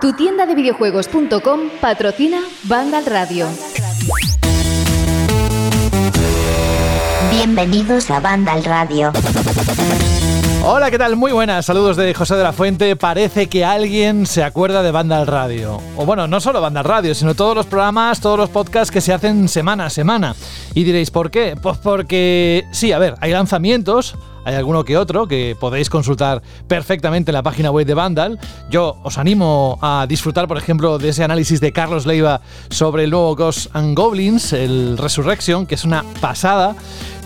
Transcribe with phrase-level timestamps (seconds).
[0.00, 3.48] Tu tienda de videojuegos.com patrocina Vandal Radio.
[7.30, 9.12] Bienvenidos a Vandal Radio.
[10.66, 11.16] Hola, ¿qué tal?
[11.16, 11.66] Muy buenas.
[11.66, 12.96] Saludos de José de la Fuente.
[12.96, 15.78] Parece que alguien se acuerda de Vandal Radio.
[15.96, 19.12] O bueno, no solo Vandal Radio, sino todos los programas, todos los podcasts que se
[19.12, 20.34] hacen semana a semana.
[20.72, 21.54] Y diréis, ¿por qué?
[21.60, 27.30] Pues porque, sí, a ver, hay lanzamientos, hay alguno que otro que podéis consultar perfectamente
[27.30, 28.38] en la página web de Vandal.
[28.70, 32.40] Yo os animo a disfrutar, por ejemplo, de ese análisis de Carlos Leiva
[32.70, 36.74] sobre el nuevo Ghosts and Goblins, el Resurrection, que es una pasada.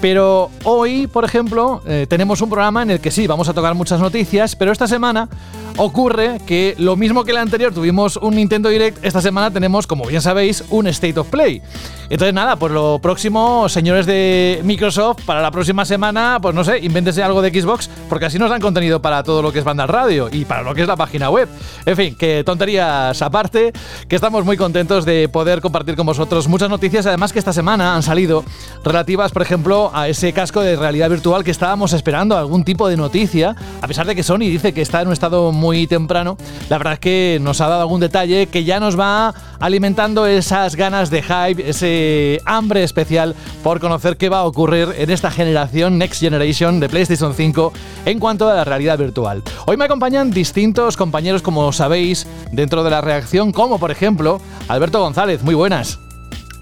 [0.01, 3.75] Pero hoy, por ejemplo, eh, tenemos un programa en el que sí, vamos a tocar
[3.75, 5.29] muchas noticias, pero esta semana
[5.77, 10.05] ocurre que lo mismo que el anterior tuvimos un Nintendo Direct, esta semana tenemos, como
[10.05, 11.63] bien sabéis, un State of Play.
[12.11, 16.79] Entonces nada, pues lo próximo, señores de Microsoft, para la próxima semana, pues no sé,
[17.09, 19.87] invéntese algo de Xbox, porque así nos dan contenido para todo lo que es banda
[19.87, 21.49] radio y para lo que es la página web.
[21.87, 23.73] En fin, que tonterías aparte,
[24.09, 27.95] que estamos muy contentos de poder compartir con vosotros muchas noticias, además que esta semana
[27.95, 28.45] han salido
[28.85, 32.99] relativas, por ejemplo, a ese casco de realidad virtual que estábamos esperando, algún tipo de
[32.99, 36.37] noticia, a pesar de que Sony dice que está en un estado muy temprano,
[36.69, 40.77] la verdad es que nos ha dado algún detalle que ya nos va alimentando esas
[40.77, 45.99] ganas de hype, ese hambre especial por conocer qué va a ocurrir en esta generación
[45.99, 47.73] Next Generation de PlayStation 5
[48.05, 49.43] en cuanto a la realidad virtual.
[49.67, 55.01] Hoy me acompañan distintos compañeros, como sabéis, dentro de la reacción, como por ejemplo Alberto
[55.01, 55.43] González.
[55.43, 55.99] Muy buenas.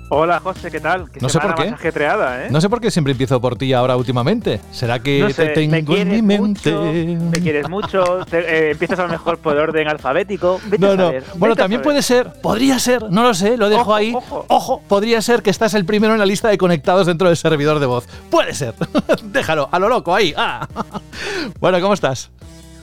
[0.08, 1.06] Hola José, ¿qué tal?
[1.20, 1.64] no sé por qué.
[1.64, 2.48] ¿eh?
[2.50, 4.60] No sé por qué siempre empiezo por ti ahora últimamente.
[4.70, 6.72] ¿Será que te tengo en mi mente?
[6.72, 10.60] me quieres mucho, eh, empiezas a lo mejor por orden alfabético.
[10.78, 11.12] no, no.
[11.34, 14.14] bueno, también puede ser, podría ser, no lo sé, lo dejo ahí.
[14.48, 14.80] Ojo.
[14.86, 17.86] podría ser que estás el primero en la lista de conectados dentro del servidor de
[17.86, 18.06] voz.
[18.30, 18.74] Puede ser.
[19.24, 20.32] Déjalo, a lo loco, ahí.
[20.36, 20.68] Ah.
[21.60, 22.30] bueno, ¿cómo estás?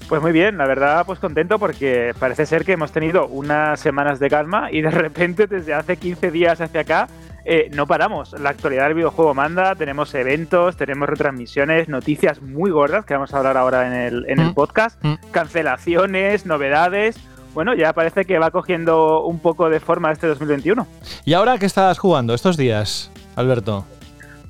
[0.08, 4.20] Pues muy bien, la verdad, pues contento porque parece ser que hemos tenido unas semanas
[4.20, 7.08] de calma y de repente desde hace 15 días hacia acá
[7.45, 8.34] eh, no paramos.
[8.40, 13.38] La actualidad del videojuego manda, tenemos eventos, tenemos retransmisiones, noticias muy gordas que vamos a
[13.38, 14.54] hablar ahora en el, en el mm.
[14.54, 15.14] podcast, mm.
[15.32, 17.17] cancelaciones, novedades.
[17.54, 20.88] Bueno, ya parece que va cogiendo un poco de forma este 2021.
[21.26, 23.86] ¿Y ahora qué estás jugando estos días, Alberto?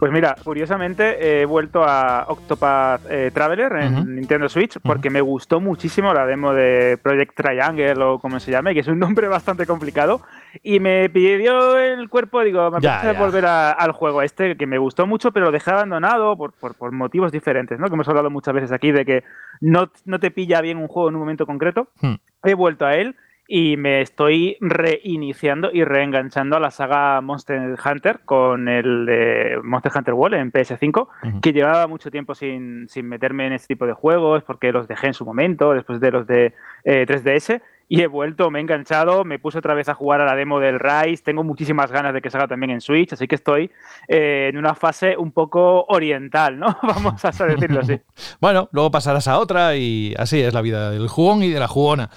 [0.04, 5.62] Pues mira, curiosamente he vuelto a Octopath eh, Traveler en Nintendo Switch porque me gustó
[5.62, 9.66] muchísimo la demo de Project Triangle o como se llame, que es un nombre bastante
[9.66, 10.20] complicado.
[10.62, 15.08] Y me pidió el cuerpo, digo, me apetece volver al juego este, que me gustó
[15.08, 17.88] mucho, pero lo dejé abandonado por, por, motivos diferentes, ¿no?
[17.88, 19.24] Que hemos hablado muchas veces aquí de que
[19.62, 21.88] no, no te pilla bien un juego en un momento concreto.
[22.02, 22.16] Hmm.
[22.44, 23.16] He vuelto a él
[23.48, 29.92] y me estoy reiniciando y reenganchando a la saga Monster Hunter con el de Monster
[29.94, 34.44] Hunter World en PS5, que llevaba mucho tiempo sin, meterme en este tipo de juegos
[34.44, 36.54] porque los dejé en su momento, después de los de
[36.86, 37.56] 3DS.
[37.56, 40.36] Eh, y he vuelto, me he enganchado, me puse otra vez a jugar a la
[40.36, 43.70] demo del Rise, tengo muchísimas ganas de que salga también en Switch, así que estoy
[44.08, 46.78] eh, en una fase un poco oriental, ¿no?
[46.82, 48.00] Vamos a decirlo así.
[48.42, 51.68] bueno, luego pasarás a otra y así es la vida del jugón y de la
[51.68, 52.10] jugona.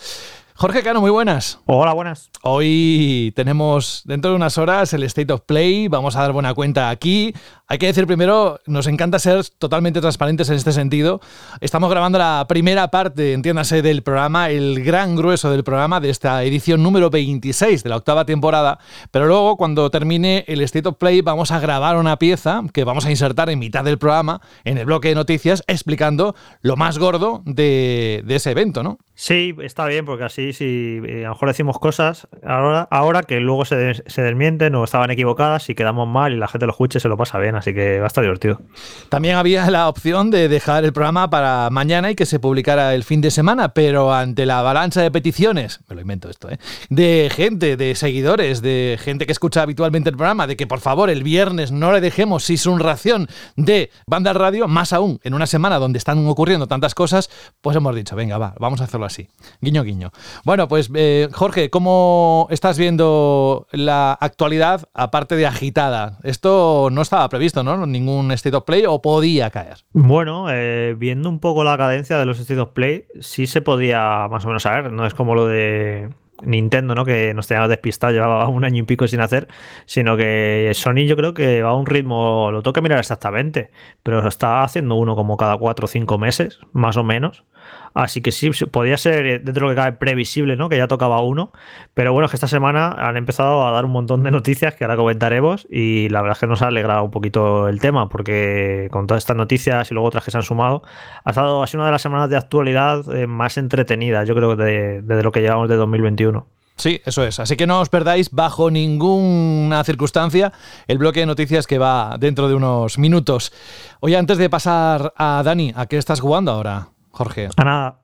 [0.59, 1.61] Jorge Cano, muy buenas.
[1.67, 2.31] Hola, buenas.
[2.41, 6.89] Hoy tenemos dentro de unas horas el State of Play, vamos a dar buena cuenta
[6.89, 7.35] aquí.
[7.69, 11.21] Hay que decir primero, nos encanta ser totalmente transparentes en este sentido.
[11.61, 16.45] Estamos grabando la primera parte, entiéndase, del programa, el gran grueso del programa de esta
[16.45, 18.79] edición número 26 de la octava temporada,
[19.11, 23.05] pero luego cuando termine el State of Play vamos a grabar una pieza que vamos
[23.05, 27.43] a insertar en mitad del programa, en el bloque de noticias, explicando lo más gordo
[27.47, 28.99] de, ese evento, ¿no?
[29.15, 33.41] Sí, está bien, porque así si eh, a lo mejor decimos cosas ahora, ahora que
[33.41, 37.01] luego se, se desmienten o estaban equivocadas y quedamos mal y la gente lo escuche
[37.01, 38.61] se lo pasa bien así que va a estar divertido.
[39.09, 43.05] También había la opción de dejar el programa para mañana y que se publicara el
[43.05, 46.59] fin de semana, pero ante la avalancha de peticiones, me lo invento esto, ¿eh?
[46.91, 51.11] de gente, de seguidores, de gente que escucha habitualmente el programa, de que por favor
[51.11, 55.79] el viernes no le dejemos sin ración de banda radio, más aún en una semana
[55.79, 57.31] donde están ocurriendo tantas cosas,
[57.61, 59.29] pues hemos dicho, venga, va, vamos a hacerlo así.
[59.61, 60.11] Guiño, guiño.
[60.45, 66.19] Bueno, pues eh, Jorge, ¿cómo estás viendo la actualidad aparte de agitada?
[66.23, 67.46] Esto no estaba previsto.
[67.87, 69.79] Ningún State of Play o podía caer.
[69.93, 74.29] Bueno, eh, viendo un poco la cadencia de los State of Play, sí se podía
[74.29, 74.93] más o menos saber.
[74.93, 76.11] No es como lo de
[76.43, 77.05] Nintendo, ¿no?
[77.05, 79.49] Que nos tenía despistado, llevaba un año y pico sin hacer,
[79.87, 83.71] sino que Sony yo creo que va a un ritmo, lo que mirar exactamente,
[84.03, 87.45] pero está haciendo uno como cada cuatro o cinco meses, más o menos.
[87.95, 90.69] Así que sí, podría ser eh, dentro de lo que cabe previsible, ¿no?
[90.69, 91.53] Que ya tocaba uno.
[91.95, 94.85] Pero bueno, es que esta semana han empezado a dar un montón de noticias que
[94.85, 95.67] ahora comentaremos.
[95.71, 99.23] Y la verdad es que nos ha alegrado un poquito el tema, porque con todas
[99.23, 100.83] estas noticias y luego otras que se han sumado,
[101.25, 105.03] ha, estado, sido una de las semanas de actualidad eh, más entretenidas, yo creo, desde
[105.03, 106.47] de lo que llevamos de 2021.
[106.77, 107.41] Sí, eso es.
[107.41, 110.53] Así que no os perdáis bajo ninguna circunstancia
[110.87, 113.53] el bloque de noticias que va dentro de unos minutos.
[114.01, 116.89] Oye, antes de pasar a Dani, ¿a qué estás jugando ahora?
[117.17, 117.49] Jorge?
[117.57, 118.01] A nada.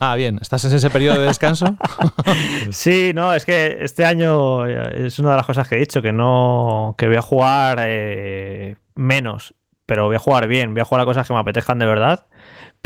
[0.00, 1.76] Ah, bien, ¿estás en ese periodo de descanso?
[2.70, 6.00] sí, no, es que este año eh, es una de las cosas que he dicho,
[6.00, 9.54] que no, que voy a jugar eh, menos,
[9.84, 12.26] pero voy a jugar bien, voy a jugar a cosas que me apetezcan de verdad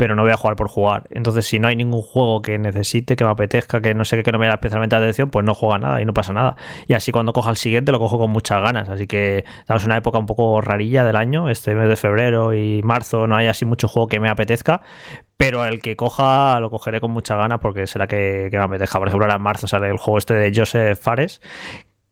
[0.03, 1.07] pero no voy a jugar por jugar.
[1.11, 4.23] Entonces, si no hay ningún juego que necesite, que me apetezca, que no sé qué,
[4.23, 6.57] que no me da especialmente atención, pues no juega nada y no pasa nada.
[6.89, 8.89] Y así cuando coja el siguiente lo cojo con muchas ganas.
[8.89, 12.53] Así que estamos en una época un poco rarilla del año, este mes de febrero
[12.53, 14.81] y marzo no hay así mucho juego que me apetezca,
[15.37, 18.99] pero el que coja lo cogeré con muchas ganas porque será que, que me apetezca.
[18.99, 21.41] Por ejemplo, ahora en marzo sale el juego este de Joseph Fares,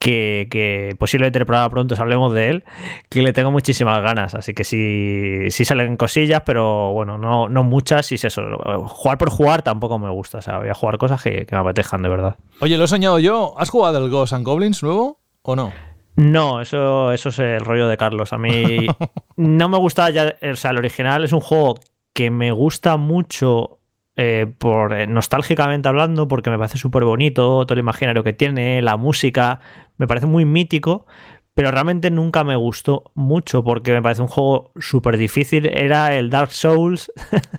[0.02, 2.64] que, que posiblemente el programa pronto hablemos de él,
[3.08, 4.34] que le tengo muchísimas ganas.
[4.34, 8.12] Así que sí, sí salen cosillas, pero bueno, no, no muchas.
[8.12, 8.42] Y es eso,
[8.88, 10.40] jugar por jugar tampoco me gusta.
[10.40, 12.36] O sea, voy a jugar cosas que, me apetejan de verdad.
[12.62, 13.54] Oye, lo he soñado yo.
[13.60, 15.72] ¿Has jugado el Ghost and Goblins nuevo o no?
[16.16, 18.34] No, eso, eso es el rollo de Carlos.
[18.34, 18.88] A mí
[19.36, 20.36] no me gusta ya.
[20.52, 21.76] O sea, el original es un juego
[22.14, 23.82] que me gusta mucho
[24.18, 28.82] eh, por eh, nostálgicamente hablando, porque me parece súper bonito, todo el imaginario que tiene,
[28.82, 29.62] la música,
[30.02, 31.06] me parece muy mítico,
[31.54, 35.68] pero realmente nunca me gustó mucho porque me parece un juego súper difícil.
[35.68, 37.12] Era el Dark Souls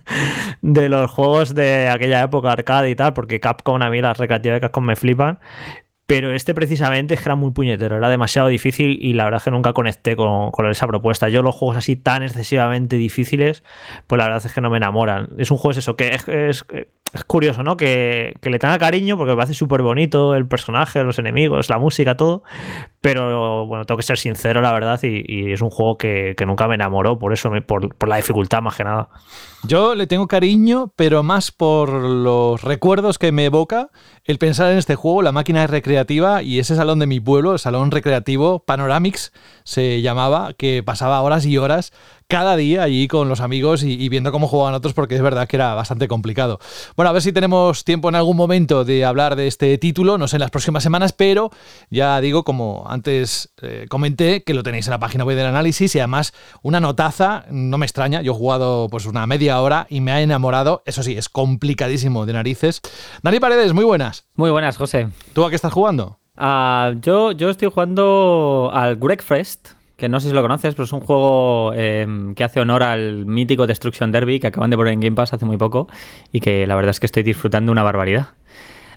[0.60, 4.56] de los juegos de aquella época arcade y tal, porque Capcom, a mí las recreativas
[4.56, 5.38] de Capcom me flipan.
[6.06, 9.44] Pero este precisamente es que era muy puñetero, era demasiado difícil y la verdad es
[9.44, 11.28] que nunca conecté con, esa propuesta.
[11.28, 13.62] Yo los juegos así tan excesivamente difíciles,
[14.08, 15.28] pues la verdad es que no me enamoran.
[15.38, 16.64] Es un juego es eso, que es,
[17.26, 17.76] curioso, ¿no?
[17.76, 22.16] Que, le tenga cariño porque me parece súper bonito el personaje, los enemigos, la música,
[22.16, 22.42] todo.
[23.00, 26.76] Pero bueno, tengo que ser sincero, la verdad, y, es un juego que, nunca me
[26.76, 29.08] enamoró, por eso, por, por la dificultad más que nada.
[29.64, 33.90] Yo le tengo cariño, pero más por los recuerdos que me evoca
[34.24, 37.58] el pensar en este juego, la máquina recreativa y ese salón de mi pueblo, el
[37.58, 39.32] salón recreativo Panoramix
[39.64, 41.92] se llamaba, que pasaba horas y horas
[42.32, 45.56] cada día allí con los amigos y, viendo cómo jugaban otros porque es verdad que
[45.56, 46.60] era bastante complicado.
[46.96, 50.26] Bueno, a ver si tenemos tiempo en algún momento de hablar de este título, no
[50.28, 51.50] sé, en las próximas semanas, pero
[51.90, 55.94] ya digo, como antes eh, comenté, que lo tenéis en la página web del análisis
[55.94, 56.32] y además
[56.62, 60.22] una notaza, no me extraña, yo he jugado pues una media hora y me ha
[60.22, 62.80] enamorado, eso sí, es complicadísimo de narices.
[63.22, 64.24] Dani Paredes, muy buenas.
[64.36, 65.10] Muy buenas, José.
[65.34, 66.18] ¿Tú a qué estás jugando?
[66.38, 70.92] Uh, yo, yo estoy jugando al Fest que no sé si lo conoces, pero es
[70.92, 74.98] un juego em, que hace honor al mítico Destruction Derby que acaban de poner en
[74.98, 75.86] Game Pass hace muy poco
[76.32, 78.30] y que la verdad es que estoy disfrutando una barbaridad.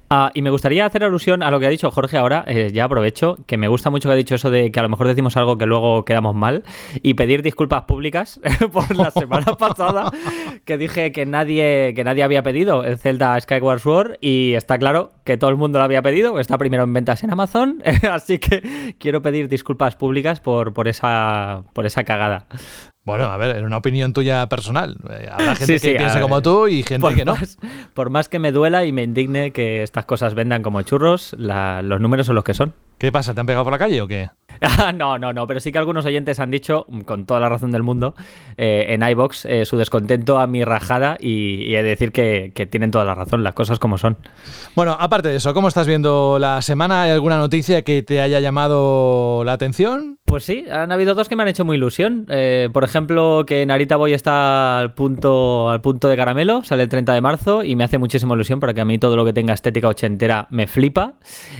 [0.10, 2.84] Ah, y me gustaría hacer alusión a lo que ha dicho Jorge ahora, eh, ya
[2.84, 5.36] aprovecho, que me gusta mucho que ha dicho eso de que a lo mejor decimos
[5.36, 6.63] algo que luego quedamos mal
[7.02, 8.40] y pedir disculpas públicas
[8.72, 10.12] por la semana pasada
[10.63, 15.12] que dije que nadie, que nadie había pedido el Zelda Skyward Sword y está claro
[15.24, 17.81] que todo el mundo lo había pedido, está primero en ventas en Amazon,
[18.12, 22.46] así que quiero pedir disculpas públicas por, por, esa, por esa cagada.
[23.06, 24.98] Bueno, a ver, en una opinión tuya personal.
[25.12, 27.36] Eh, habrá gente que piense como tú y gente que no.
[27.94, 32.02] por más que me duela y me indigne que estas cosas vendan como churros, los
[32.02, 32.74] números son los que son.
[32.97, 33.33] ¿Qué pasa?
[33.33, 34.30] ¿Te han pegado por la calle o qué?
[34.95, 37.83] no, no, no, pero sí que algunos oyentes han dicho, con toda la razón del
[37.83, 38.15] mundo,
[38.57, 42.65] eh, en iBox eh, su descontento a mi rajada y, he de decir que, que,
[42.65, 44.18] tienen toda la razón, las cosas como son.
[44.75, 47.04] Bueno, aparte de eso, ¿cómo estás viendo la semana?
[47.04, 50.19] ¿Hay alguna noticia que te haya llamado la atención?
[50.25, 52.25] Pues sí, han habido dos que me han hecho muy ilusión.
[52.30, 56.90] Eh, por ejemplo, que Narita Boy está al punto, al punto de caramelo, sale el
[56.90, 59.54] 30 de marzo y me hace muchísima ilusión porque a mí todo lo que tenga
[59.54, 61.14] estética ochentera me flipa.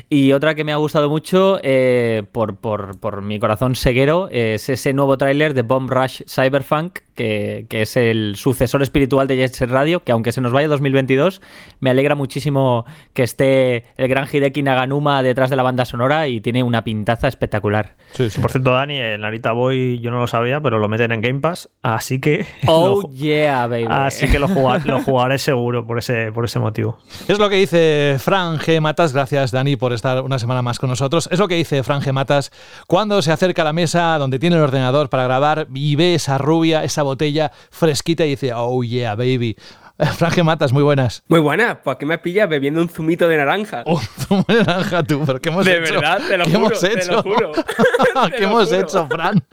[0.10, 4.94] Y otra que me ha gustado mucho eh, por, por, mi corazón seguero es ese
[4.94, 9.70] nuevo tráiler de Bomb Rush Cyberpunk, que, que, es el sucesor espiritual de Jet Set
[9.70, 11.42] Radio, que aunque se nos vaya 2022,
[11.80, 16.42] me alegra muchísimo que esté el gran Hideki Naganuma detrás de la banda sonora y
[16.42, 17.96] tiene una pintaza espectacular.
[18.12, 18.40] Sí, sí.
[18.40, 21.40] Por cierto, Dani, el Narita Boy yo no lo sabía, pero lo meten en Game
[21.40, 22.46] Pass, así que.
[22.68, 23.88] Oh, yeah, baby.
[23.90, 24.48] Así que lo,
[24.86, 26.98] lo jugaré seguro por ese, por ese motivo.
[27.28, 28.82] Es lo que dice Fran G.
[28.82, 29.14] Matas.
[29.14, 31.30] Gracias, Dani, por estar una semana más con nosotros.
[31.32, 32.12] Es lo que dice Fran G.
[32.12, 32.52] Matas
[32.88, 36.38] cuando se acerca a la mesa donde tiene el ordenador para grabar y ve esa
[36.38, 39.56] rubia, esa botella fresquita y dice, oh, yeah, baby.
[40.18, 41.24] Franje Matas, muy buenas.
[41.28, 43.84] Muy buenas, pues aquí me pillas bebiendo un zumito de naranja.
[43.88, 45.94] Un zumo de naranja tú, pero ¿qué hemos de hecho?
[45.94, 47.12] verdad, te lo ¿Qué juro, hemos te hecho?
[47.14, 47.52] lo juro.
[47.54, 48.82] Te ¿Qué lo hemos juro.
[48.82, 49.44] hecho, Fran?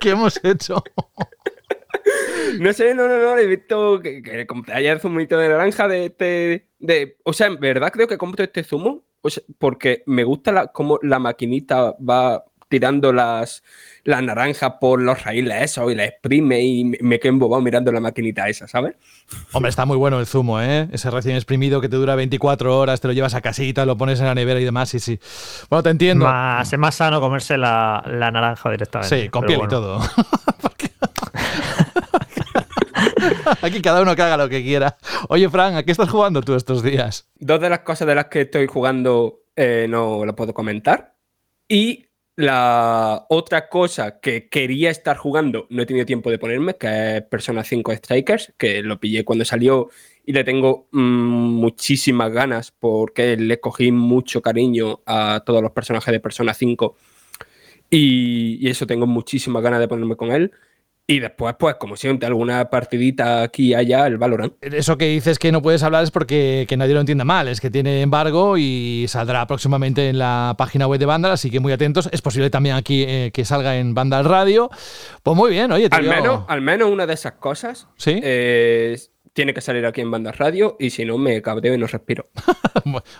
[0.00, 0.82] ¿Qué hemos hecho?
[2.58, 6.06] No sé, no, no, no, he visto que, que compré ayer zumito de naranja de
[6.06, 6.66] este...
[6.80, 10.52] De, o sea, en verdad creo que compro este zumo o sea, porque me gusta
[10.52, 13.62] la, cómo la maquinita va tirando las,
[14.04, 18.00] las naranjas por los raíles esos y la exprime y me, quedo embobado mirando la
[18.00, 18.94] maquinita esa, ¿sabes?
[19.52, 20.88] Hombre, está muy bueno el zumo, ¿eh?
[20.92, 24.20] Ese recién exprimido que te dura 24 horas, te lo llevas a casita, lo pones
[24.20, 25.20] en la nevera y demás, sí, sí.
[25.70, 26.24] Bueno, te entiendo.
[26.24, 29.22] Más, es más sano comerse la, la naranja directamente.
[29.22, 29.70] Sí, con piel bueno.
[29.70, 30.00] y todo.
[33.62, 34.96] Aquí cada uno que haga lo que quiera.
[35.28, 37.28] Oye, Fran, ¿a qué estás jugando tú estos días?
[37.38, 41.14] Dos de las cosas de las que estoy jugando eh, no lo puedo comentar.
[41.68, 47.18] Y la otra cosa que quería estar jugando, no he tenido tiempo de ponerme, que
[47.18, 49.90] es Persona 5 Strikers, que lo pillé cuando salió
[50.24, 56.12] y le tengo mm, muchísimas ganas porque le cogí mucho cariño a todos los personajes
[56.12, 56.96] de Persona 5
[57.90, 60.52] y, y eso tengo muchísimas ganas de ponerme con él.
[61.12, 64.54] Y después, pues, como siempre, alguna partidita aquí y allá, el Valorant.
[64.62, 67.60] Eso que dices que no puedes hablar es porque que nadie lo entienda mal, es
[67.60, 71.70] que tiene embargo y saldrá próximamente en la página web de Vandal, así que muy
[71.70, 72.08] atentos.
[72.12, 74.70] Es posible también aquí eh, que salga en Vandal Radio.
[75.22, 78.18] Pues muy bien, oye, te Al menos, al menos una de esas cosas ¿Sí?
[78.22, 78.98] eh,
[79.32, 82.26] tiene que salir aquí en Banda Radio y si no me cabreo y no respiro.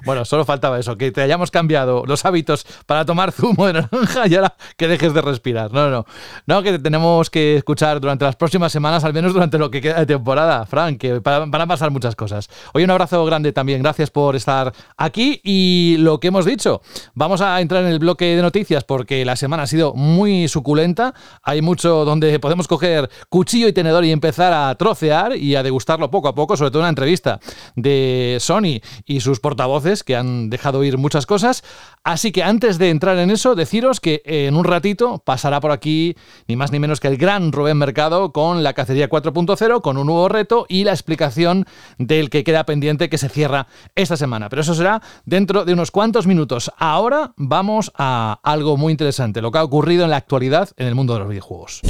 [0.04, 4.26] Bueno, solo faltaba eso, que te hayamos cambiado los hábitos para tomar zumo de naranja
[4.26, 5.72] y ahora que dejes de respirar.
[5.72, 6.04] No, no.
[6.46, 10.00] No, que tenemos que escuchar durante las próximas semanas, al menos durante lo que queda
[10.00, 12.48] de temporada, Frank, que van a pasar muchas cosas.
[12.72, 13.82] Oye, un abrazo grande también.
[13.82, 16.82] Gracias por estar aquí y lo que hemos dicho.
[17.14, 21.14] Vamos a entrar en el bloque de noticias porque la semana ha sido muy suculenta.
[21.42, 25.62] Hay mucho donde podemos coger cuchillo y tenedor y empezar a trocear y a
[26.10, 27.40] poco a poco, sobre todo una entrevista
[27.76, 31.64] de Sony y sus portavoces que han dejado ir muchas cosas.
[32.04, 36.16] Así que antes de entrar en eso, deciros que en un ratito pasará por aquí
[36.48, 40.06] ni más ni menos que el gran Rubén Mercado con la cacería 4.0, con un
[40.06, 41.66] nuevo reto y la explicación
[41.98, 44.48] del que queda pendiente que se cierra esta semana.
[44.48, 46.72] Pero eso será dentro de unos cuantos minutos.
[46.78, 50.94] Ahora vamos a algo muy interesante, lo que ha ocurrido en la actualidad en el
[50.94, 51.80] mundo de los videojuegos.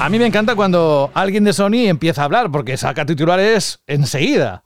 [0.00, 4.62] A mí me encanta cuando alguien de Sony empieza a hablar porque saca titulares enseguida.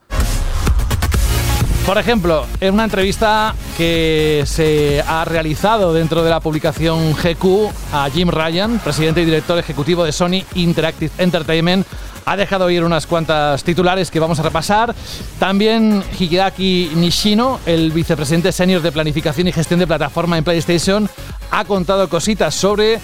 [1.88, 8.10] Por ejemplo, en una entrevista que se ha realizado dentro de la publicación GQ a
[8.10, 11.86] Jim Ryan, presidente y director ejecutivo de Sony Interactive Entertainment,
[12.28, 14.94] ha dejado oír unas cuantas titulares que vamos a repasar.
[15.38, 21.08] También Hideaki Nishino, el vicepresidente senior de planificación y gestión de plataforma en PlayStation,
[21.50, 23.00] ha contado cositas sobre, eh,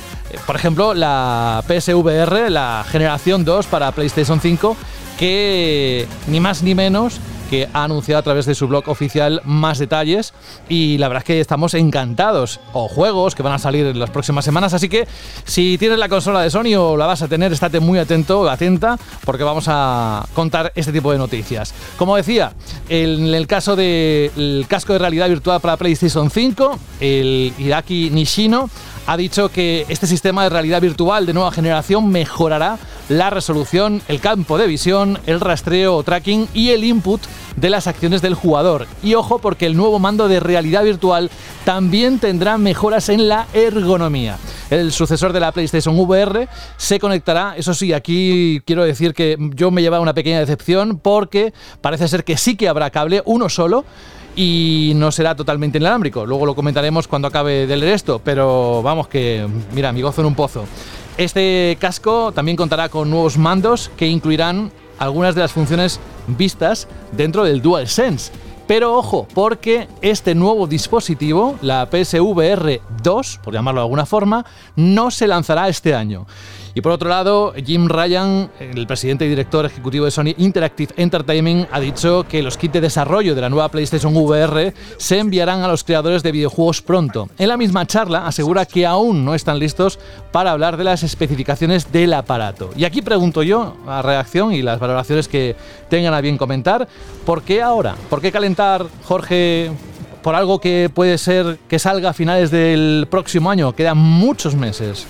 [0.47, 4.77] por ejemplo, la PSVR, la generación 2 para PlayStation 5,
[5.19, 7.19] que ni más ni menos
[7.51, 10.35] que ha anunciado a través de su blog oficial más detalles
[10.69, 12.61] y la verdad es que estamos encantados.
[12.73, 14.75] O juegos que van a salir en las próximas semanas.
[14.75, 15.07] Así que
[15.45, 18.99] si tienes la consola de Sony o la vas a tener estate muy atento atenta
[19.25, 21.75] porque vamos a contar este tipo de noticias.
[21.97, 22.53] Como decía
[22.89, 28.69] en el caso del casco de realidad virtual para PlayStation 5 el Hiraki Nishino
[29.07, 34.21] ha dicho que este sistema de realidad virtual de nueva generación mejorará la resolución, el
[34.21, 37.21] campo de visión, el rastreo o tracking y el input
[37.57, 38.87] de las acciones del jugador.
[39.03, 41.31] Y ojo porque el nuevo mando de realidad virtual
[41.65, 44.39] también tendrá mejoras en la ergonomía.
[44.71, 49.71] El sucesor de la PlayStation VR se conectará, eso sí, aquí quiero decir que yo
[49.71, 53.85] me lleva una pequeña decepción porque parece ser que sí que habrá cable, uno solo,
[54.37, 56.27] y no será totalmente inalámbrico.
[56.27, 60.27] Luego lo comentaremos cuando acabe de leer esto, pero vamos que, mira, mi gozo en
[60.27, 60.65] un pozo.
[61.17, 67.45] Este casco también contará con nuevos mandos que incluirán algunas de las funciones vistas dentro
[67.45, 68.33] del DualSense.
[68.67, 75.11] Pero ojo, porque este nuevo dispositivo, la PSVR 2, por llamarlo de alguna forma, no
[75.11, 76.27] se lanzará este año.
[76.77, 81.69] Y por otro lado, Jim Ryan, el presidente y director ejecutivo de Sony Interactive Entertainment,
[81.71, 85.69] ha dicho que los kits de desarrollo de la nueva PlayStation VR se enviarán a
[85.69, 87.29] los creadores de videojuegos pronto.
[87.39, 90.01] En la misma charla asegura que aún no están listos
[90.33, 92.71] para hablar de las especificaciones del aparato.
[92.77, 95.55] Y aquí pregunto yo, a reacción y las valoraciones que
[95.89, 96.89] tengan a bien comentar,
[97.25, 97.95] ¿por qué ahora?
[98.11, 99.71] ¿Por qué calentar, Jorge,
[100.23, 103.77] por algo que puede ser que salga a finales del próximo año?
[103.77, 105.07] Quedan muchos meses.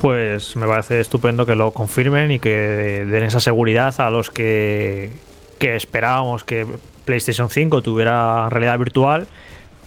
[0.00, 5.10] Pues me parece estupendo que lo confirmen y que den esa seguridad a los que,
[5.58, 6.66] que esperábamos que
[7.04, 9.26] PlayStation 5 tuviera realidad virtual,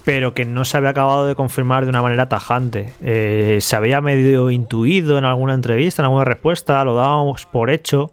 [0.03, 2.94] pero que no se había acabado de confirmar de una manera tajante.
[3.01, 8.12] Eh, se había medio intuido en alguna entrevista, en alguna respuesta, lo dábamos por hecho,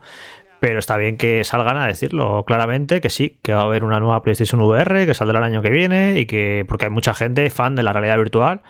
[0.61, 4.01] pero está bien que salgan a decirlo claramente, que sí, que va a haber una
[4.01, 7.49] nueva PlayStation VR, que saldrá el año que viene, y que, porque hay mucha gente
[7.51, 8.63] fan de la realidad virtual,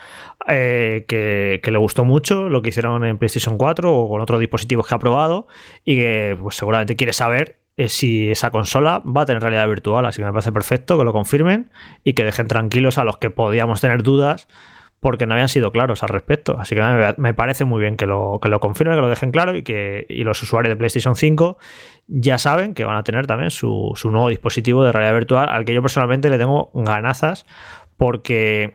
[0.46, 4.86] eh, que, le gustó mucho lo que hicieron en PlayStation 4 o con otros dispositivos
[4.86, 5.46] que ha probado,
[5.84, 10.04] y que pues, seguramente quiere saber eh, si esa consola va a tener realidad virtual,
[10.04, 11.70] así que me parece perfecto que lo confirmen
[12.04, 14.48] y que dejen tranquilos a los que podíamos tener dudas
[15.00, 16.56] porque no habían sido claros al respecto.
[16.58, 19.56] Así que me, parece muy bien que lo, que lo confirmen, que lo dejen claro
[19.56, 21.58] y que los usuarios de PlayStation 5
[22.08, 25.64] ya saben que van a tener también su, su nuevo dispositivo de realidad virtual, al
[25.64, 27.46] que yo personalmente le tengo ganazas
[27.96, 28.74] porque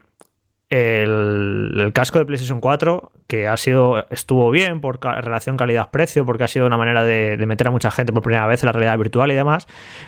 [0.73, 6.47] el, casco de PlayStation 4, que ha sido, estuvo bien por relación calidad-precio, porque ha
[6.47, 9.31] sido una manera de, meter a mucha gente por primera vez en la realidad virtual
[9.31, 9.67] y demás,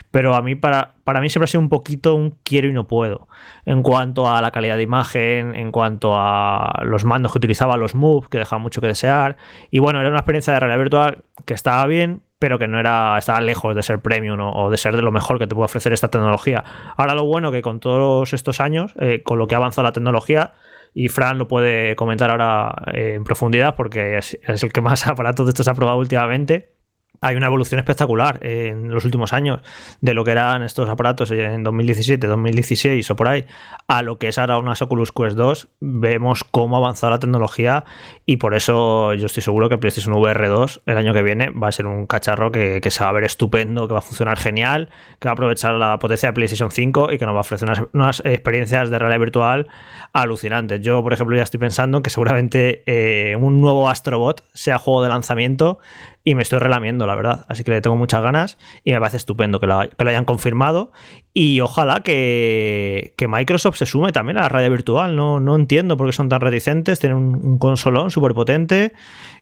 [0.09, 2.87] pero a mí, para, para mí siempre ha sido un poquito un quiero y no
[2.87, 3.27] puedo,
[3.65, 7.93] en cuanto a la calidad de imagen, en cuanto a los mandos que utilizaba, los
[7.93, 9.37] Move, que dejaban mucho que desear,
[9.69, 13.17] y bueno, era una experiencia de realidad virtual que estaba bien, pero que no era,
[13.17, 15.93] estaba lejos de ser premium o, de ser de lo mejor que te puede ofrecer
[15.93, 16.63] esta tecnología.
[16.97, 19.93] Ahora lo bueno que con todos estos años, eh, con lo que ha avanzado la
[19.93, 20.53] tecnología,
[20.93, 25.07] y Fran lo puede comentar ahora eh, en profundidad porque es, es, el que más
[25.07, 26.74] aparatos de estos ha probado últimamente
[27.21, 29.61] hay una evolución espectacular en los últimos años
[30.01, 33.45] de lo que eran estos aparatos en 2017, 2016 o por ahí,
[33.87, 35.67] a lo que es ahora unas Oculus Quest 2.
[35.79, 37.85] Vemos cómo ha avanzado la tecnología
[38.25, 41.67] y por eso yo estoy seguro que PlayStation VR 2 el año que viene va
[41.67, 44.89] a ser un cacharro que, se va a ver estupendo, que va a funcionar genial,
[45.19, 47.69] que va a aprovechar la potencia de PlayStation 5 y que nos va a ofrecer
[47.93, 49.67] unas, experiencias de realidad virtual
[50.13, 50.81] alucinantes.
[50.81, 55.09] Yo, por ejemplo, ya estoy pensando que seguramente eh, un nuevo Astrobot sea juego de
[55.09, 55.79] lanzamiento
[56.27, 57.45] y me estoy relamiendo, la verdad.
[57.47, 60.91] Así que le tengo muchas ganas y me parece estupendo que lo, hayan confirmado.
[61.33, 65.15] Y ojalá que, Microsoft se sume también a la radio virtual.
[65.15, 66.99] No, no entiendo por qué son tan reticentes.
[66.99, 68.93] Tienen un, consolón súper potente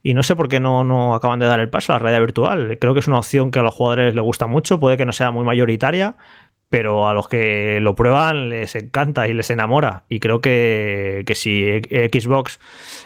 [0.04, 2.20] y no sé por qué no, no acaban de dar el paso a la radio
[2.20, 2.78] virtual.
[2.82, 4.78] Creo que es una opción que a los jugadores les gusta mucho.
[4.78, 6.18] Puede que no sea muy mayoritaria,
[6.74, 10.06] pero a los que lo prueban les encanta y les enamora.
[10.10, 12.60] Y creo que, si Xbox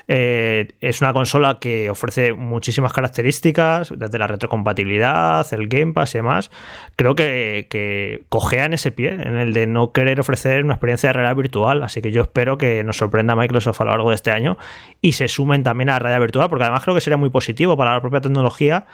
[0.08, 6.20] eh, es una consola que ofrece muchísimas características, desde la retrocompatibilidad, el Game Pass y
[6.20, 6.50] demás,
[6.96, 11.14] creo que, que cojean ese pie en el de no querer ofrecer una experiencia de
[11.16, 11.84] realidad virtual.
[11.84, 14.58] Así que yo espero que nos sorprenda Microsoft a lo largo de este año
[15.02, 17.76] y se sumen también a la realidad virtual, porque además creo que sería muy positivo
[17.76, 18.86] para la propia tecnología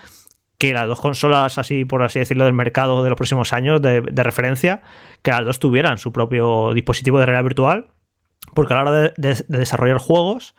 [0.57, 4.01] que las dos consolas, así por así decirlo, del mercado de los próximos años de,
[4.23, 4.81] referencia,
[5.21, 7.87] que las dos tuvieran su propio dispositivo de realidad virtual,
[8.53, 10.55] porque a la hora de, desarrollar juegos,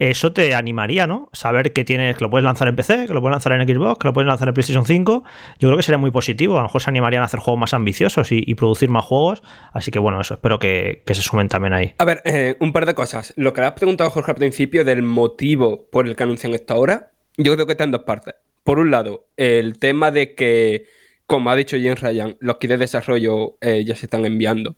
[0.00, 1.28] eso te animaría, ¿no?
[1.32, 3.98] Saber que tienes, que lo puedes lanzar en PC, que lo puedes lanzar en Xbox,
[4.00, 5.22] que lo puedes lanzar en PlayStation 5.
[5.60, 6.54] Yo creo que sería muy positivo.
[6.54, 9.44] A lo mejor se animarían a hacer juegos más ambiciosos y, producir más juegos.
[9.72, 11.94] Así que bueno, eso espero que, se sumen también ahí.
[11.98, 13.32] A ver, eh, un par de cosas.
[13.36, 17.12] Lo que has preguntado, Jorge, al principio del motivo por el que anuncian esto ahora,
[17.36, 20.86] yo creo que está en dos partes por un lado, el tema de que,
[21.26, 24.76] como ha dicho James Ryan, los kits de desarrollo eh, ya se están enviando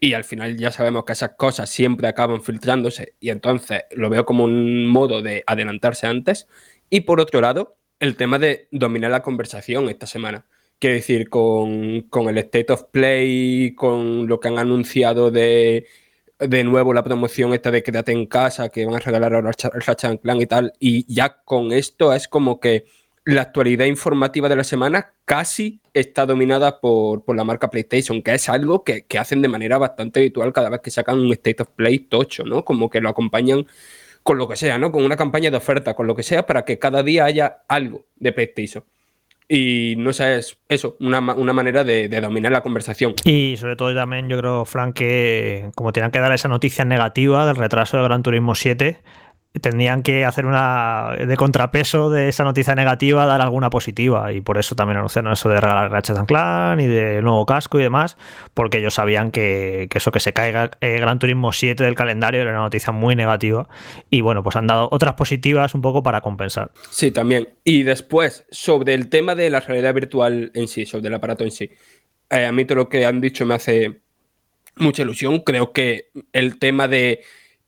[0.00, 4.24] y al final ya sabemos que esas cosas siempre acaban filtrándose y entonces lo veo
[4.24, 6.46] como un modo de adelantarse antes.
[6.90, 10.46] Y por otro lado, el tema de dominar la conversación esta semana.
[10.78, 15.86] Quiero decir, con, con el State of Play, con lo que han anunciado de
[16.38, 19.80] de nuevo la promoción esta de quédate en casa, que van a regalar ahora el
[19.80, 22.84] Ratchet Clan y tal, y ya con esto es como que
[23.24, 28.48] la actualidad informativa de la semana casi está dominada por, la marca PlayStation, que es
[28.48, 32.00] algo que, hacen de manera bastante habitual cada vez que sacan un State of Play
[32.00, 32.64] tocho, ¿no?
[32.64, 33.66] Como que lo acompañan
[34.22, 34.92] con lo que sea, ¿no?
[34.92, 38.06] Con una campaña de oferta, con lo que sea, para que cada día haya algo
[38.16, 38.84] de PlayStation.
[39.46, 43.14] Y no sé, es eso, una, manera de, dominar la conversación.
[43.24, 47.46] Y sobre todo también yo creo, Frank, que como tenían que dar esa noticia negativa
[47.46, 49.02] del retraso de Gran Turismo 7,
[49.60, 54.32] tendrían que hacer una de contrapeso de esa noticia negativa, dar alguna positiva.
[54.32, 57.82] Y por eso también anunciaron eso de regalar Ratchet Clan y de nuevo casco y
[57.82, 58.16] demás,
[58.52, 62.50] porque ellos sabían que, eso que se caiga el Gran Turismo 7 del calendario era
[62.50, 63.68] una noticia muy negativa.
[64.10, 66.72] Y bueno, pues han dado otras positivas un poco para compensar.
[66.90, 67.48] Sí, también.
[67.62, 71.52] Y después, sobre el tema de la realidad virtual en sí, sobre el aparato en
[71.52, 71.70] sí.
[72.28, 74.00] Eh, a mí todo lo que han dicho me hace
[74.76, 75.40] mucha ilusión.
[75.40, 77.22] Creo que el tema de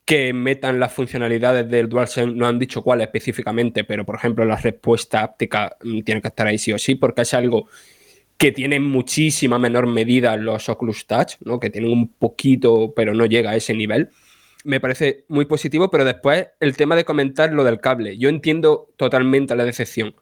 [0.06, 4.56] que metan las funcionalidades del DualSense, no han dicho cuál específicamente, pero por ejemplo la
[4.56, 7.68] respuesta áptica mm, tiene que estar ahí sí o sí, porque es algo
[8.38, 11.58] que tiene muchísima menor medida los Oculus Touch, ¿no?
[11.58, 14.10] que tienen un poquito, pero no llega a ese nivel.
[14.64, 18.16] Me parece muy positivo, pero después el tema de comentar lo del cable.
[18.16, 20.14] Yo entiendo totalmente la decepción.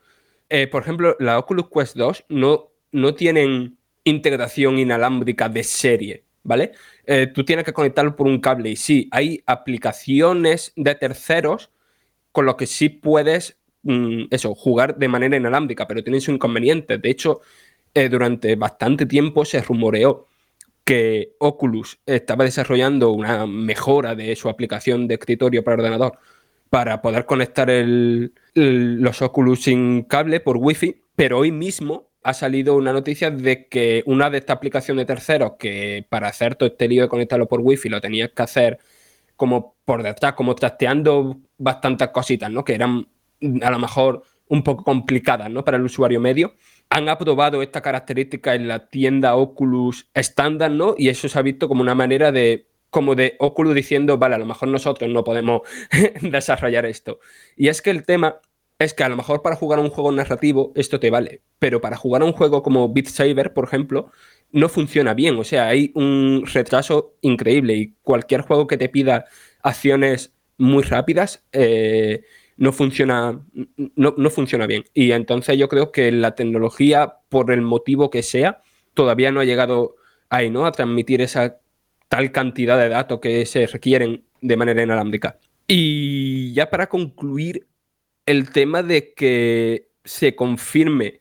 [0.49, 6.73] Eh, por ejemplo, la Oculus Quest 2 no, no tienen integración inalámbrica de serie ¿vale?
[7.05, 11.71] Eh, tú tienes que conectarlo por un cable y sí, hay aplicaciones de terceros
[12.33, 16.99] con los que sí puedes, mm, eso, jugar de manera inalámbrica, pero tienen su inconveniente.
[16.99, 17.41] De hecho,
[17.95, 20.29] eh, durante bastante tiempo se rumoreó
[20.85, 26.19] que Oculus estaba desarrollando una mejora de su aplicación de escritorio para ordenador
[26.71, 27.69] para poder conectar
[28.55, 34.03] los Oculus sin cable por Wi-Fi, pero hoy mismo ha salido una noticia de que
[34.07, 37.61] una de estas aplicaciones de terceros que para hacer todo este lío de conectarlo por
[37.61, 38.79] Wi-Fi lo tenías que hacer
[39.37, 42.65] como por detrás, como trasteando bastantes cositas, ¿no?
[42.65, 43.07] Que eran
[43.63, 45.65] a lo mejor un poco complicadas, ¿no?
[45.65, 46.55] Para el usuario medio
[46.89, 50.95] han aprobado esta característica en la tienda Oculus estándar, ¿no?
[50.97, 54.39] Y eso se ha visto como una manera de, como de Oculus diciendo, vale, a
[54.39, 55.63] lo mejor nosotros no podemos
[56.23, 57.19] desarrollar esto.
[57.57, 58.41] Y es que el tema
[58.79, 61.81] es que a lo mejor para jugar a un juego narrativo esto te vale, pero
[61.81, 64.11] para jugar a un juego como Beat Saber, por ejemplo,
[64.53, 65.37] no funciona bien.
[65.39, 69.27] O sea, hay un retraso increíble y cualquier juego que te pida
[69.63, 72.23] acciones muy rápidas, eh,
[72.57, 73.41] no funciona,
[73.97, 74.85] no, funciona bien.
[74.95, 78.63] Y entonces yo creo que la tecnología, por el motivo que sea,
[78.95, 79.97] todavía no ha llegado
[80.29, 80.67] ahí, ¿no?
[80.67, 81.59] A transmitir esa
[82.09, 85.39] tal cantidad de datos que se requieren de manera inalámbrica.
[85.67, 87.67] Y ya para concluir,
[88.27, 91.21] el tema de que se confirme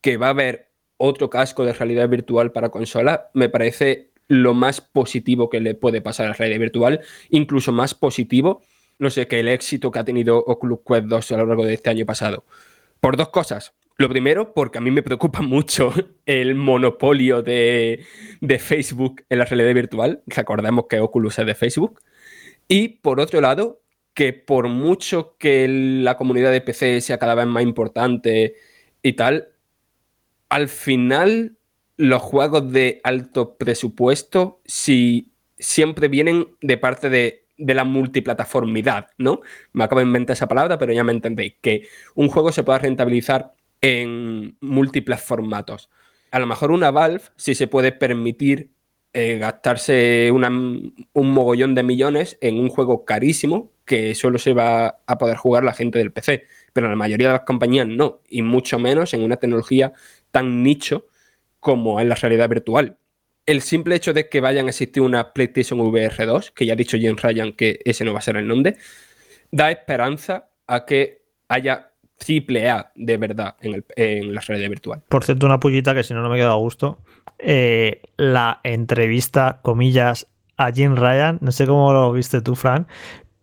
[0.00, 4.80] que va a haber otro casco de realidad virtual para consola, me parece lo más
[4.80, 8.62] positivo que le puede pasar a la realidad virtual, incluso más positivo
[9.02, 11.74] no sé, que el éxito que ha tenido Oculus Quest 2 a lo largo de
[11.74, 12.44] este año pasado.
[13.00, 13.74] Por dos cosas.
[13.96, 15.92] Lo primero, porque a mí me preocupa mucho
[16.24, 18.06] el monopolio de,
[18.60, 20.22] Facebook en la realidad virtual.
[20.26, 22.00] Recordemos que Oculus es de Facebook.
[22.68, 23.81] Y por otro lado,
[24.14, 28.54] que por mucho que la comunidad de PC sea cada vez más importante
[29.02, 29.48] y tal,
[30.48, 31.56] al final
[31.96, 39.40] los juegos de alto presupuesto si siempre vienen de parte de de la multiplataformidad, ¿no?
[39.72, 42.78] Me acabo de inventar esa palabra, pero ya me entendéis, que un juego se pueda
[42.78, 45.90] rentabilizar en múltiples formatos.
[46.30, 48.70] A lo mejor una Valve, si se puede permitir
[49.12, 55.18] eh, gastarse un mogollón de millones en un juego carísimo que solo se va a
[55.18, 58.78] poder jugar la gente del PC, pero la mayoría de las compañías no, y mucho
[58.78, 59.92] menos en una tecnología
[60.30, 61.06] tan nicho
[61.60, 62.96] como en la realidad virtual
[63.46, 66.76] el simple hecho de que vayan a existir una PlayStation VR 2, que ya ha
[66.76, 68.76] dicho Jim Ryan que ese no va a ser el nombre,
[69.50, 75.02] da esperanza a que haya triple A de verdad en, la realidad virtual.
[75.08, 76.98] Por cierto, una pullita que si no, no me queda a gusto.
[77.38, 82.86] Eh, la entrevista, comillas, a Jim Ryan, no sé cómo lo viste tú, Fran,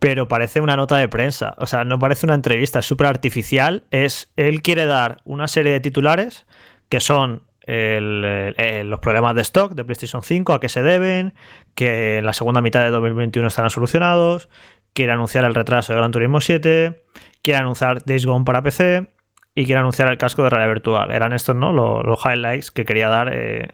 [0.00, 1.54] pero parece una nota de prensa.
[1.58, 3.84] O sea, no parece una entrevista, es súper artificial.
[3.90, 6.46] Es, él quiere dar una serie de titulares
[6.88, 11.34] que son los problemas de stock de PlayStation 5, a qué se deben,
[11.76, 14.48] que en la segunda mitad de 2021 estarán solucionados,
[14.92, 17.04] quiere anunciar el retraso de Gran Turismo 7,
[17.42, 19.08] quiere anunciar Days Gone para PC
[19.54, 21.12] y quiere anunciar el casco de realidad virtual.
[21.12, 21.72] Eran estos, ¿no?
[21.72, 23.30] Los, highlights que quería dar.
[23.32, 23.68] Eh.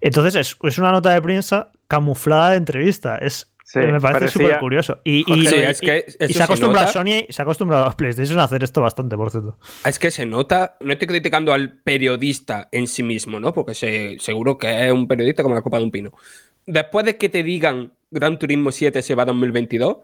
[0.00, 3.16] Entonces es, es, una nota de prensa camuflada de entrevista.
[3.16, 5.00] Es me parece súper curioso.
[5.04, 5.66] Y, se,
[6.40, 9.58] ha acostumbrado a Sony, se ha acostumbrado a PlayStation a hacer esto bastante, por cierto.
[9.84, 13.52] Es que se nota, no estoy criticando al periodista en sí mismo, ¿no?
[13.52, 16.12] Porque seguro que es un periodista como la copa de un pino.
[16.66, 19.98] Después de que te digan Gran Turismo 7 se va a 2022,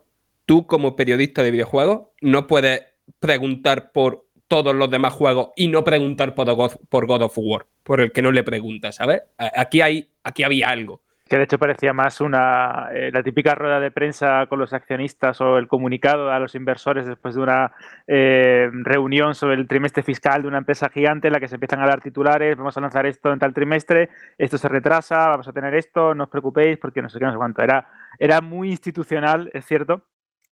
[0.44, 2.82] tú como periodista de videojuegos no puedes
[3.20, 7.66] preguntar por todos los demás juegos y no preguntar por God, por God of War,
[7.82, 9.22] por el que no le preguntas, ¿sabes?
[9.38, 13.80] Aquí, hay, aquí había algo que de hecho parecía más una eh, la típica rueda
[13.80, 17.72] de prensa con los accionistas o el comunicado a los inversores después de una
[18.06, 21.80] eh, reunión sobre el trimestre fiscal de una empresa gigante en la que se empiezan
[21.82, 25.52] a dar titulares, vamos a lanzar esto en tal trimestre, esto se retrasa, vamos a
[25.52, 27.62] tener esto, no os preocupéis porque no sé qué, no sé cuánto.
[27.62, 27.88] Era,
[28.20, 30.02] era muy institucional, es cierto,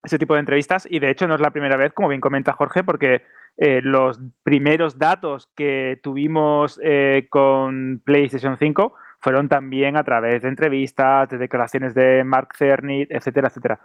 [0.03, 2.53] ese tipo de entrevistas y de hecho no es la primera vez, como bien comenta
[2.53, 3.23] Jorge, porque
[3.57, 6.81] eh, los primeros datos que tuvimos
[7.31, 13.49] con PlayStation 5 fueron también a través de entrevistas, de declaraciones de Mark Cerny, etcétera,
[13.49, 13.81] etcétera.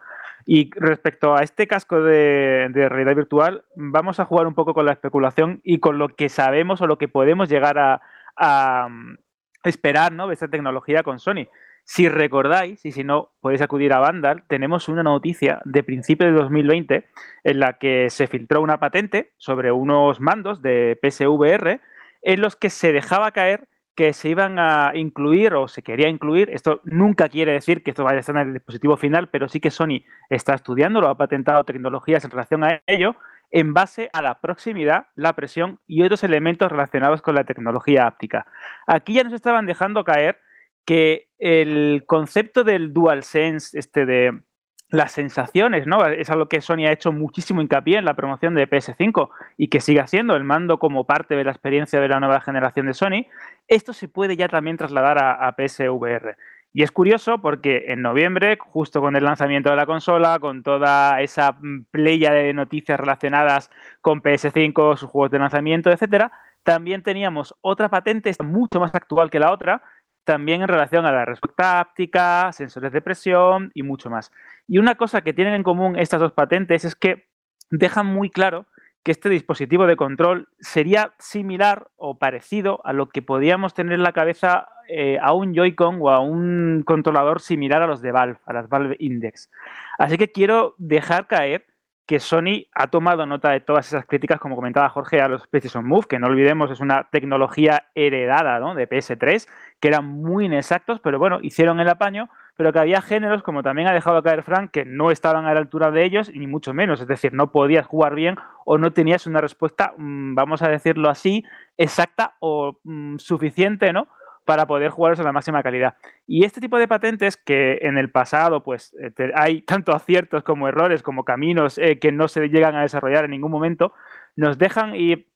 [0.46, 4.92] Y respecto a este casco de, realidad virtual, vamos a jugar un poco con la
[4.92, 8.02] especulación y con lo que sabemos o lo que podemos llegar
[8.36, 9.16] a, mm,
[9.64, 10.28] esperar ¿no?
[10.28, 11.48] de esta tecnología con Sony.
[11.86, 16.38] Si recordáis, y si no podéis acudir a Vandal, tenemos una noticia de principios de
[16.38, 17.08] 2020
[17.46, 21.80] en la que se filtró una patente sobre unos mandos de PSVR
[22.24, 26.50] en los que se dejaba caer que se iban a incluir o se quería incluir.
[26.52, 29.60] Esto nunca quiere decir que esto vaya a estar en el dispositivo final, pero sí
[29.60, 33.16] que Sony está estudiando, lo ha patentado tecnologías en relación a ello,
[33.52, 38.46] en base a la proximidad, la presión y otros elementos relacionados con la tecnología áptica.
[38.88, 40.40] Aquí ya nos estaban dejando caer
[40.86, 44.42] que el concepto del DualSense, este de
[44.90, 46.06] las sensaciones, ¿no?
[46.08, 49.82] Es algo que Sony ha hecho muchísimo hincapié en la promoción de PS5 y que
[49.82, 53.28] sigue haciendo el mando como parte de la experiencia de la nueva generación de Sony.
[53.68, 56.38] Esto se puede ya también trasladar a, a PSVR.
[56.72, 61.22] Y es curioso porque en noviembre, justo con el lanzamiento de la consola, con toda
[61.22, 61.58] esa
[61.92, 63.72] playa de noticias relacionadas
[64.02, 66.32] con PS5, sus juegos de lanzamiento, etcétera,
[66.64, 69.82] también teníamos otra patente mucho más actual que la otra,
[70.30, 74.32] también en relación a la respuesta áptica, sensores de presión y mucho más.
[74.68, 77.26] Y una cosa que tienen en común estas dos patentes es que
[77.72, 78.68] dejan muy claro
[79.02, 84.04] que este dispositivo de control sería similar o parecido a lo que podíamos tener en
[84.04, 88.38] la cabeza eh, a un Joy-Con o a un controlador similar a los de Valve,
[88.46, 89.50] a las Valve Index.
[89.98, 91.66] Así que quiero dejar caer
[92.10, 95.86] que Sony ha tomado nota de todas esas críticas, como comentaba Jorge, a los PlayStation
[95.86, 99.48] Move, que no olvidemos es una tecnología heredada de PS3,
[99.80, 103.88] que eran muy inexactos, pero bueno, hicieron el apaño, pero que había géneros, como también
[103.88, 107.00] ha dejado caer Frank, que no estaban a la altura de ellos, ni mucho menos,
[107.00, 111.12] es decir, no podías jugar bien o no tenías una respuesta, mm, vamos a decirlo
[111.12, 111.46] así,
[111.78, 114.08] exacta o mm, suficiente, ¿no?
[114.50, 115.94] Para poder jugarlos a la máxima calidad.
[116.26, 120.68] Y este tipo de patentes que en el pasado pues eh, hay tanto aciertos como
[120.68, 123.94] errores, como caminos eh, que no se llegan a desarrollar en ningún momento,
[124.36, 125.28] nos dejan y, eh,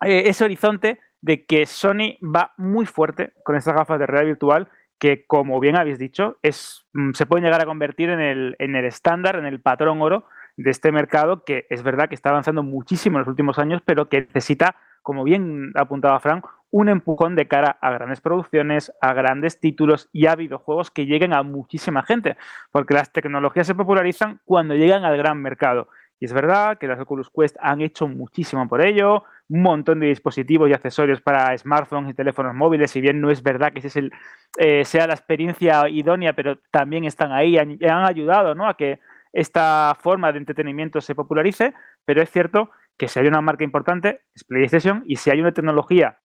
[0.00, 5.26] ese horizonte de que Sony va muy fuerte con estas gafas de realidad virtual que,
[5.26, 8.86] como bien habéis dicho, es, mm, se pueden llegar a convertir en el, en el
[8.86, 10.24] estándar, en el patrón oro
[10.56, 14.08] de este mercado que es verdad que está avanzando muchísimo en los últimos años, pero
[14.08, 19.60] que necesita, como bien apuntaba Frank, un empujón de cara a grandes producciones, a grandes
[19.60, 22.36] títulos y a videojuegos que lleguen a muchísima gente,
[22.70, 25.88] porque las tecnologías se popularizan cuando llegan al gran mercado.
[26.18, 30.06] Y es verdad que las Oculus Quest han hecho muchísimo por ello, un montón de
[30.06, 33.88] dispositivos y accesorios para smartphones y teléfonos móviles, si bien no es verdad que ese
[33.88, 34.12] es el,
[34.56, 38.68] eh, sea la experiencia idónea, pero también están ahí, han, han ayudado ¿no?
[38.68, 39.00] a que
[39.32, 44.22] esta forma de entretenimiento se popularice, pero es cierto que si hay una marca importante
[44.34, 46.18] es PlayStation y si hay una tecnología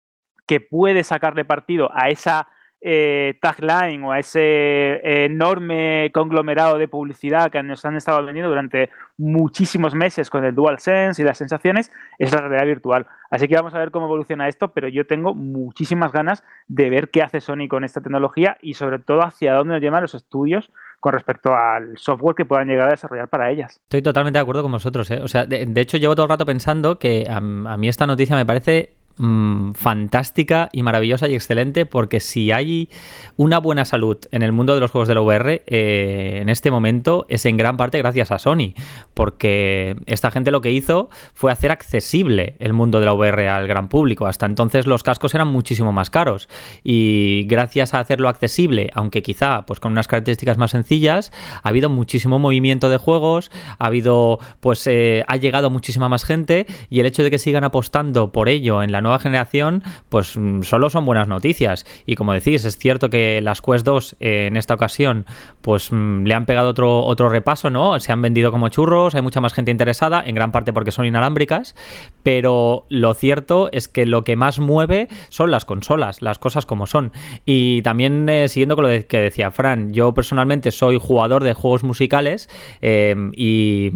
[0.46, 2.48] que puede sacarle partido a esa
[2.80, 8.50] eh, tagline o a ese eh, enorme conglomerado de publicidad que nos han estado vendiendo
[8.50, 13.08] durante muchísimos meses con el DualSense y las sensaciones, es la realidad virtual.
[13.32, 17.10] Así que vamos a ver cómo evoluciona esto, pero yo tengo muchísimas ganas de ver
[17.10, 20.72] qué hace Sony con esta tecnología y sobre todo hacia dónde nos llevan los estudios
[21.00, 23.80] con respecto al software que puedan llegar a desarrollar para ellas.
[23.84, 25.10] Estoy totalmente de acuerdo con vosotros.
[25.12, 25.20] ¿eh?
[25.22, 28.46] O sea, de, hecho, llevo todo el rato pensando que a mí esta noticia me
[28.46, 32.88] parece Mm, fantástica y maravillosa y excelente porque si hay
[33.36, 36.70] una buena salud en el mundo de los juegos de la VR eh, en este
[36.70, 38.76] momento es en gran parte gracias a Sony
[39.16, 43.68] porque esta gente lo que hizo fue hacer accesible el mundo de la VR al
[43.68, 44.28] gran público.
[44.28, 46.48] Hasta entonces los cascos eran muchísimo más caros
[46.84, 51.32] y gracias a hacerlo accesible aunque quizá pues con unas características más sencillas
[51.64, 53.50] ha habido muchísimo movimiento de juegos
[53.80, 57.64] ha habido pues eh, ha llegado muchísima más gente y el hecho de que sigan
[57.64, 61.86] apostando por ello en la nueva generación, pues mm, solo son buenas noticias.
[62.06, 65.26] Y como decís, es cierto que las Quest 2 eh, en esta ocasión,
[65.62, 68.00] pues mm, le han pegado otro, otro repaso, ¿no?
[68.00, 71.06] Se han vendido como churros, hay mucha más gente interesada, en gran parte porque son
[71.06, 71.76] inalámbricas,
[72.24, 76.88] pero lo cierto es que lo que más mueve son las consolas, las cosas como
[76.88, 77.12] son.
[77.46, 81.84] Y también eh, siguiendo con lo que decía Fran, yo personalmente soy jugador de juegos
[81.84, 82.50] musicales
[82.82, 83.92] eh, y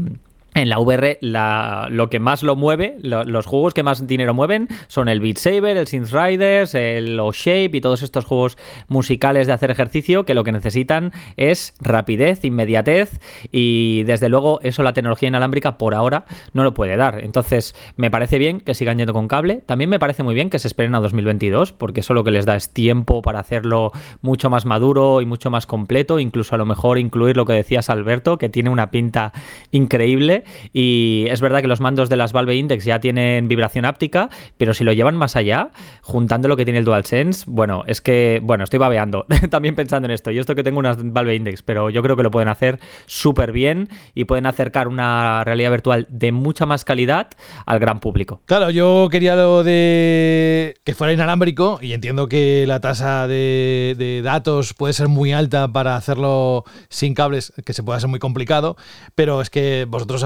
[0.54, 5.08] en la VR lo que más lo mueve, los juegos que más dinero mueven son
[5.08, 9.72] el Beat Saber, el Synth Riders, el O-Shape y todos estos juegos musicales de hacer
[9.72, 13.20] ejercicio que lo que necesitan es rapidez, inmediatez
[13.52, 17.24] y desde luego eso la tecnología inalámbrica por ahora no lo puede dar.
[17.24, 20.60] Entonces me parece bien que sigan yendo con cable, también me parece muy bien que
[20.60, 24.50] se esperen a 2022 porque eso lo que les da es tiempo para hacerlo mucho
[24.50, 28.38] más maduro y mucho más completo, incluso a lo mejor incluir lo que decías Alberto,
[28.38, 29.32] que tiene una pinta
[29.72, 30.41] increíble
[30.74, 34.74] y es verdad que los mandos de las Valve Index ya tienen vibración áptica, pero
[34.74, 38.64] si lo llevan más allá, juntando lo que tiene el DualSense, bueno, es que, bueno,
[38.64, 40.32] estoy babeando también pensando en esto.
[40.32, 43.52] Yo esto que tengo unas Valve Index, pero yo creo que lo pueden hacer súper
[43.52, 47.28] bien y pueden acercar una realidad virtual de mucha más calidad
[47.66, 48.42] al gran público.
[48.46, 54.74] Claro, yo quería lo de que fuera inalámbrico y entiendo que la tasa de, datos
[54.74, 58.76] puede ser muy alta para hacerlo sin cables, que se pueda ser muy complicado,
[59.16, 60.24] pero es que vosotros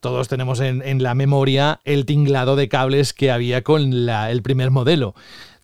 [0.00, 5.14] todos tenemos en, la memoria el tinglado de cables que había con el primer modelo.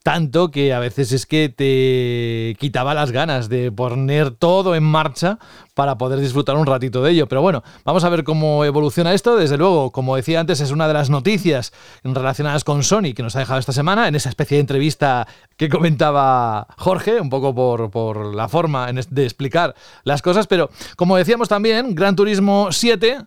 [0.02, 5.40] Tanto que a veces es que te quitaba las ganas de poner todo en marcha
[5.76, 7.28] para poder disfrutar un ratito de ello.
[7.28, 9.36] Pero bueno, vamos a ver cómo evoluciona esto.
[9.36, 13.36] Desde luego, como decía antes, es una de las noticias relacionadas con Sony que nos
[13.36, 17.90] ha dejado esta semana en esa especie de entrevista que comentaba Jorge, un poco por,
[17.90, 20.46] por la forma de explicar las cosas.
[20.46, 23.18] Pero como decíamos también, Gran Turismo 7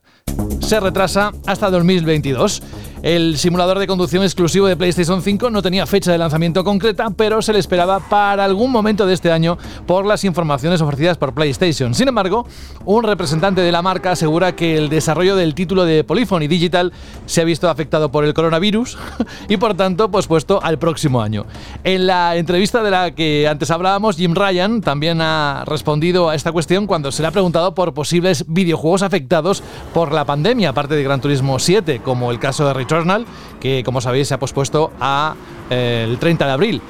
[0.59, 2.63] se retrasa hasta 2022.
[3.01, 7.41] El simulador de conducción exclusivo de PlayStation 5 no tenía fecha de lanzamiento concreta, pero
[7.41, 9.57] se le esperaba para algún momento de este año
[9.87, 11.93] por las informaciones ofrecidas por PlayStation.
[11.93, 12.38] Sin embargo,
[12.85, 16.93] un representante de la marca asegura que el desarrollo del título de Polyphony Digital
[17.25, 18.97] se ha visto afectado por el coronavirus
[19.49, 21.45] y por tanto pospuesto al próximo año.
[21.83, 26.51] En la entrevista de la que antes hablábamos, Jim Ryan también ha respondido a esta
[26.51, 31.03] cuestión cuando se le ha preguntado por posibles videojuegos afectados por la pandemia, aparte de
[31.03, 33.25] Gran Turismo 7, como el caso de Returnal,
[33.59, 35.35] que como sabéis se ha pospuesto a
[35.69, 36.81] eh, el 30 de abril.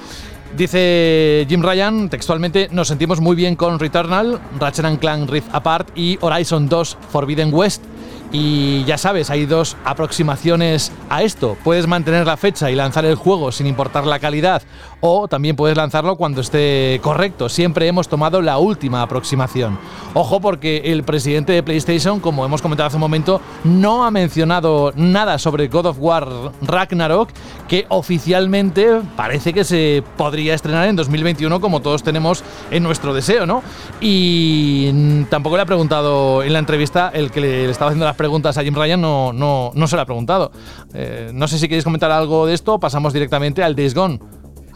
[0.58, 6.18] Dice Jim Ryan, textualmente, nos sentimos muy bien con Returnal, Ratchet Clank Rift Apart y
[6.22, 7.84] Horizon 2 Forbidden West.
[8.32, 11.58] Y ya sabes, hay dos aproximaciones a esto.
[11.64, 14.62] Puedes mantener la fecha y lanzar el juego sin importar la calidad,
[15.02, 17.50] o también puedes lanzarlo cuando esté correcto.
[17.50, 19.78] Siempre hemos tomado la última aproximación.
[20.14, 24.92] Ojo porque el presidente de PlayStation, como hemos comentado hace un momento, no ha mencionado
[24.96, 26.28] nada sobre God of War
[26.62, 27.30] Ragnarok,
[27.68, 33.46] que oficialmente parece que se podría estrenar en 2021 como todos tenemos en nuestro deseo,
[33.46, 33.64] ¿no?
[34.02, 38.58] Y tampoco le ha preguntado en la entrevista el que le estaba haciendo las preguntas
[38.58, 40.52] a Jim Ryan no, no, no se lo ha preguntado.
[40.94, 44.20] Eh, no sé si queréis comentar algo de esto, pasamos directamente al Days Gone.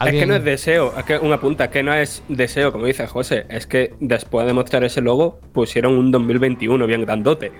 [0.00, 3.06] Es que no es deseo, es que una punta, que no es deseo, como dice
[3.06, 7.52] José, es que después de mostrar ese logo pusieron un 2021 bien grandote.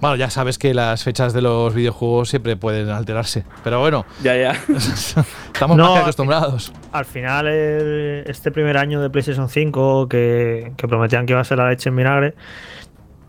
[0.00, 4.04] Bueno, ya sabes que las fechas de los videojuegos siempre pueden alterarse, pero bueno.
[4.20, 4.50] Ya, ya.
[5.52, 6.72] estamos más que acostumbrados.
[6.90, 11.58] Al final, este primer año de PlayStation 5, que, que prometían que iba a ser
[11.58, 12.34] la leche en vinagre,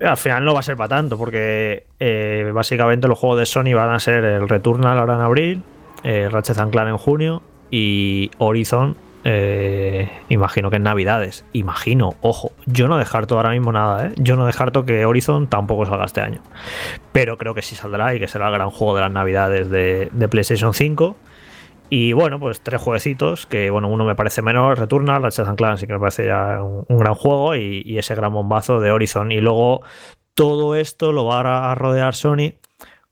[0.01, 3.75] al final no va a ser para tanto, porque eh, básicamente los juegos de Sony
[3.75, 5.63] van a ser el Returnal ahora en abril,
[6.03, 11.45] eh, Ratchet Clank en junio y Horizon, eh, imagino que en Navidades.
[11.53, 14.13] Imagino, ojo, yo no descarto ahora mismo nada, ¿eh?
[14.17, 16.41] Yo no descarto que Horizon tampoco salga este año.
[17.11, 20.27] Pero creo que sí saldrá y que será el gran juego de las Navidades de,
[20.29, 21.15] PlayStation 5.
[21.89, 25.85] Y bueno, pues tres jueguecitos, que bueno, uno me parece menor, Returnal, Ratchet Clank sí
[25.85, 29.31] que me parece ya un, gran juego y, ese gran bombazo de Horizon.
[29.31, 29.83] Y luego
[30.33, 32.55] todo esto lo va a rodear Sony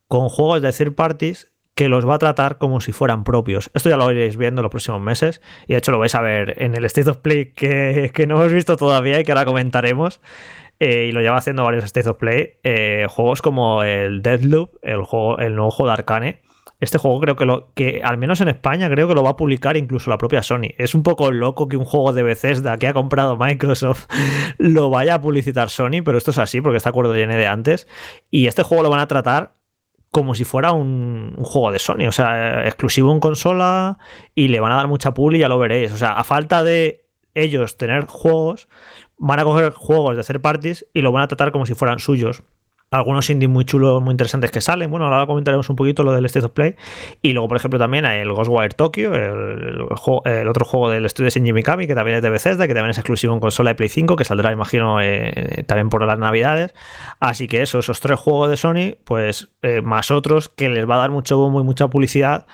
[0.08, 3.72] con juegos de third parties que los va a tratar como si fueran propios.
[3.74, 6.22] Esto ya lo iréis viendo en los próximos meses y de hecho lo vais a
[6.22, 9.46] ver en el State of Play que, que no hemos visto todavía y que ahora
[9.46, 10.22] comentaremos.
[10.80, 12.54] Eh, y lo lleva haciendo varios State of Play.
[12.64, 16.42] Eh, juegos como el Deadloop, el, juego, el nuevo juego de Arcane,
[16.80, 19.36] este juego creo que lo que al menos en España creo que lo va a
[19.36, 20.74] publicar incluso la propia Sony.
[20.80, 24.08] Es un poco loco que un juego de Bethesda que ha comprado Microsoft
[24.58, 27.88] lo vaya a publicitar Sony, pero esto es así porque este acuerdo viene de antes
[28.32, 29.54] y este juego lo van a tratar
[30.12, 33.98] como si fuera un, juego de Sony, o sea, exclusivo en consola
[34.36, 35.92] y le van a dar mucha publi, ya lo veréis.
[35.94, 38.68] O sea, a falta de ellos tener juegos,
[39.18, 42.00] van a coger juegos de hacer parties y lo van a tratar como si fueran
[42.00, 42.44] suyos
[42.92, 44.92] algunos indies muy chulos, muy interesantes que salen.
[44.92, 46.76] Bueno, ahora comentaremos un poquito lo del State of Play.
[47.22, 49.82] Y luego, por ejemplo, también hay el Ghostwire Tokyo, el,
[50.50, 53.34] otro juego del estudio Shinji Mikami, que también es de Bethesda, que también es exclusivo
[53.34, 56.74] en consola de Play 5, que saldrá, imagino, eh, también por las navidades.
[57.22, 60.96] Así que eso, esos tres juegos de Sony, pues eh, más otros que les va
[60.96, 62.46] a dar mucho bombo y mucha publicidad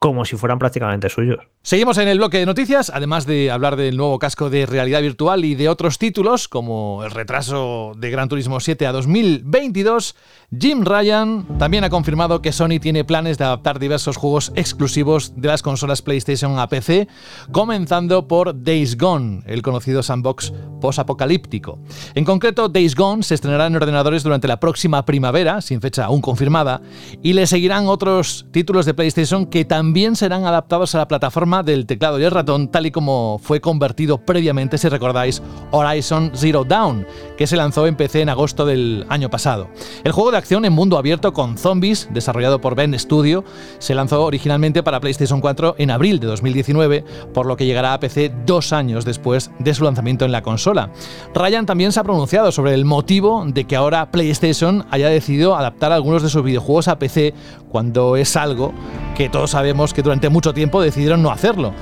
[0.00, 1.40] como si fueran prácticamente suyos.
[1.62, 5.44] Seguimos en el bloque de noticias, además de hablar del nuevo casco de realidad virtual
[5.44, 10.16] y de otros títulos, como el retraso de Gran Turismo 7 a 2022,
[10.58, 15.48] Jim Ryan también ha confirmado que Sony tiene planes de adaptar diversos juegos exclusivos de
[15.48, 17.06] las consolas PlayStation a PC,
[17.52, 21.78] comenzando por Days Gone, el conocido sandbox post-apocalíptico.
[22.14, 26.22] En concreto, Days Gone se estrenará en ordenadores durante la próxima primavera, sin fecha aún
[26.22, 26.80] confirmada,
[27.22, 31.84] y le seguirán otros títulos de PlayStation que también serán adaptados a la plataforma del
[31.84, 37.06] teclado y el ratón, tal y como fue convertido previamente, si recordáis, Horizon Zero Dawn,
[37.36, 39.68] que se lanzó en PC en agosto del año pasado.
[40.04, 43.44] El juego de acción en mundo abierto con zombies, desarrollado por Ben Studio,
[43.78, 48.00] se lanzó originalmente para PlayStation 4 en abril de 2019, por lo que llegará a
[48.00, 50.90] PC dos años después de su lanzamiento en la consola.
[51.34, 55.92] Ryan también se ha pronunciado sobre el motivo de que ahora PlayStation haya decidido adaptar
[55.92, 57.34] algunos de sus videojuegos a PC
[57.68, 58.72] cuando es algo
[59.20, 61.74] que todos sabemos que durante mucho tiempo decidieron no hacerlo.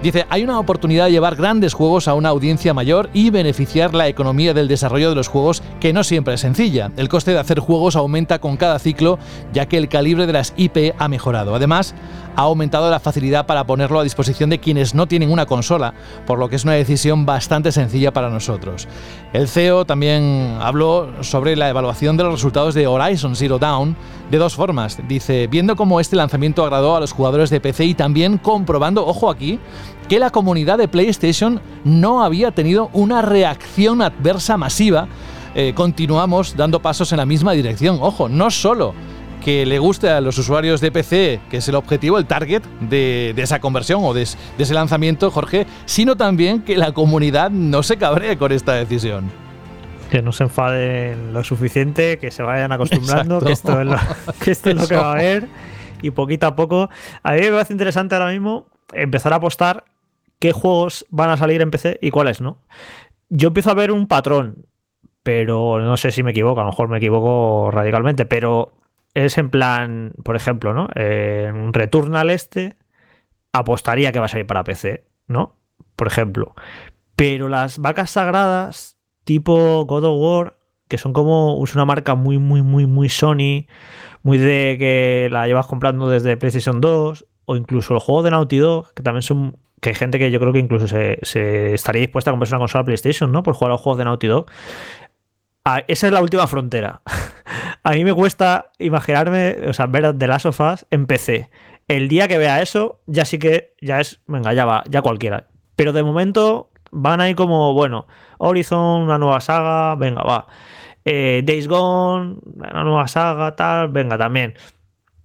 [0.00, 4.06] Dice, hay una oportunidad de llevar grandes juegos a una audiencia mayor y beneficiar la
[4.06, 6.92] economía del desarrollo de los juegos, que no siempre es sencilla.
[6.96, 9.18] El coste de hacer juegos aumenta con cada ciclo,
[9.52, 11.56] ya que el calibre de las IP ha mejorado.
[11.56, 11.96] Además,
[12.36, 15.94] ha aumentado la facilidad para ponerlo a disposición de quienes no tienen una consola,
[16.26, 18.88] por lo que es una decisión bastante sencilla para nosotros.
[19.32, 23.96] El CEO también habló sobre la evaluación de los resultados de Horizon Zero Dawn
[24.30, 24.98] de dos formas.
[25.08, 29.30] Dice, viendo cómo este lanzamiento agradó a los jugadores de PC y también comprobando, ojo
[29.30, 29.58] aquí,
[30.08, 35.08] que la comunidad de PlayStation no había tenido una reacción adversa masiva,
[35.54, 37.98] eh, continuamos dando pasos en la misma dirección.
[38.00, 38.92] Ojo, no solo
[39.44, 43.34] que le guste a los usuarios de PC, que es el objetivo, el target de,
[43.36, 48.38] esa conversión o de, ese lanzamiento, Jorge, sino también que la comunidad no se cabree
[48.38, 49.30] con esta decisión.
[50.10, 53.96] Que no se enfaden lo suficiente, que se vayan acostumbrando, que esto, es lo,
[54.42, 55.46] que esto es lo que va a haber.
[56.00, 56.88] Y poquito a poco.
[57.22, 59.84] A mí me parece interesante ahora mismo empezar a apostar
[60.38, 62.58] qué juegos van a salir en PC y cuáles no.
[63.28, 64.66] Yo empiezo a ver un patrón,
[65.22, 68.72] pero no sé si me equivoco, a lo mejor me equivoco radicalmente, pero
[69.14, 70.88] es en plan, por ejemplo, ¿no?
[70.94, 72.76] En Returnal este
[73.52, 75.56] apostaría que va a salir para PC, ¿no?
[75.96, 76.54] Por ejemplo.
[77.16, 80.58] Pero las vacas sagradas, tipo God of War,
[80.88, 83.66] que son como es una marca muy, muy, muy, muy Sony,
[84.22, 88.58] muy de que la llevas comprando desde PlayStation 2, o incluso el juego de Naughty
[88.58, 89.56] Dog, que también son.
[89.80, 92.60] que hay gente que yo creo que incluso se, se estaría dispuesta a comprarse una
[92.60, 93.42] consola PlayStation, ¿no?
[93.42, 94.46] Por jugar a los juegos de Naughty Dog.
[95.66, 97.00] Ah, esa es la última frontera.
[97.82, 101.48] a mí me cuesta imaginarme, o sea, ver The Last of Us en PC.
[101.88, 105.48] El día que vea eso, ya sí que, ya es, venga, ya va, ya cualquiera.
[105.74, 108.06] Pero de momento van ahí como, bueno,
[108.38, 110.46] Horizon, una nueva saga, venga, va.
[111.06, 114.54] Eh, Days Gone, una nueva saga, tal, venga, también.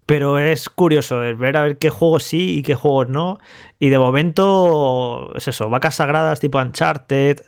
[0.06, 3.40] Pero es curioso ver a ver qué juegos sí y qué juegos no.
[3.78, 7.42] Y de momento, es eso, vacas sagradas tipo Uncharted,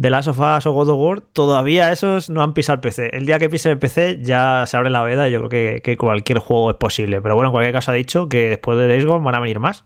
[0.00, 3.14] The Last of Us o God of War, todavía esos no han pisado el PC.
[3.14, 5.96] El día que pise el PC ya se abre la veda y yo creo que,
[5.98, 7.20] cualquier juego es posible.
[7.20, 9.58] Pero bueno, en cualquier caso ha dicho que después de Days Gone van a venir
[9.60, 9.84] más.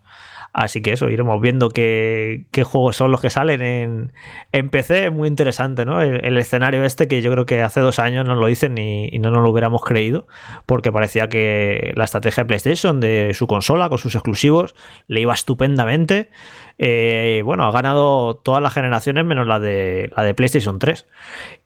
[0.53, 4.13] Así que eso, iremos viendo qué, juegos son los que salen en,
[4.53, 5.09] en PC.
[5.09, 6.01] Muy interesante, ¿no?
[6.01, 9.31] El, escenario este que yo creo que hace dos años no lo dicen y, no
[9.31, 10.27] nos lo hubiéramos creído,
[10.65, 14.75] porque parecía que la estrategia de PlayStation, de su consola, con sus exclusivos,
[15.07, 16.29] le iba estupendamente.
[16.77, 21.07] Eh, bueno, ha ganado todas las generaciones menos la de, la de PlayStation 3.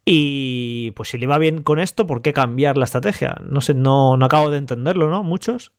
[0.05, 3.37] Y pues si le va bien con esto, ¿por qué cambiar la estrategia?
[3.43, 5.23] No sé, no, no acabo de entenderlo, ¿no?
[5.23, 5.73] Muchos.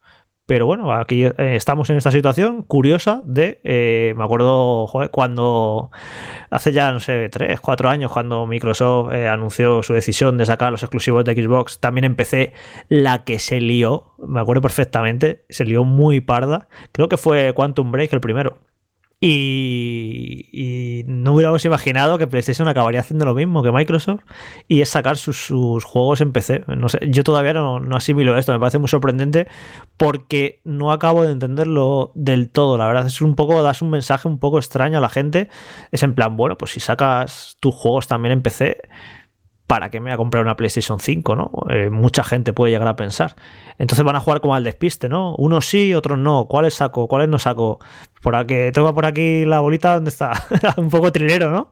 [0.47, 5.93] Pero bueno, aquí eh, estamos en esta situación curiosa de, eh, me acuerdo cuando
[6.51, 10.83] hace ya, no sé, tres, cuatro años, cuando Microsoft anunció su decisión de sacar los
[10.83, 12.53] exclusivos de Xbox, también empecé
[12.89, 16.69] la que se lió, me acuerdo perfectamente, se lió muy parda.
[16.91, 18.59] Creo que fue Quantum Break el primero.
[19.23, 24.23] Y, no hubiéramos imaginado que PlayStation acabaría haciendo lo mismo que Microsoft
[24.67, 25.49] y es sacar sus,
[25.85, 26.65] juegos en PC.
[26.69, 29.47] No sé, yo todavía no, asimilo esto, me parece muy sorprendente
[29.99, 32.79] porque no acabo de entenderlo del todo.
[32.79, 35.51] La verdad es un poco, das un mensaje un poco extraño a la gente.
[35.91, 38.79] Es en plan, bueno, pues si sacas tus juegos también en PC,
[39.71, 41.37] ¿para qué me voy a comprar una PlayStation 5?
[41.37, 41.53] ¿no?
[41.71, 43.37] Eh, mucha gente puede llegar a pensar.
[43.79, 45.37] Entonces van a jugar como al despiste, ¿no?
[45.37, 46.47] Unos sí, otros no.
[46.49, 47.07] ¿Cuáles saco?
[47.07, 47.79] ¿Cuáles no saco?
[48.21, 50.33] Por aquí, tengo por aquí la bolita donde está.
[50.77, 51.71] Un poco trilero, ¿no?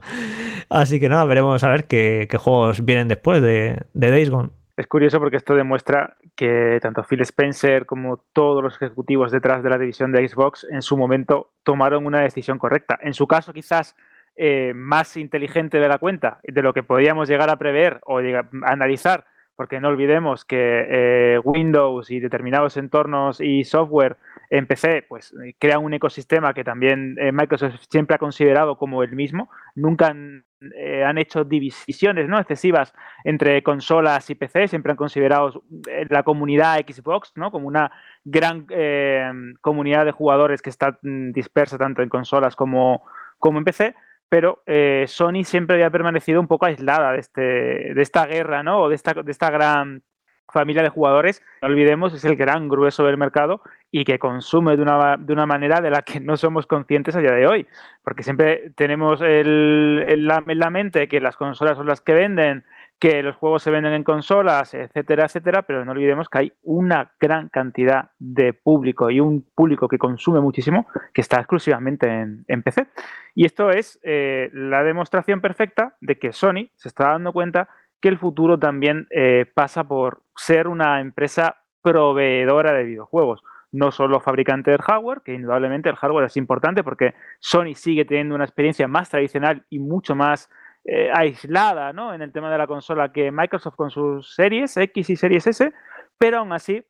[0.70, 4.50] Así que nada, veremos a ver qué, juegos vienen después de, de Days Gone.
[4.76, 9.70] Es curioso porque esto demuestra que tanto Phil Spencer como todos los ejecutivos detrás de
[9.70, 12.96] la división de Xbox en su momento tomaron una decisión correcta.
[13.02, 13.96] En su caso, quizás
[14.40, 18.20] eh, más inteligente de la cuenta, de lo que podíamos llegar a prever o
[18.62, 19.24] analizar,
[19.56, 24.16] porque no olvidemos que eh, Windows y determinados entornos y software
[24.48, 29.16] en PC pues, crean un ecosistema que también eh, Microsoft siempre ha considerado como el
[29.16, 29.50] mismo.
[29.74, 30.44] Nunca han,
[31.18, 32.38] hecho divisiones ¿no?
[32.38, 35.64] excesivas entre consolas y PC, siempre han considerado
[36.10, 37.50] la comunidad Xbox ¿no?
[37.50, 37.90] como una
[38.24, 38.66] gran
[39.60, 43.02] comunidad de jugadores que está mm, dispersa tanto en consolas como,
[43.40, 43.96] como en PC
[44.28, 47.40] pero eh, Sony siempre había permanecido un poco aislada de, este,
[47.94, 48.82] de esta guerra, ¿no?
[48.82, 50.02] O de esta, de esta gran
[50.50, 53.60] familia de jugadores, no olvidemos, es el gran grueso del mercado
[53.90, 57.20] y que consume de una, de una manera de la que no somos conscientes a
[57.20, 57.66] día de hoy,
[58.02, 60.26] porque siempre tenemos el, en
[60.58, 62.64] la mente que las consolas son las que venden,
[62.98, 67.12] que los juegos se venden en consolas, etcétera, etcétera, pero no olvidemos que hay una
[67.20, 72.88] gran cantidad de público y un público que consume muchísimo que está exclusivamente en, PC.
[73.34, 77.68] Y esto es eh, la demostración perfecta de que Sony se está dando cuenta
[78.00, 83.42] que el futuro también eh, pasa por ser una empresa proveedora de videojuegos.
[83.70, 88.34] no solo fabricante del hardware, que indudablemente el hardware es importante porque Sony sigue teniendo
[88.34, 90.48] una experiencia más tradicional y mucho más
[90.90, 92.14] eh, aislada ¿no?
[92.14, 95.70] en el tema de la consola que Microsoft con sus series X y series S,
[96.16, 96.82] pero aún así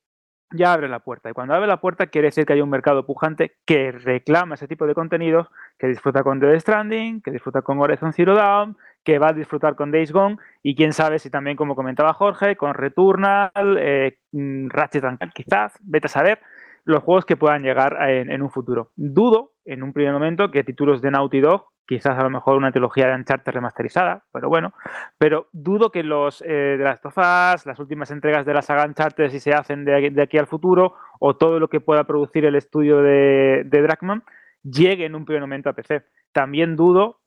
[0.52, 1.28] ya abre la puerta.
[1.28, 4.68] Y cuando abre la puerta quiere decir que hay un mercado pujante que reclama ese
[4.68, 5.48] tipo de contenidos,
[5.80, 9.74] que disfruta con Dead Stranding, que disfruta con Horizon Zero Dawn, que va a disfrutar
[9.74, 14.68] con Days Gone y quién sabe si también, como comentaba Jorge, con Returnal, eh, mm,
[14.68, 16.38] Ratchet quizás, vete a saber
[16.84, 18.92] los juegos que puedan llegar en, en, un futuro.
[18.94, 22.70] Dudo en un primer momento que títulos de Naughty Dog quizás a lo mejor una
[22.70, 24.74] trilogía de Uncharted remasterizada, pero bueno,
[25.16, 29.30] pero dudo que los eh, de las tofas, las últimas entregas de la saga Uncharted,
[29.30, 32.98] si se hacen de, aquí al futuro, o todo lo que pueda producir el estudio
[32.98, 34.22] de, de Dragman,
[34.62, 36.04] llegue en un primer momento a PC.
[36.30, 37.22] También dudo,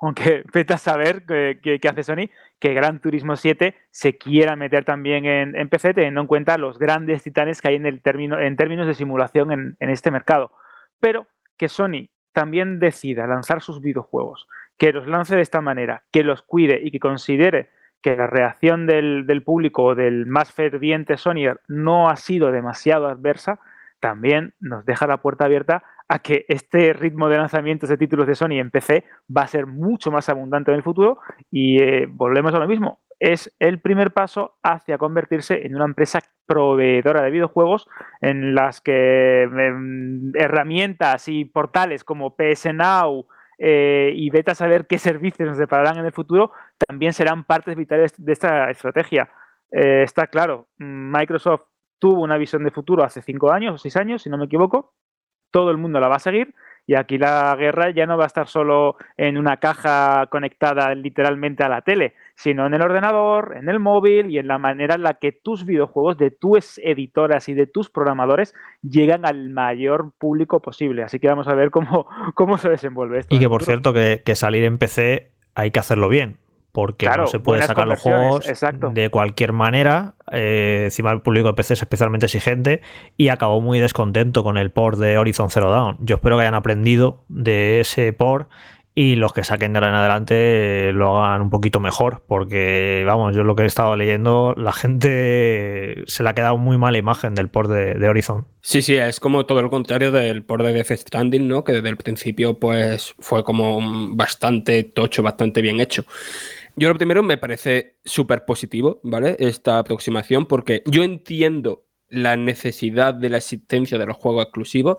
[0.00, 5.26] aunque vete a saber qué hace Sony, que Gran Turismo 7 se quiera meter también
[5.26, 8.86] en, PC, teniendo en cuenta los grandes titanes que hay en, el término, en términos
[8.86, 10.50] de simulación en este mercado.
[10.98, 11.26] Pero
[11.58, 16.42] que Sony también decida lanzar sus videojuegos, que los lance de esta manera, que los
[16.42, 17.70] cuide y que considere
[18.00, 23.58] que la reacción del, público o del más ferviente Sonyer no ha sido demasiado adversa,
[23.98, 28.36] también nos deja la puerta abierta a que este ritmo de lanzamientos de títulos de
[28.36, 29.04] Sony en PC
[29.36, 31.18] va a ser mucho más abundante en el futuro
[31.50, 36.20] y eh, volvemos a lo mismo es el primer paso hacia convertirse en una empresa
[36.46, 37.88] proveedora de videojuegos
[38.20, 39.72] en las que eh,
[40.34, 43.26] herramientas y portales como PS Now
[43.58, 46.52] eh, y vete a saber qué servicios nos depararán en el futuro
[46.86, 49.28] también serán partes vitales de esta estrategia.
[49.72, 51.62] Eh, está claro, Microsoft
[51.98, 54.94] tuvo una visión de futuro hace cinco años o seis años, si no me equivoco.
[55.50, 56.54] Todo el mundo la va a seguir
[56.88, 61.62] y aquí la guerra ya no va a estar solo en una caja conectada literalmente
[61.62, 65.02] a la tele, sino en el ordenador, en el móvil y en la manera en
[65.02, 70.60] la que tus videojuegos de tus editoras y de tus programadores llegan al mayor público
[70.60, 71.02] posible.
[71.02, 73.36] Así que vamos a ver cómo, cómo se desenvuelve esto.
[73.36, 76.38] Y que por cierto, que, que salir en PC hay que hacerlo bien
[76.72, 78.90] porque claro, no se puede sacar los juegos exacto.
[78.90, 80.14] de cualquier manera.
[80.30, 82.82] Eh, encima el público de PC es especialmente exigente
[83.16, 85.96] y acabó muy descontento con el port de Horizon Zero Dawn.
[86.00, 88.48] Yo espero que hayan aprendido de ese port
[89.00, 93.32] y los que saquen de ahora en adelante lo hagan un poquito mejor, porque vamos,
[93.32, 97.36] yo lo que he estado leyendo, la gente se le ha quedado muy mala imagen
[97.36, 98.48] del port de, de Horizon.
[98.60, 101.62] Sí, sí, es como todo lo contrario del port de Death Stranding, ¿no?
[101.62, 103.78] Que desde el principio pues fue como
[104.16, 106.04] bastante tocho, bastante bien hecho.
[106.78, 109.34] Yo lo primero me parece súper positivo, ¿vale?
[109.40, 114.98] Esta aproximación, porque yo entiendo la necesidad de la existencia de los juegos exclusivos,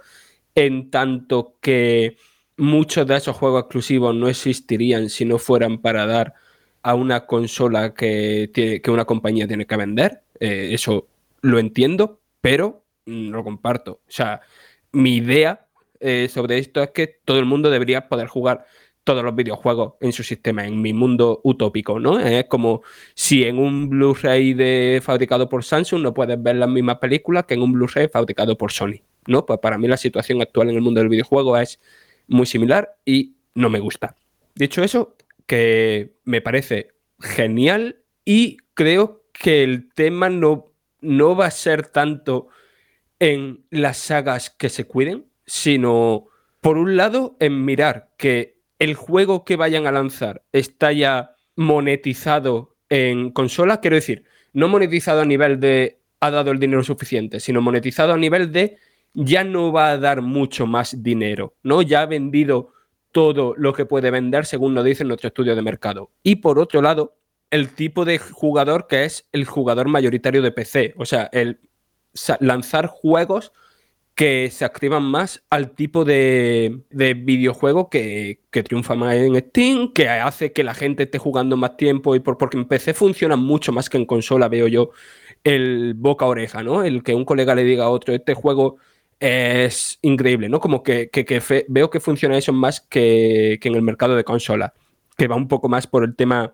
[0.56, 2.18] en tanto que
[2.58, 6.34] muchos de esos juegos exclusivos no existirían si no fueran para dar
[6.82, 10.24] a una consola que, una compañía tiene que vender.
[10.42, 11.08] Eh, eso
[11.42, 14.02] lo entiendo, pero lo comparto.
[14.06, 14.42] O sea,
[14.92, 15.66] mi idea
[16.02, 18.66] eh, sobre esto es que todo el mundo debería poder jugar
[19.10, 22.20] todos los videojuegos en su sistema, en mi mundo utópico, ¿no?
[22.20, 22.84] Es como
[23.16, 27.64] si en un Blu-ray fabricado por Samsung no puedes ver las mismas películas que en
[27.64, 29.48] un Blu-ray fabricado por Sony, ¿no?
[29.48, 31.80] Pues para mí la situación actual en el mundo del videojuego es
[32.28, 34.16] muy similar y no me gusta.
[34.54, 35.16] Dicho eso,
[35.48, 42.50] que me parece genial y creo que el tema no, no va a ser tanto
[43.18, 46.28] en las sagas que se cuiden, sino
[46.62, 52.78] por un lado en mirar que el juego que vayan a lanzar está ya monetizado
[52.90, 54.24] en consola, quiero decir,
[54.54, 58.78] no monetizado a nivel de ha dado el dinero suficiente, sino monetizado a nivel de
[59.14, 61.82] ya no va a dar mucho más dinero, ¿no?
[61.82, 62.74] Ya ha vendido
[63.12, 66.12] todo lo que puede vender según nos dice nuestro estudio de mercado.
[66.24, 67.18] Y por otro lado,
[67.52, 71.60] el tipo de jugador que es el jugador mayoritario de PC, o sea, el
[72.40, 73.52] lanzar juegos
[74.20, 79.94] que se activan más al tipo de, de videojuego que, que, triunfa más en Steam,
[79.94, 83.38] que hace que la gente esté jugando más tiempo y por, porque en PC funciona
[83.38, 84.92] mucho más que en consola, veo yo,
[85.46, 86.84] el boca oreja, ¿no?
[86.84, 88.76] El que un colega le diga a otro, este juego
[89.22, 90.60] es increíble, ¿no?
[90.60, 94.26] Como que, que, fe, veo que funciona eso más que, que, en el mercado de
[94.26, 94.74] consola,
[95.16, 96.54] que va un poco más por el tema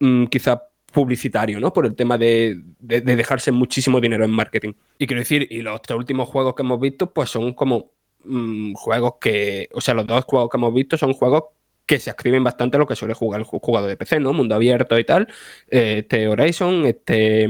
[0.00, 1.72] mmm, quizá publicitario, ¿no?
[1.72, 4.72] Por el tema de, de, de, dejarse muchísimo dinero en marketing.
[4.98, 7.92] Y quiero decir, y los tres últimos juegos que hemos visto, pues son como
[8.24, 11.44] mmm, juegos que, o sea, los dos juegos que hemos visto son juegos
[11.86, 14.32] que se escriben bastante a lo que suele jugar el jugador de PC, ¿no?
[14.32, 15.28] Mundo abierto y tal.
[15.70, 17.48] Eh, este Horizon, este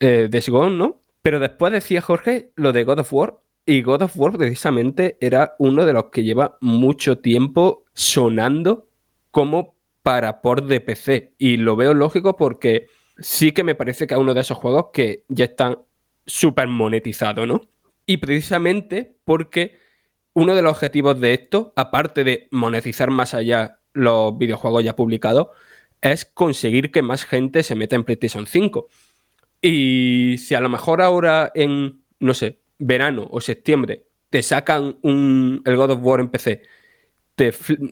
[0.00, 1.00] eh, Days Gone, ¿no?
[1.22, 5.54] Pero después decía Jorge lo de God of War, y God of War precisamente era
[5.58, 8.88] uno de los que lleva mucho tiempo sonando
[9.30, 11.34] como para por de PC.
[11.38, 12.88] Y lo veo lógico porque
[13.18, 15.78] sí que me parece que es uno de esos juegos que ya están
[16.26, 17.62] súper monetizados, ¿no?
[18.06, 19.78] Y precisamente porque
[20.34, 25.48] uno de los objetivos de esto, aparte de monetizar más allá los videojuegos ya publicados,
[26.00, 28.88] es conseguir que más gente se meta en PlayStation 5.
[29.60, 35.62] Y si a lo mejor ahora en, no sé, verano o septiembre te sacan un,
[35.64, 36.62] el God of War en PC,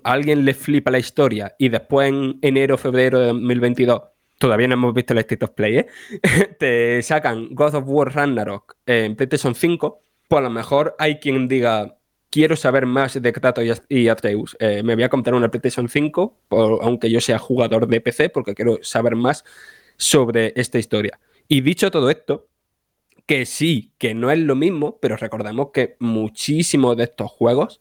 [0.04, 4.02] alguien le flipa la historia y después en enero febrero de 2022,
[4.38, 5.86] todavía no hemos visto el State of Play, ¿eh?
[6.58, 11.48] te sacan God of War Ragnarok en PlayStation 5, pues a lo mejor hay quien
[11.48, 11.96] diga,
[12.30, 14.56] quiero saber más de Kratos y Atreus.
[14.60, 16.38] Eh, me voy a comprar una PlayStation 5,
[16.82, 19.44] aunque yo sea jugador de PC, porque quiero saber más
[19.96, 21.18] sobre esta historia.
[21.48, 22.48] Y dicho todo esto,
[23.26, 27.80] que sí, que no es lo mismo, pero recordemos que muchísimos de estos juegos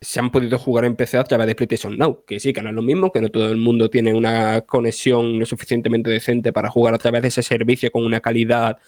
[0.00, 2.70] se han podido jugar en PC a través de PlayStation Now, que sí, que no
[2.70, 6.70] es lo mismo, que no todo el mundo tiene una conexión lo suficientemente decente para
[6.70, 8.78] jugar a través de ese servicio con una calidad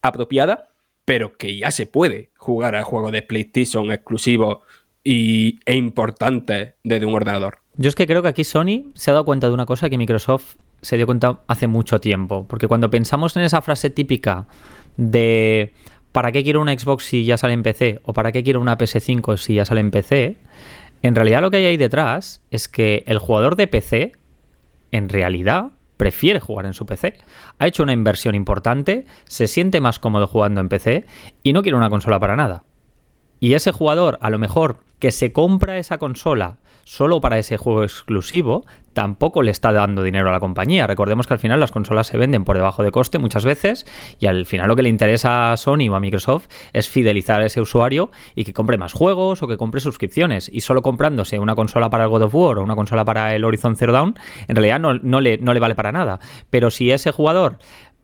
[0.00, 0.70] apropiada,
[1.04, 4.58] pero que ya se puede jugar a juegos de PlayStation exclusivos
[5.04, 7.58] y, e importantes desde un ordenador.
[7.76, 9.98] Yo es que creo que aquí Sony se ha dado cuenta de una cosa que
[9.98, 14.46] Microsoft se dio cuenta hace mucho tiempo, porque cuando pensamos en esa frase típica
[14.96, 15.74] de
[16.16, 18.00] ¿para qué quiero una Xbox si ya sale en PC?
[18.02, 20.38] o ¿para qué quiero una PS5 si ya sale en PC?
[21.02, 24.12] En realidad lo que hay ahí detrás es que el jugador de PC,
[24.92, 27.18] en realidad, prefiere jugar en su PC.
[27.58, 31.04] Ha hecho una inversión importante, se siente más cómodo jugando en PC
[31.42, 32.64] y no quiere una consola para nada.
[33.38, 37.84] Y ese jugador, a lo mejor, que se compra esa consola solo para ese juego
[37.84, 38.64] exclusivo,
[38.96, 40.86] tampoco le está dando dinero a la compañía.
[40.86, 43.84] Recordemos que al final las consolas se venden por debajo de coste muchas veces
[44.18, 47.44] y al final lo que le interesa a Sony o a Microsoft es fidelizar a
[47.44, 50.48] ese usuario y que compre más juegos o que compre suscripciones.
[50.50, 53.44] Y solo comprándose una consola para el God of War o una consola para el
[53.44, 54.18] Horizon Zero Dawn,
[54.48, 56.18] en realidad no, no, le, no le vale para nada.
[56.48, 57.58] Pero si ese jugador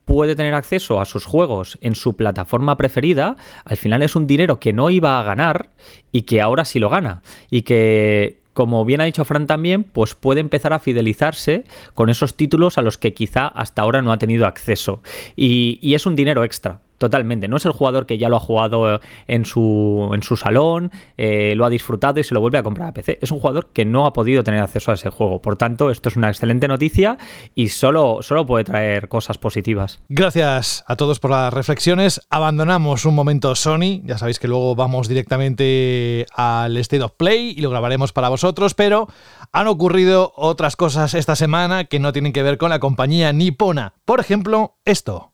[0.05, 4.61] puede tener acceso a sus juegos en su plataforma preferida, al final es un dinero
[4.61, 5.71] que no iba a ganar
[6.11, 7.23] y que ahora sí lo gana.
[7.49, 12.37] Y que como bien ha dicho Fran también, pues puede empezar a fidelizarse con esos
[12.37, 15.03] títulos a los que quizá hasta ahora no ha tenido acceso.
[15.37, 16.81] Y, y es un dinero extra.
[17.03, 17.49] Totalmente.
[17.49, 21.55] No es el jugador que ya lo ha jugado en su, en su salón, eh,
[21.57, 23.19] lo ha disfrutado y se lo vuelve a comprar a PC.
[23.21, 25.43] Es un jugador que no ha podido tener acceso a ese juego.
[25.43, 27.19] Por tanto, esto es una excelente noticia
[27.57, 30.01] y solo, solo puede traer cosas positivas.
[30.09, 32.21] Gracias a todos por las reflexiones.
[32.31, 34.01] Abandonamos un momento Sony.
[34.05, 38.75] Ya sabéis que luego vamos directamente al State of Play y lo grabaremos para vosotros,
[38.75, 39.09] pero
[39.51, 43.95] han ocurrido otras cosas esta semana que no tienen que ver con la compañía nipona.
[44.05, 45.33] Por ejemplo, esto.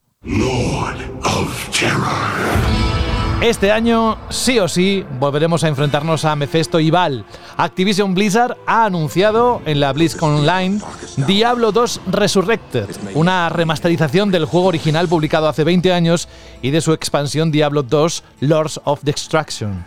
[3.41, 7.24] Este año, sí o sí, volveremos a enfrentarnos a Mephesto y Val.
[7.57, 10.80] Activision Blizzard ha anunciado en la BlizzCon Online
[11.16, 16.28] Diablo 2 Resurrected, una remasterización del juego original publicado hace 20 años
[16.62, 19.84] y de su expansión Diablo 2 Lords of Destruction.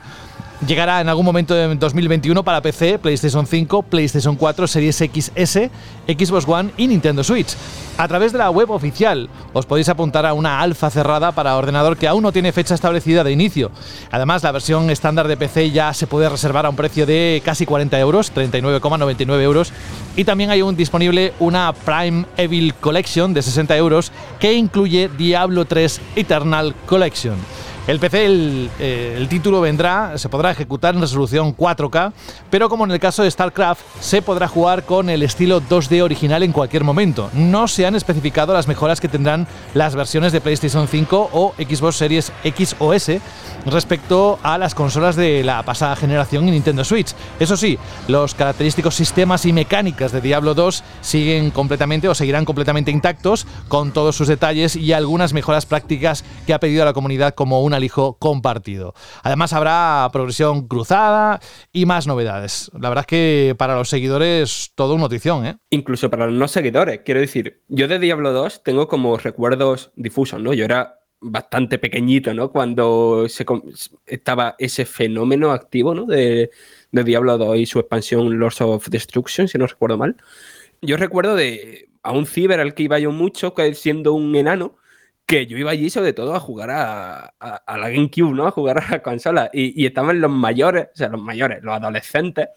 [0.68, 5.72] Llegará en algún momento de 2021 para PC, PlayStation 5, PlayStation 4, Series XS,
[6.08, 7.56] Xbox One y Nintendo Switch.
[7.98, 11.98] A través de la web oficial os podéis apuntar a una alfa cerrada para ordenador
[11.98, 13.72] que aún no tiene fecha establecida de inicio.
[14.12, 17.66] Además, la versión estándar de PC ya se puede reservar a un precio de casi
[17.66, 19.74] 40 euros, 39,99 euros.
[20.16, 25.66] Y también hay un, disponible una Prime Evil Collection de 60 euros que incluye Diablo
[25.66, 27.36] 3 Eternal Collection.
[27.88, 28.28] El PC,
[28.80, 32.14] eh, el, título vendrá, se podrá ejecutar en resolución 4K,
[32.52, 36.44] pero como en el caso de StarCraft, se podrá jugar con el estilo 2D original
[36.44, 37.32] en cualquier momento.
[37.34, 41.96] No se han especificado las mejoras que tendrán las versiones de PlayStation 5 o Xbox
[41.96, 43.20] Series X o S
[43.66, 47.16] respecto a las consolas de la pasada generación y Nintendo Switch.
[47.40, 52.92] Eso sí, los característicos sistemas y mecánicas de Diablo 2 siguen completamente o seguirán completamente
[52.92, 57.34] intactos con todos sus detalles y algunas mejoras prácticas que ha pedido a la comunidad
[57.34, 58.94] como un un alijo compartido.
[59.24, 61.40] Además habrá progresión cruzada
[61.72, 62.70] y más novedades.
[62.74, 65.58] La verdad es que para los seguidores todo una notición, ¿eh?
[65.70, 67.02] Incluso para los no seguidores.
[67.06, 70.54] Quiero decir, yo de Diablo 2 tengo como recuerdos difusos, ¿no?
[70.54, 72.52] Yo era bastante pequeñito, ¿no?
[72.52, 73.46] Cuando se,
[74.06, 76.06] estaba ese fenómeno activo, ¿no?
[76.06, 76.50] De,
[76.92, 80.18] Diablo 2 y su expansión Lords of Destruction, si no recuerdo mal.
[80.82, 84.76] Yo recuerdo de a un ciber al que iba yo mucho, que siendo un enano,
[85.26, 88.48] que yo iba allí sobre todo a jugar a, la GameCube, ¿no?
[88.48, 89.50] A jugar a la consola.
[89.54, 92.50] Y, estaban los mayores, o sea, los mayores, los adolescentes,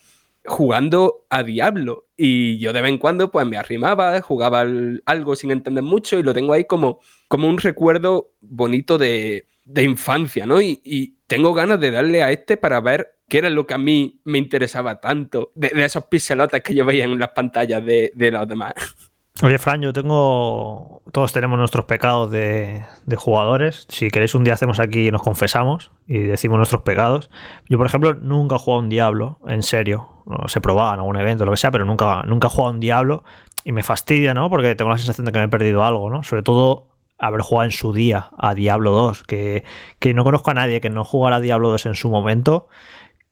[0.45, 2.07] jugando a Diablo.
[2.17, 4.65] Y yo de vez en cuando, pues me arrimaba, jugaba
[5.07, 9.47] algo sin entender mucho y lo tengo ahí como, como un recuerdo bonito de,
[9.77, 10.61] infancia, ¿no?
[10.61, 14.21] Y, tengo ganas de darle a este para ver qué era lo que a mí
[14.25, 18.47] me interesaba tanto de, esos pixelotes que yo veía en las pantallas de, de los
[18.47, 18.75] demás.
[19.43, 21.03] Oye, Fran, yo tengo.
[21.11, 23.85] Todos tenemos nuestros pecados de, de, jugadores.
[23.89, 27.31] Si queréis, un día hacemos aquí y nos confesamos y decimos nuestros pecados.
[27.69, 30.23] Yo, por ejemplo, nunca he jugado un Diablo, en serio.
[30.27, 32.81] No se probaba en algún evento, lo que sea, pero nunca, nunca he jugado un
[32.81, 33.25] Diablo
[33.65, 34.49] y me fastidia, ¿no?
[34.49, 36.23] Porque tengo la sensación de que me he perdido algo, ¿no?
[36.23, 36.87] Sobre todo
[37.19, 39.65] haber jugado en su día a Diablo 2, que,
[39.99, 42.69] que no conozco a nadie que no jugara a Diablo 2 en su momento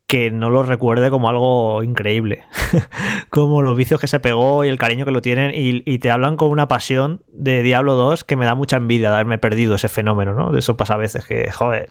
[0.06, 2.44] que no lo recuerde como algo increíble.
[3.30, 6.36] como los vicios que se pegó y el cariño que lo tienen y, te hablan
[6.36, 9.88] con una pasión de Diablo 2 que me da mucha envidia de haberme perdido ese
[9.88, 10.52] fenómeno, ¿no?
[10.52, 11.88] De eso pasa a veces que, joder,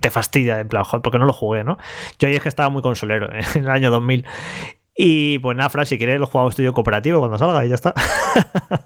[0.00, 1.78] te fastidia, en plan, joder, porque no lo jugué, ¿no?
[2.18, 4.26] Yo ahí es que estaba muy consolero en el año 2000
[5.00, 7.94] y pues nada, Fran, si quieres lo jugamos estudio cooperativo cuando salga y ya está.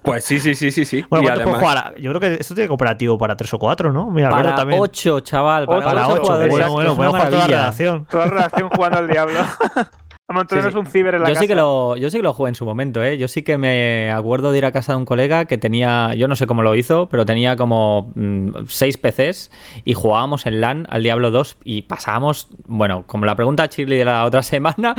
[0.03, 1.03] Pues sí, sí, sí, sí, sí.
[1.09, 1.59] Bueno, además...
[1.59, 1.95] jugar?
[1.97, 4.11] Yo creo que esto tiene cooperativo para 3 o 4, ¿no?
[4.11, 4.79] Mira, para también.
[4.79, 5.65] 8, chaval.
[5.65, 6.47] Para 8.
[6.49, 8.05] Bueno, bueno, podemos jugar toda la redacción.
[8.05, 9.39] Toda la redacción jugando al diablo.
[10.29, 11.41] un ciber en la yo casa.
[11.41, 13.17] Sí que lo, yo sí que lo jugué en su momento, ¿eh?
[13.17, 16.27] Yo sí que me acuerdo de ir a casa de un colega que tenía, yo
[16.27, 19.51] no sé cómo lo hizo, pero tenía como mm, seis PCs
[19.83, 24.05] y jugábamos en LAN al Diablo 2 y pasábamos, bueno, como la pregunta Chile de
[24.05, 24.95] la otra semana,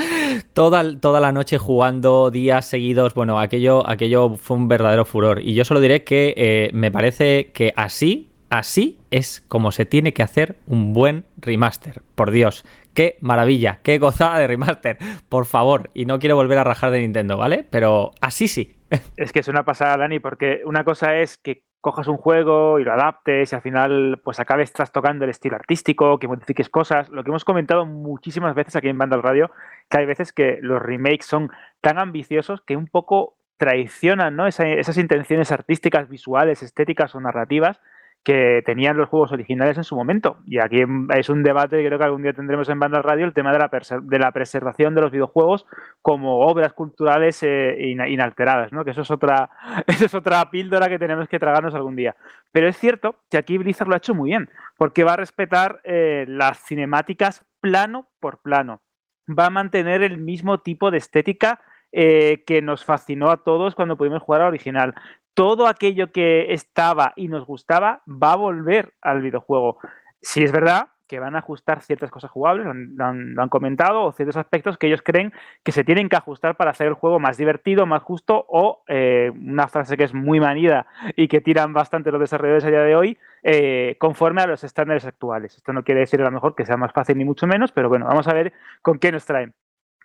[0.53, 3.15] toda, toda la noche jugando días seguidos.
[3.15, 5.41] Bueno, aquello, aquello fue un verdadero furor.
[5.41, 10.13] Y yo solo diré que eh, me parece que así, así es como se tiene
[10.13, 12.03] que hacer un buen remaster.
[12.15, 12.65] Por Dios
[12.95, 15.91] qué maravilla, qué gozada de remaster, por favor.
[15.95, 17.67] Y no quiero volver a rajar de Nintendo, ¿vale?
[17.71, 18.77] Pero así sí.
[19.17, 22.85] Es que es una pasada, Dani, porque una cosa es que cojas un juego y
[22.85, 27.11] lo adaptes y al final pues acabes trastocando el estilo artístico, que modifiques cosas.
[27.11, 29.51] Lo que hemos comentado muchísimas veces aquí en Banda Radio,
[29.91, 31.51] que hay veces que los remakes son
[31.83, 34.47] tan ambiciosos que un poco traicionan ¿no?
[34.47, 37.79] esas intenciones artísticas, visuales, estéticas o narrativas
[38.25, 40.39] que tenían los juegos originales en su momento.
[40.47, 40.83] Y aquí
[41.15, 43.71] es un debate creo que algún día tendremos en Banda Radio, el tema de la,
[44.03, 45.67] de la preservación de los videojuegos
[46.01, 47.77] como obras culturales eh,
[48.09, 48.83] inalteradas, ¿no?
[48.83, 49.51] que eso es, otra,
[49.87, 52.17] eso es otra píldora que tenemos que tragarnos algún día.
[52.51, 54.49] Pero es cierto que aquí Blizzard lo ha hecho muy bien,
[54.79, 58.81] porque va a respetar eh, las cinemáticas plano por plano.
[59.29, 61.61] Va a mantener el mismo tipo de estética
[61.93, 64.95] eh, que nos fascinó a todos cuando pudimos jugar al original
[65.35, 69.79] todo aquello que estaba y nos gustaba va a volver al videojuego.
[70.23, 74.37] Si es verdad que van a ajustar ciertas cosas jugables, lo han, comentado, o ciertos
[74.37, 75.33] aspectos que ellos creen
[75.63, 79.31] que se tienen que ajustar para hacer el juego más divertido, más justo, o eh,
[79.35, 82.97] una frase que es muy manida y que tiran bastante los desarrolladores a día de
[82.97, 85.57] hoy, eh, conforme a los estándares actuales.
[85.57, 87.89] Esto no quiere decir a lo mejor que sea más fácil ni mucho menos, pero
[87.91, 89.55] bueno, vamos a ver con qué nos traen.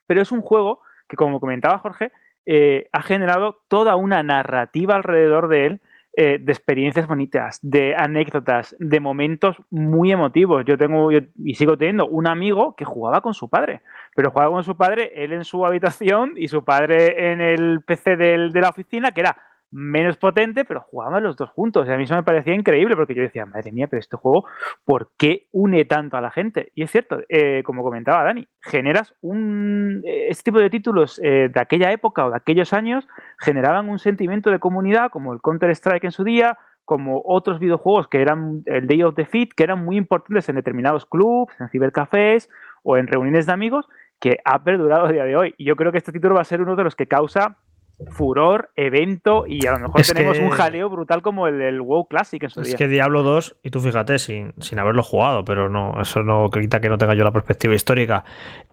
[0.05, 2.11] Pero es un juego que, como comentaba Jorge,
[2.45, 5.81] eh, ha generado toda una narrativa alrededor de él
[6.13, 10.65] eh, de experiencias bonitas, de anécdotas, de momentos muy emotivos.
[10.65, 13.81] Yo tengo y sigo teniendo un amigo que jugaba con su padre,
[14.15, 18.17] pero jugaba con su padre, él en su habitación y su padre en el PC
[18.17, 19.37] de la oficina, que era
[19.71, 21.87] menos potente, pero jugaban los dos juntos.
[21.87, 24.45] Y a mí eso me parecía increíble porque yo decía, madre mía, pero este juego,
[24.85, 26.71] ¿por qué une tanto a la gente?
[26.75, 30.01] Y es cierto, eh, como comentaba Dani, generas un.
[30.05, 33.07] Eh, este tipo de títulos eh, de aquella época o de aquellos años
[33.39, 38.21] generaban un sentimiento de comunidad, como el Counter-Strike en su día, como otros videojuegos que
[38.21, 42.49] eran el Day of the Fit, que eran muy importantes en determinados clubs, en cibercafés
[42.81, 43.87] o en reuniones de amigos,
[44.19, 45.53] que ha perdurado a día de hoy.
[45.57, 47.57] Y yo creo que este título va a ser uno de los que causa
[48.11, 52.41] furor, evento y a lo mejor tenemos un jaleo brutal como el del WoW Classic
[52.43, 56.01] en su es que Diablo 2, y tú fíjate, sin, sin haberlo jugado, pero no,
[56.01, 58.23] eso no quita que no tenga yo la perspectiva histórica,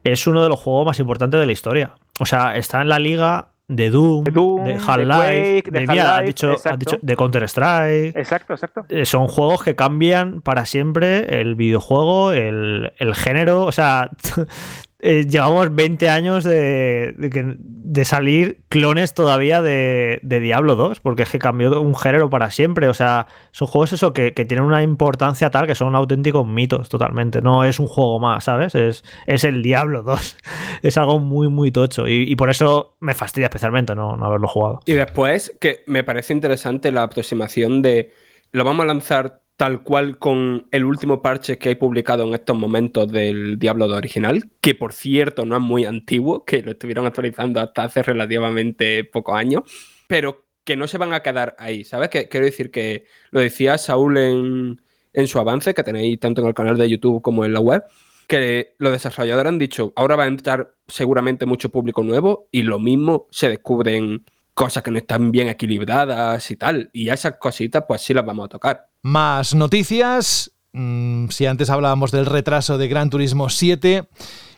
[0.05, 1.95] es uno de los juegos más importantes de la historia.
[2.21, 8.17] O sea, está en la liga de Doom, de, Half-Life, de, de Counter-Strike.
[8.17, 8.87] Exacto, exacto.
[8.89, 13.65] Eh, son juegos que cambian para siempre el videojuego, el, el género.
[13.65, 14.11] O sea,
[14.99, 21.39] Eh, llevamos 20 años de, de, salir clones todavía de, Diablo 2, porque es que
[21.39, 22.89] cambió un género para siempre.
[22.89, 27.43] O sea, son juegos eso que, tienen una importancia tal que son auténticos mitos totalmente.
[27.43, 28.75] No es un juego más, ¿sabes?
[28.75, 30.37] Es, es el Diablo 2.
[30.83, 32.09] es algo muy, muy tocho.
[32.09, 34.81] Y, por eso me fastidia especialmente no, no haberlo jugado.
[34.87, 38.13] Y después, que me parece interesante la aproximación de
[38.53, 42.57] lo vamos a lanzar tal cual con el último parche que hay publicado en estos
[42.57, 47.07] momentos del Diablo 2 original, que por cierto no es muy antiguo, que lo estuvieron
[47.07, 49.63] actualizando hasta hace relativamente pocos años,
[50.07, 52.11] pero que no se van a quedar ahí, ¿sabes?
[52.11, 54.83] Que, quiero decir que lo decía Saúl en,
[55.13, 57.83] en su avance, que tenéis tanto en el canal de YouTube como en la web,
[58.27, 62.79] que los desarrolladores han dicho, ahora va a entrar seguramente mucho público nuevo y lo
[62.79, 64.25] mismo se descubren
[64.57, 66.89] cosas que no están bien equilibradas y tal.
[66.95, 68.89] Y esas cositas, pues sí las vamos a tocar.
[69.03, 70.51] Más noticias.
[70.73, 74.09] Mm, si antes hablábamos del retraso de Gran Turismo 7.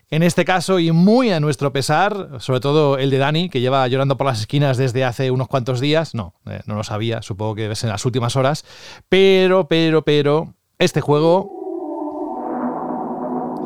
[0.09, 3.85] En este caso, y muy a nuestro pesar, sobre todo el de Dani, que lleva
[3.89, 7.53] llorando por las esquinas desde hace unos cuantos días, no, eh, no lo sabía, supongo
[7.55, 8.65] que es en las últimas horas,
[9.07, 11.51] pero, pero, pero, este juego,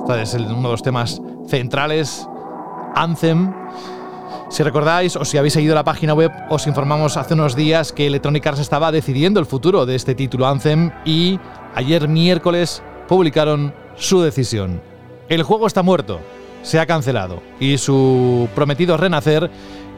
[0.09, 2.27] este es el- uno de los temas centrales,
[2.95, 3.53] Anthem,
[4.53, 8.05] si recordáis o si habéis seguido la página web, os informamos hace unos días que
[8.05, 11.39] Electronic Arts estaba decidiendo el futuro de este título Anthem y
[11.73, 14.79] ayer miércoles publicaron su decisión.
[15.27, 16.19] El juego está muerto,
[16.61, 19.49] se ha cancelado y su prometido renacer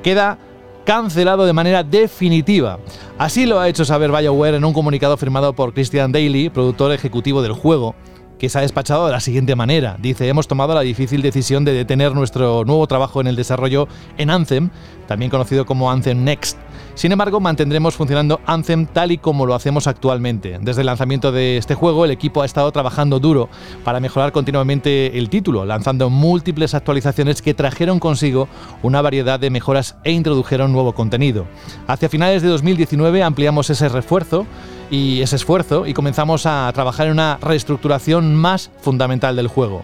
[0.02, 0.38] queda
[0.86, 2.80] cancelado de manera definitiva.
[3.18, 7.42] Así lo ha hecho saber BioWare en un comunicado firmado por Christian Daly, productor ejecutivo
[7.42, 7.94] del juego
[8.38, 9.98] que se ha despachado de la siguiente manera.
[10.00, 14.30] Dice, hemos tomado la difícil decisión de detener nuestro nuevo trabajo en el desarrollo en
[14.30, 14.70] Anthem,
[15.08, 16.58] también conocido como Anthem Next.
[16.96, 20.58] Sin embargo, mantendremos funcionando Anthem tal y como lo hacemos actualmente.
[20.62, 23.50] Desde el lanzamiento de este juego, el equipo ha estado trabajando duro
[23.84, 28.48] para mejorar continuamente el título, lanzando múltiples actualizaciones que trajeron consigo
[28.82, 31.46] una variedad de mejoras e introdujeron nuevo contenido.
[31.88, 34.46] Hacia finales de 2019 ampliamos ese refuerzo
[34.90, 39.84] y ese esfuerzo y comenzamos a trabajar en una reestructuración más fundamental del juego.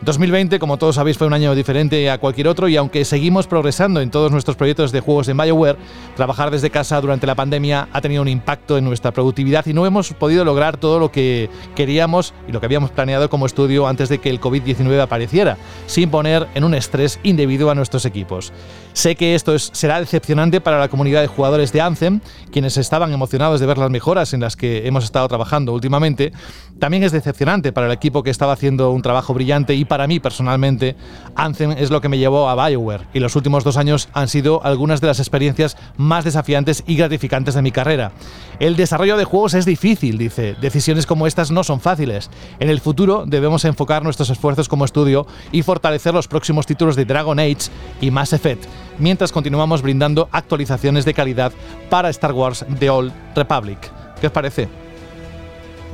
[0.00, 4.00] 2020, como todos sabéis, fue un año diferente a cualquier otro y aunque seguimos progresando
[4.00, 5.76] en todos nuestros proyectos de juegos en BioWare,
[6.14, 9.86] trabajar desde casa durante la pandemia ha tenido un impacto en nuestra productividad y no
[9.86, 14.08] hemos podido lograr todo lo que queríamos y lo que habíamos planeado como estudio antes
[14.08, 18.52] de que el COVID-19 apareciera, sin poner en un estrés indebido a nuestros equipos.
[18.98, 22.18] Sé que esto es- será decepcionante para la comunidad de jugadores de Anthem,
[22.50, 26.32] quienes estaban emocionados de ver las mejoras en las que hemos estado trabajando últimamente.
[26.80, 30.18] También es decepcionante para el equipo que estaba haciendo un trabajo brillante y para mí
[30.18, 30.96] personalmente,
[31.36, 34.64] Anthem es lo que me llevó a BioWare y los últimos dos años han sido
[34.64, 38.10] algunas de las experiencias más desafiantes y gratificantes de mi carrera.
[38.58, 40.56] El desarrollo de juegos es difícil, dice.
[40.60, 42.30] Decisiones como estas no son fáciles.
[42.58, 47.04] En el futuro debemos enfocar nuestros esfuerzos como estudio y fortalecer los próximos títulos de
[47.04, 47.70] Dragon Age
[48.00, 48.64] y Mass Effect,
[48.98, 51.52] mientras continuamos brindando actualizaciones de calidad
[51.90, 53.78] para Star Wars The Old Republic.
[54.20, 54.68] ¿Qué os parece?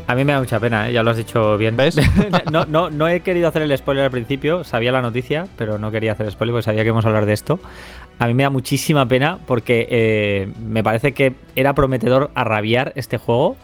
[0.06, 0.92] A mí me da mucha pena, ¿eh?
[0.92, 1.76] ya lo has dicho bien.
[1.76, 1.96] ¿Ves?
[2.52, 5.90] no, no, no he querido hacer el spoiler al principio, sabía la noticia, pero no
[5.90, 7.58] quería hacer spoiler porque sabía que íbamos a hablar de esto.
[8.18, 12.92] A mí me da muchísima pena porque eh, me parece que era prometedor a rabiar
[12.96, 13.56] este juego.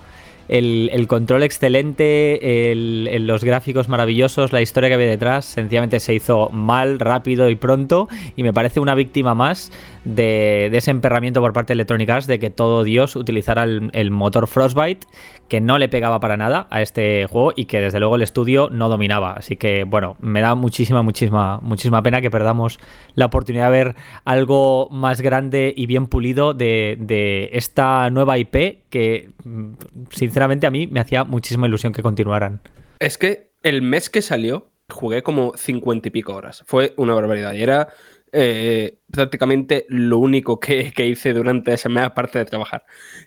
[0.52, 6.12] El, control excelente, el- el- los gráficos maravillosos, la historia que había detrás, sencillamente se
[6.14, 8.08] hizo mal, rápido y pronto.
[8.34, 9.70] Y me parece una víctima más
[10.04, 14.10] de, de ese emperramiento por parte de Electronic Arts de que todo Dios utilizara el
[14.10, 15.06] motor Frostbite,
[15.50, 18.70] que no le pegaba para nada a este juego y que desde luego el estudio
[18.70, 19.32] no dominaba.
[19.32, 22.78] Así que bueno, me da muchísima, muchísima, muchísima pena que perdamos
[23.16, 28.84] la oportunidad de ver algo más grande y bien pulido de, de esta nueva IP
[28.88, 29.72] que mm,
[30.10, 32.60] sinceramente a mí me hacía muchísima ilusión que continuaran.
[33.00, 36.62] Es que el mes que salió, jugué como 50 y pico horas.
[36.64, 37.54] Fue una barbaridad.
[37.54, 37.88] Y era
[38.32, 42.84] eh, prácticamente lo único que, que hice durante ese mes, aparte de trabajar.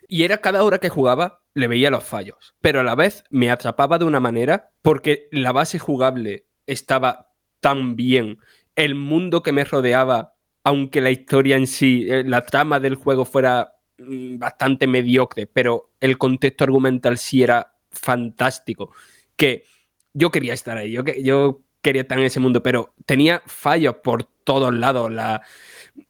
[0.07, 2.55] Y era cada hora que jugaba, le veía los fallos.
[2.61, 7.29] Pero a la vez me atrapaba de una manera porque la base jugable estaba
[7.59, 8.37] tan bien.
[8.75, 10.33] El mundo que me rodeaba,
[10.63, 15.91] aunque la historia en sí, eh, la trama del juego fuera mm, bastante mediocre, pero
[15.99, 18.91] el contexto argumental sí era fantástico.
[19.35, 19.65] Que
[20.13, 23.95] yo quería estar ahí, yo, que- yo quería estar en ese mundo, pero tenía fallos
[24.03, 25.11] por todos lados.
[25.11, 25.41] La,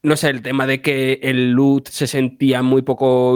[0.02, 3.36] no sé, el tema de que el loot se sentía muy poco,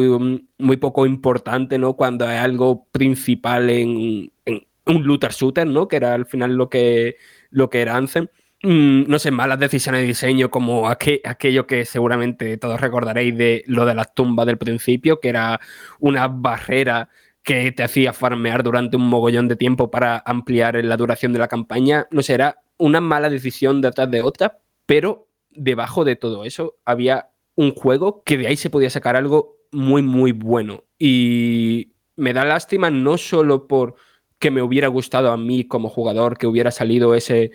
[0.57, 1.95] muy poco importante, ¿no?
[1.95, 5.87] Cuando hay algo principal en, en un looter shooter, ¿no?
[5.87, 7.17] Que era al final lo que,
[7.49, 8.27] lo que era Anthem.
[8.63, 13.63] Mm, no sé, malas decisiones de diseño como aqu- aquello que seguramente todos recordaréis de
[13.67, 15.59] lo de las tumbas del principio, que era
[15.99, 17.09] una barrera
[17.43, 21.47] que te hacía farmear durante un mogollón de tiempo para ampliar la duración de la
[21.47, 22.07] campaña.
[22.11, 25.26] No sé, era una mala decisión detrás de otra, pero
[25.57, 30.01] debajo de todo eso había un juego que de ahí se podía sacar algo muy,
[30.01, 30.83] muy bueno.
[30.97, 33.95] Y me da lástima no solo por
[34.39, 37.51] que me hubiera gustado a mí como jugador, que hubiera salido ese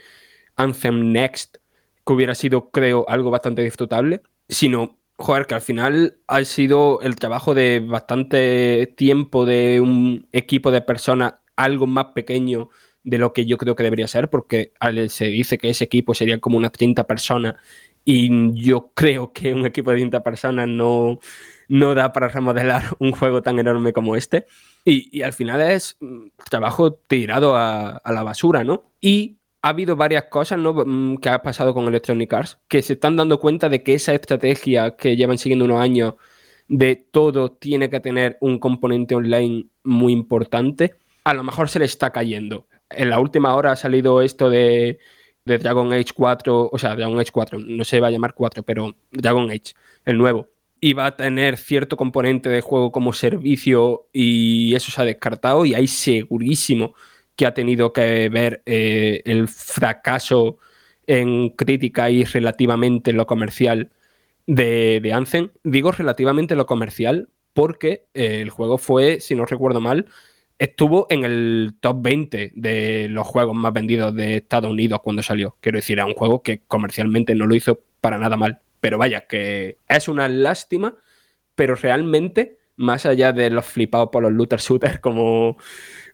[0.57, 1.57] Anthem Next,
[2.05, 7.17] que hubiera sido, creo, algo bastante disfrutable, sino, joder, que al final ha sido el
[7.17, 12.71] trabajo de bastante tiempo de un equipo de personas algo más pequeño
[13.05, 14.73] de lo que yo creo que debería ser, porque
[15.09, 17.55] se dice que ese equipo sería como unas 30 personas
[18.05, 21.21] y yo creo que un equipo de 30 personas no,
[21.69, 24.47] no da para remodelar un juego tan enorme como este.
[24.85, 28.91] Y, y al final es mm, trabajo tirado a, a la basura, ¿no?
[29.01, 30.75] Y ha habido varias cosas ¿no?
[30.75, 34.13] Mm, que ha pasado con Electronic Arts que se están dando cuenta de que esa
[34.13, 36.15] estrategia que llevan siguiendo unos años
[36.69, 40.95] de todo tiene que tener un componente online muy importante,
[41.25, 42.67] a lo mejor se le está cayendo.
[42.91, 44.99] En la última hora ha salido esto de
[45.45, 48.63] de Dragon Age 4, o sea, Dragon Age 4, no se va a llamar 4,
[48.63, 49.75] pero Dragon Age,
[50.05, 50.49] el nuevo,
[50.81, 55.75] iba a tener cierto componente de juego como servicio y eso se ha descartado y
[55.75, 56.95] hay segurísimo
[57.37, 60.59] que ha tenido que ver eh, el fracaso
[61.07, 63.91] en crítica y relativamente lo comercial
[64.47, 65.51] de, de.
[65.65, 70.07] Digo relativamente lo comercial porque eh, el juego fue, si no recuerdo mal,
[70.63, 75.57] estuvo en el top 20 de los juegos más vendidos de Estados Unidos cuando salió.
[75.61, 78.61] Quiero decir, era un juego que comercialmente no lo hizo para nada mal.
[78.79, 80.95] Pero vaya, que es una lástima,
[81.57, 85.57] pero realmente, más allá de los flipados por los looter shooters como,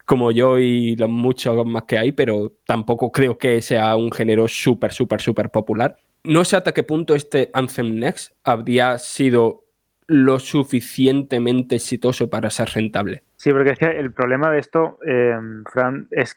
[0.03, 4.47] como yo y los muchos más que hay, pero tampoco creo que sea un género
[4.47, 5.97] súper, súper, súper popular.
[6.23, 9.68] No sé hasta qué punto este Anthem Next habría sido
[10.09, 13.21] lo suficientemente exitoso para ser rentable.
[13.35, 15.37] Sí, porque es que el problema de esto, eh,
[15.71, 16.35] Fran, es,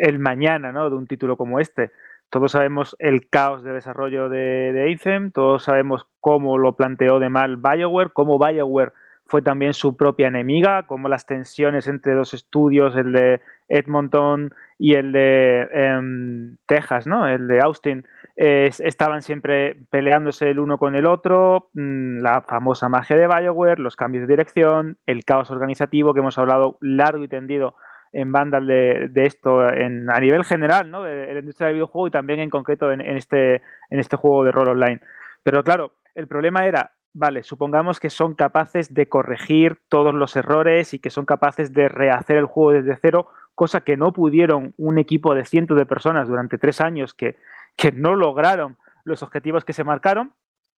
[0.00, 0.90] el mañana ¿no?
[0.90, 1.92] de un título como este.
[2.28, 7.28] Todos sabemos el caos de desarrollo de, de Anthem, todos sabemos cómo lo planteó de
[7.28, 8.92] mal BioWare, cómo BioWare
[9.26, 14.94] fue también su propia enemiga, cómo las tensiones entre dos estudios, el de Edmonton y
[14.94, 17.28] el de eh, Texas, ¿no?
[17.28, 18.06] el de Austin,
[18.38, 23.96] estaban siempre peleándose el uno con el otro, mm, la famosa magia de Bioware, los
[23.96, 27.74] cambios de dirección, el caos organizativo que hemos hablado largo y tendido
[28.12, 31.02] en Vandal de, esto en, a nivel general, ¿no?
[31.02, 33.56] de, la industria del videojuego y también en concreto en, este,
[33.90, 35.00] en este juego de rol online.
[35.42, 40.94] Pero claro, el problema era, vale, supongamos que son capaces de corregir todos los errores
[40.94, 44.98] y que son capaces de rehacer el juego desde cero, cosa que no pudieron un
[44.98, 47.36] equipo de cientos de personas durante tres años que
[47.78, 50.34] que no lograron los objetivos que se marcaron.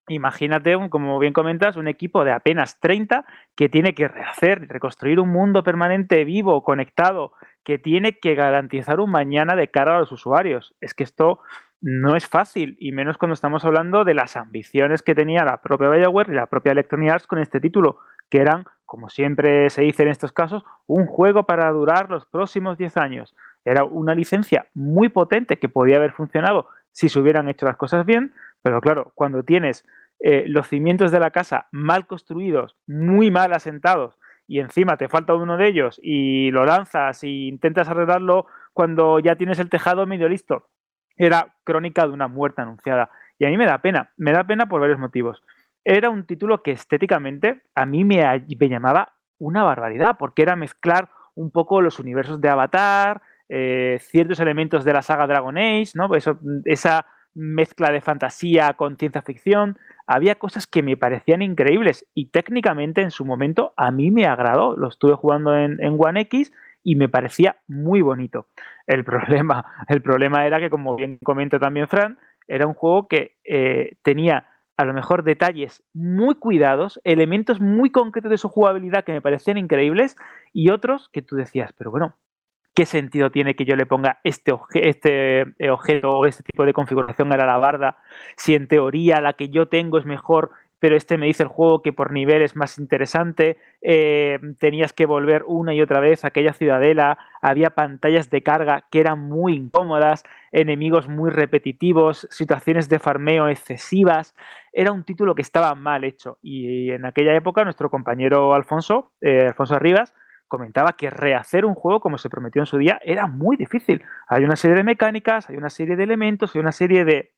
[0.06, 3.24] Imagínate, como bien comentas, un equipo de apenas 30
[3.56, 7.32] que tiene que rehacer, reconstruir un mundo permanente vivo, conectado,
[7.64, 10.74] que tiene que garantizar un mañana de cara a los usuarios.
[10.80, 11.40] Es que esto
[11.80, 15.88] no es fácil, y menos cuando estamos hablando de las ambiciones que tenía la propia
[15.88, 17.98] BioWare y la propia Electronic Arts con este título,
[18.28, 22.76] que eran, como siempre se dice en estos casos, un juego para durar los próximos
[22.76, 23.34] 10 años.
[23.64, 28.04] Era una licencia muy potente que podía haber funcionado si se hubieran hecho las cosas
[28.06, 29.84] bien, pero claro, cuando tienes
[30.20, 35.34] eh, los cimientos de la casa mal construidos, muy mal asentados, y encima te falta
[35.34, 40.28] uno de ellos y lo lanzas e intentas arreglarlo cuando ya tienes el tejado medio
[40.28, 40.68] listo,
[41.16, 43.10] era crónica de una muerte anunciada.
[43.38, 45.42] Y a mí me da pena, me da pena por varios motivos.
[45.84, 51.50] Era un título que estéticamente a mí me llamaba una barbaridad, porque era mezclar un
[51.50, 53.22] poco los universos de Avatar,
[53.52, 56.08] eh, ciertos elementos de la saga Dragon Age, ¿no?
[56.64, 59.76] esa mezcla de fantasía con ciencia ficción.
[60.06, 64.76] Había cosas que me parecían increíbles y técnicamente en su momento a mí me agradó.
[64.76, 66.52] Lo estuve jugando en, One X
[66.84, 68.46] y me parecía muy bonito.
[68.86, 73.36] El problema, el problema era que, como bien comenta también Fran, era un juego que
[73.44, 74.46] eh, tenía
[74.76, 79.58] a lo mejor detalles muy cuidados, elementos muy concretos de su jugabilidad que me parecían
[79.58, 80.16] increíbles
[80.52, 82.14] y otros que tú decías, pero bueno,
[82.74, 86.72] ¿qué sentido tiene que yo le ponga este, este eh, objeto o este tipo de
[86.72, 87.98] configuración a la alabarda
[88.36, 90.50] si en teoría la que yo tengo es mejor,
[90.80, 95.06] pero este me dice el juego que por nivel es más interesante, eh, tenías que
[95.06, 99.54] volver una y otra vez a aquella ciudadela, había pantallas de carga que eran muy
[99.54, 104.34] incómodas, enemigos muy repetitivos, situaciones de farmeo excesivas,
[104.72, 106.38] era un título que estaba mal hecho.
[106.42, 110.14] Y en aquella época nuestro compañero Alfonso, eh, Alfonso Arribas,
[110.50, 114.02] comentaba que rehacer un juego como se prometió en su día era muy difícil.
[114.26, 117.32] Hay una serie de mecánicas, hay una serie de elementos, hay una serie de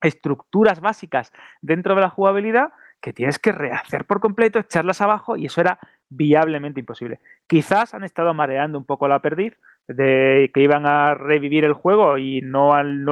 [0.00, 5.46] estructuras básicas dentro de la jugabilidad que tienes que rehacer por completo, echarlas abajo y
[5.46, 5.78] eso era
[6.10, 7.20] viablemente imposible.
[7.46, 12.18] Quizás han estado mareando un poco la perdiz de que iban a revivir el juego
[12.18, 13.06] y no han,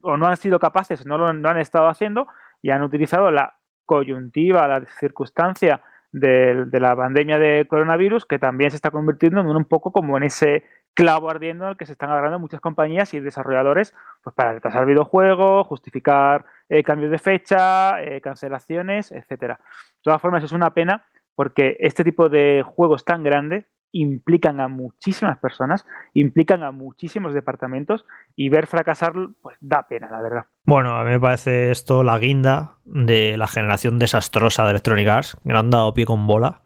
[0.00, 2.28] o no han sido capaces, no lo han estado haciendo
[2.62, 5.82] y han utilizado la coyuntiva, la circunstancia
[6.12, 10.24] de, la pandemia de coronavirus, que también se está convirtiendo en un poco como en
[10.24, 14.84] ese clavo ardiendo al que se están agarrando muchas compañías y desarrolladores pues para retrasar
[14.84, 19.58] videojuegos, justificar eh, cambios de fecha, eh, cancelaciones, etcétera.
[19.62, 24.68] De todas formas, es una pena porque este tipo de juegos tan grandes implican a
[24.68, 30.44] muchísimas personas, implican a muchísimos departamentos y ver fracasar pues da pena, la verdad.
[30.64, 35.36] Bueno, a mí me parece esto la guinda de la generación desastrosa de Electronic Arts,
[35.44, 36.62] que han dado pie con bola.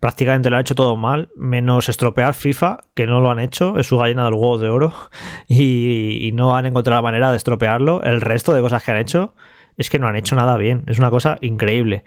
[0.00, 3.86] Prácticamente lo han hecho todo mal, menos estropear FIFA, que no lo han hecho, es
[3.86, 4.94] su gallina del huevo de oro,
[5.48, 8.02] y, y no han encontrado la manera de estropearlo.
[8.02, 9.34] El resto de cosas que han hecho,
[9.80, 10.84] es que no han hecho nada bien.
[10.86, 12.04] Es una cosa increíble.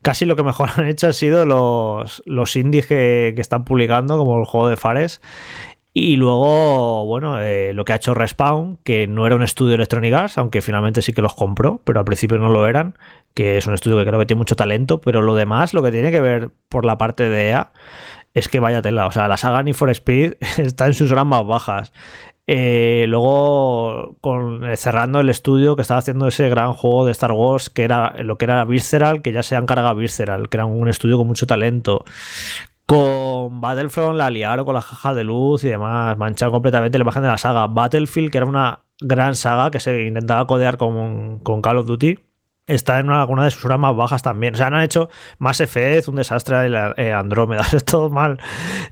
[0.00, 4.38] Casi lo que mejor han hecho han sido los, los indies que, están publicando, como
[4.38, 5.20] el juego de Fares.
[5.92, 9.76] Y luego, bueno, eh, lo que ha hecho Respawn, que no era un estudio de
[9.76, 12.96] Electronic Arts, aunque finalmente sí que los compró, pero al principio no lo eran,
[13.34, 15.90] que es un estudio que creo que tiene mucho talento, pero lo demás, lo que
[15.90, 17.72] tiene que ver por la parte de EA,
[18.34, 19.06] es que vaya tela.
[19.06, 21.92] O sea, la saga Need for Speed está en sus horas más bajas.
[22.48, 27.32] Eh, luego, con, eh, cerrando el estudio que estaba haciendo ese gran juego de Star
[27.32, 30.66] Wars, que era lo que era Visceral, que ya se han cargado Visceral, que era
[30.66, 32.04] un estudio con mucho talento.
[32.86, 37.22] Con Battlefront la liaron con la jaja de luz y demás, mancharon completamente la imagen
[37.22, 37.66] de la saga.
[37.66, 42.25] Battlefield, que era una gran saga que se intentaba codear con, con Call of Duty,
[42.66, 44.54] está en una, de sus horas más bajas también.
[44.54, 45.08] O sea, han hecho
[45.38, 48.38] más Effect, un desastre eh, Andrómeda, es todo mal.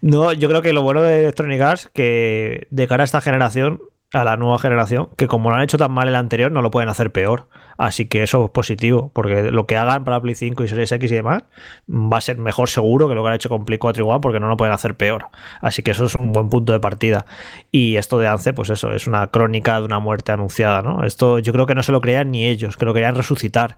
[0.01, 3.81] No, yo creo que lo bueno de Electronic Arts, que de cara a esta generación,
[4.15, 6.71] a la nueva generación, que como lo han hecho tan mal el anterior, no lo
[6.71, 7.49] pueden hacer peor.
[7.77, 11.11] Así que eso es positivo, porque lo que hagan para Play 5 y Series X
[11.11, 11.43] y demás
[11.91, 14.41] va a ser mejor seguro que lo que han hecho con Play 4 igual, porque
[14.41, 15.27] no lo pueden hacer peor.
[15.61, 17.27] Así que eso es un buen punto de partida.
[17.73, 21.05] Y esto de Ance, pues eso, es una crónica de una muerte anunciada, ¿no?
[21.05, 23.77] Esto yo creo que no se lo creían ni ellos, que lo querían resucitar.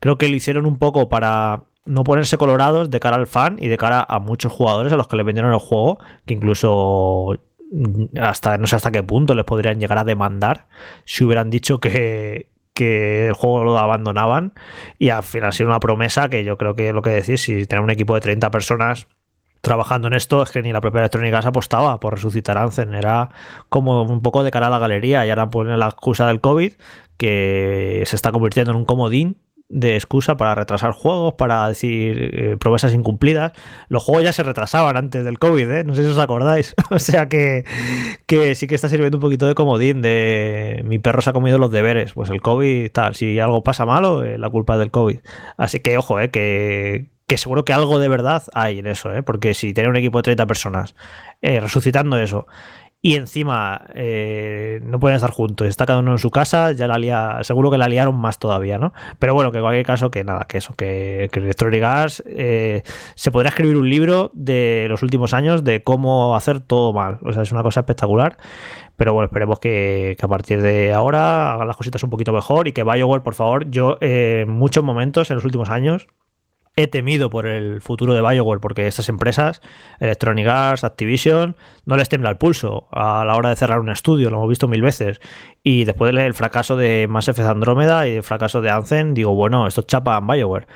[0.00, 3.68] Creo que lo hicieron un poco para no ponerse colorados de cara al fan y
[3.68, 7.38] de cara a muchos jugadores a los que le vendieron el juego, que incluso
[8.20, 10.66] hasta no sé hasta qué punto les podrían llegar a demandar
[11.04, 14.52] si hubieran dicho que, que el juego lo abandonaban.
[14.98, 17.66] Y al final ha sido una promesa que yo creo que lo que decís, si
[17.66, 19.08] tener un equipo de 30 personas
[19.60, 23.30] trabajando en esto, es que ni la propia electrónica se apostaba por resucitar Anzen, era
[23.68, 26.74] como un poco de cara a la galería y ahora ponen la excusa del COVID
[27.16, 29.38] que se está convirtiendo en un comodín
[29.68, 33.52] de excusa para retrasar juegos, para decir eh, promesas incumplidas.
[33.88, 35.84] Los juegos ya se retrasaban antes del COVID, ¿eh?
[35.84, 36.74] no sé si os acordáis.
[36.90, 37.64] o sea que,
[38.26, 41.58] que, sí que está sirviendo un poquito de comodín de mi perro se ha comido
[41.58, 42.12] los deberes.
[42.14, 45.18] Pues el COVID, tal, si algo pasa malo, eh, la culpa es del COVID.
[45.58, 49.22] Así que ojo, eh, que, que seguro que algo de verdad hay en eso, ¿eh?
[49.22, 50.94] porque si tiene un equipo de 30 personas
[51.40, 52.46] resucitando eso
[53.00, 56.98] y encima eh, no pueden estar juntos, está cada uno en su casa, ya la
[56.98, 58.92] lía, seguro que la liaron más todavía, ¿no?
[59.20, 62.82] Pero bueno, que en cualquier caso, que nada, que eso, que, que Electronic Arts eh,
[63.14, 67.32] se podría escribir un libro de los últimos años de cómo hacer todo mal, o
[67.32, 68.36] sea, es una cosa espectacular.
[68.96, 72.72] Pero bueno, esperemos que, a partir de ahora hagan las cositas un poquito mejor y
[72.72, 76.08] que BioWare, por favor, yo eh, en muchos momentos en los últimos años
[76.78, 79.60] he temido por el futuro de Bioware porque estas empresas,
[79.98, 81.56] Electronic Arts, Activision,
[81.86, 84.68] no les tembla el pulso a la hora de cerrar un estudio, lo hemos visto
[84.68, 85.20] mil veces.
[85.64, 89.66] Y después del fracaso de Mass Effect Andromeda y el fracaso de Anthem, digo, bueno,
[89.66, 90.68] esto chapa Bioware.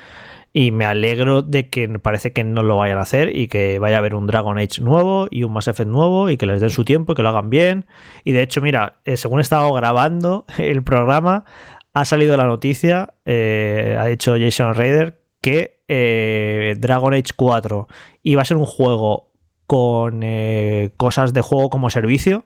[0.51, 3.95] Y me alegro de que parece que no lo vayan a hacer y que vaya
[3.95, 6.69] a haber un Dragon Age nuevo y un Mass Effect nuevo y que les den
[6.69, 7.85] su tiempo y que lo hagan bien.
[8.25, 11.45] Y de hecho, mira, eh, según he estado grabando el programa,
[11.93, 17.87] ha salido la noticia, eh, ha dicho Jason Raider, que eh, Dragon Age 4
[18.23, 19.29] iba a ser un juego
[19.67, 22.45] con eh, cosas de juego como servicio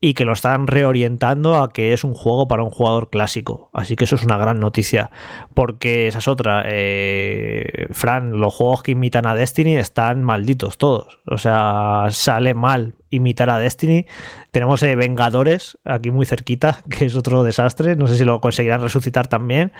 [0.00, 3.68] y que lo están reorientando a que es un juego para un jugador clásico.
[3.72, 5.10] Así que eso es una gran noticia.
[5.54, 6.64] Porque esa es otra.
[6.66, 11.18] Eh, Fran, los juegos que imitan a Destiny están malditos todos.
[11.26, 14.06] O sea, sale mal imitar a Destiny.
[14.52, 17.96] Tenemos Vengadores aquí muy cerquita, que es otro desastre.
[17.96, 19.72] No sé si lo conseguirán resucitar también.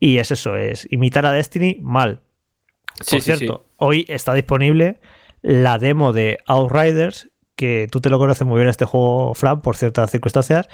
[0.00, 2.22] Y es eso, es imitar a Destiny mal.
[3.10, 4.98] Por cierto, hoy está disponible
[5.42, 7.28] la demo de Outriders,
[7.58, 10.68] que tú te lo conoces muy bien este juego, Fran, por ciertas circunstancias,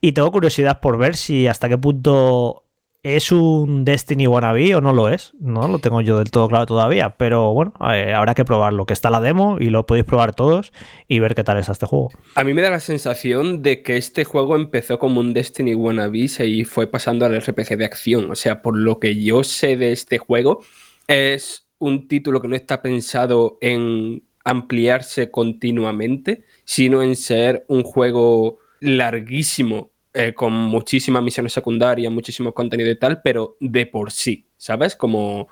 [0.00, 2.64] y tengo curiosidad por ver si hasta qué punto
[3.04, 5.32] es un Destiny wannabe o no lo es.
[5.38, 8.94] No lo tengo yo del todo claro todavía, pero bueno, eh, habrá que probarlo, que
[8.94, 10.72] está la demo y lo podéis probar todos
[11.06, 12.10] y ver qué tal es este juego.
[12.34, 16.26] A mí me da la sensación de que este juego empezó como un Destiny wannabe
[16.40, 18.28] y fue pasando al RPC de acción.
[18.30, 20.64] O sea, por lo que yo sé de este juego,
[21.06, 28.58] es un título que no está pensado en ampliarse continuamente, sino en ser un juego
[28.80, 34.94] larguísimo, eh, con muchísimas misiones secundarias, muchísimo contenido y tal, pero de por sí, ¿sabes?
[34.94, 35.48] Como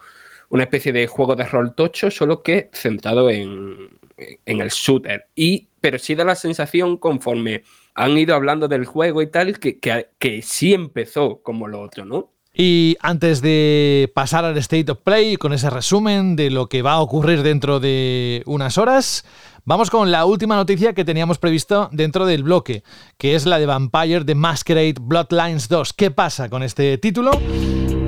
[0.50, 3.98] una especie de juego de rol tocho, solo que centrado en,
[4.44, 5.26] el shooter.
[5.34, 7.64] Y, pero sí da la sensación, conforme
[7.94, 12.04] han ido hablando del juego y tal, que, que, que sí empezó como lo otro,
[12.04, 12.31] ¿no?
[12.54, 16.92] Y antes de pasar al State of Play con ese resumen de lo que va
[16.92, 19.24] a ocurrir dentro de unas horas,
[19.64, 22.82] vamos con la última noticia que teníamos previsto dentro del bloque,
[23.16, 25.94] que es la de Vampire The Masquerade Bloodlines 2.
[25.94, 27.30] ¿Qué pasa con este título?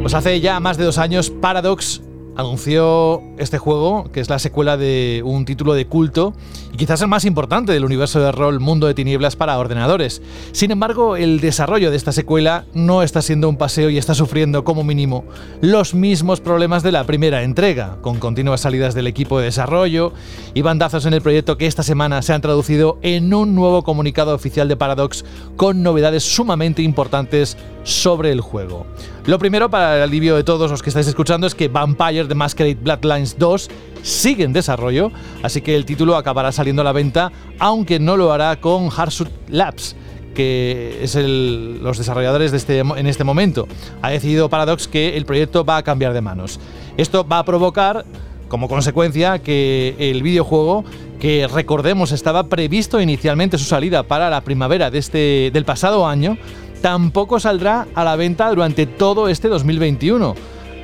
[0.03, 2.03] Pues hace ya más de dos años Paradox
[2.36, 6.34] anunció este juego, que es la secuela de un título de culto
[6.75, 10.20] y quizás el más importante del universo de rol Mundo de Tinieblas para ordenadores.
[10.51, 14.64] Sin embargo, el desarrollo de esta secuela no está siendo un paseo y está sufriendo
[14.64, 15.25] como mínimo
[15.61, 20.15] los mismos problemas de la primera entrega, con continuas salidas del equipo de desarrollo
[20.53, 24.35] y bandazos en el proyecto que esta semana se han traducido en un nuevo comunicado
[24.35, 25.24] oficial de Paradox
[25.55, 28.85] con novedades sumamente importantes sobre el juego.
[29.27, 32.35] Lo primero, para el alivio de todos los que estáis escuchando, es que Vampire The
[32.35, 33.70] Masquerade Bloodlines 2
[34.03, 35.11] sigue en desarrollo,
[35.43, 39.31] así que el título acabará saliendo a la venta, aunque no lo hará con Hardsuit
[39.49, 39.97] Labs,
[40.35, 43.69] que es los desarrolladores de este, en este momento.
[44.03, 46.59] Ha decidido Paradox que el proyecto va a cambiar de manos.
[46.97, 48.05] Esto va a provocar,
[48.49, 50.85] como consecuencia, que el videojuego,
[51.20, 56.36] que recordemos estaba previsto inicialmente su salida para la primavera de este, del pasado año,
[56.82, 60.35] tampoco saldrá a la venta durante todo este 2021.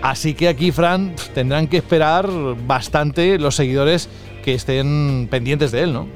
[0.03, 2.27] Así que aquí, Fran, tendrán que esperar
[2.67, 4.09] bastante los seguidores
[4.41, 6.09] que estén pendientes de él, ¿no?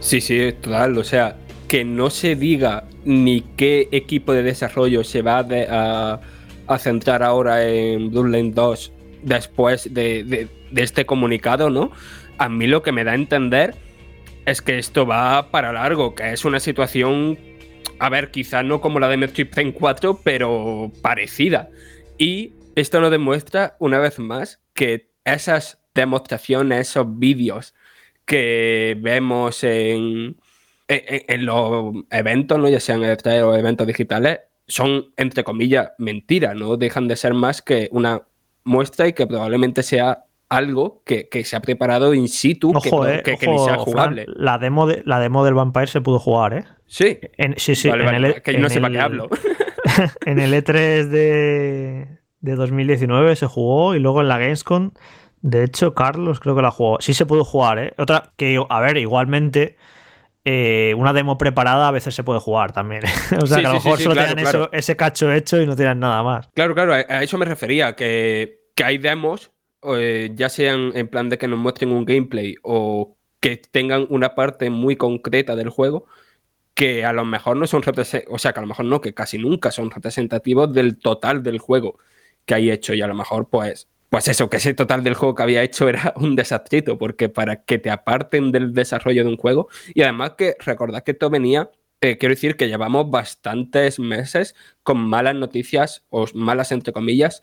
[0.00, 0.96] Sí, sí, total.
[0.98, 1.36] O sea,
[1.68, 5.46] que no se diga ni qué equipo de desarrollo se va
[6.68, 8.92] a, centrar ahora en Bloodline 2
[9.22, 11.90] después de, este comunicado, ¿no?
[12.36, 13.74] A mí lo que me da a entender
[14.46, 17.38] es que esto va para largo, que es una situación
[17.98, 21.68] a ver, quizá no como la de Metroid Prime 4, pero parecida.
[22.16, 27.74] Y esto nos demuestra una vez más que esas demostraciones, esos vídeos
[28.24, 30.36] que vemos en,
[30.86, 32.68] en, los eventos, ¿no?
[32.68, 37.88] ya sean o eventos digitales, son, entre comillas, mentiras, no dejan de ser más que
[37.90, 38.22] una
[38.64, 43.58] muestra y que probablemente sea algo que, se ha preparado in situ que, eh, ni
[43.58, 44.26] sea jugable.
[44.28, 46.64] la, demo de, la demo del Vampire se pudo jugar, ¿eh?
[46.86, 47.18] Sí.
[47.56, 47.88] sí, sí.
[47.88, 49.28] en el, e- que no sé para qué hablo.
[50.26, 54.92] en el E3 de, de 2019 se jugó y luego en la Gamescom,
[55.42, 56.98] de hecho, Carlos creo que la jugó.
[57.00, 57.94] Sí se pudo jugar, ¿eh?
[57.98, 59.76] Otra que, a ver, igualmente.
[60.44, 63.02] Eh, una demo preparada a veces se puede jugar también.
[63.42, 66.22] o sea, que a lo mejor solo tienen ese cacho hecho y no tienen nada
[66.22, 66.48] más.
[66.54, 69.50] Claro, claro, a eso me refería, que, que hay demos
[69.82, 74.34] eh, ya sean en plan de que nos muestren un gameplay o que tengan una
[74.34, 76.06] parte muy concreta del juego
[76.74, 77.82] que a lo mejor no son
[78.28, 81.58] o sea, que a lo mejor no, que casi nunca son representativos del total del
[81.58, 81.98] juego
[82.44, 85.34] que hay hecho y a lo mejor pues pues eso, que ese total del juego
[85.34, 89.36] que había hecho era un desastrito, porque para que te aparten del desarrollo de un
[89.36, 91.70] juego, y además que recordad que esto venía,
[92.00, 97.42] eh, quiero decir que llevamos bastantes meses con malas noticias, o malas entre comillas,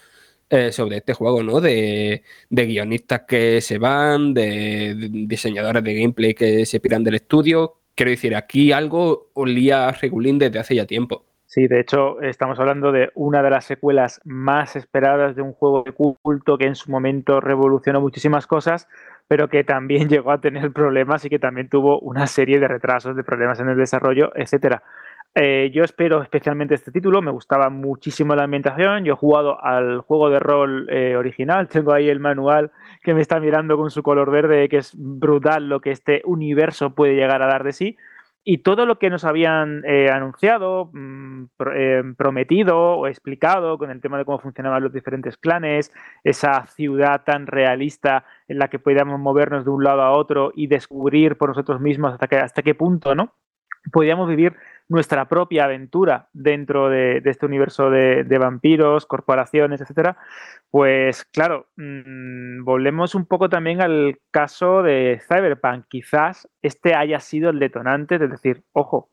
[0.49, 1.59] eh, sobre este juego, ¿no?
[1.59, 7.81] De, guionistas que se van, de, diseñadores de gameplay que se piran del estudio.
[7.95, 11.25] Quiero decir, aquí algo olía a Regulín desde hace ya tiempo.
[11.55, 15.83] Sí, de hecho, estamos hablando de una de las secuelas más esperadas de un juego
[15.83, 18.89] de culto que en su momento revolucionó muchísimas cosas,
[19.29, 23.15] pero que también llegó a tener problemas y que también tuvo una serie de retrasos,
[23.15, 24.83] de problemas en el desarrollo, etcétera.
[25.33, 30.01] Eh, yo espero especialmente este título, me gustaba muchísimo la ambientación, yo he jugado al
[30.01, 32.71] juego de rol eh, original, tengo ahí el manual
[33.01, 36.89] que me está mirando con su color verde, que es brutal lo que este universo
[36.89, 37.97] puede llegar a dar de sí,
[38.47, 41.45] y todo lo que nos habían eh, anunciado, mm,
[42.15, 45.91] prometido o explicado con el tema de cómo funcionaban los diferentes clanes,
[46.23, 50.67] esa ciudad tan realista en la que podíamos movernos de un lado a otro y
[50.67, 53.33] descubrir por nosotros mismos hasta, hasta qué punto, ¿no?
[53.91, 54.55] Podíamos vivir
[54.87, 60.17] nuestra propia aventura dentro de, este universo de, vampiros, corporaciones, etcétera,
[60.69, 65.85] pues claro, mm, volvemos un poco también al caso de Cyberpunk.
[65.87, 69.09] Quizás este haya sido el detonante de decir, ojo,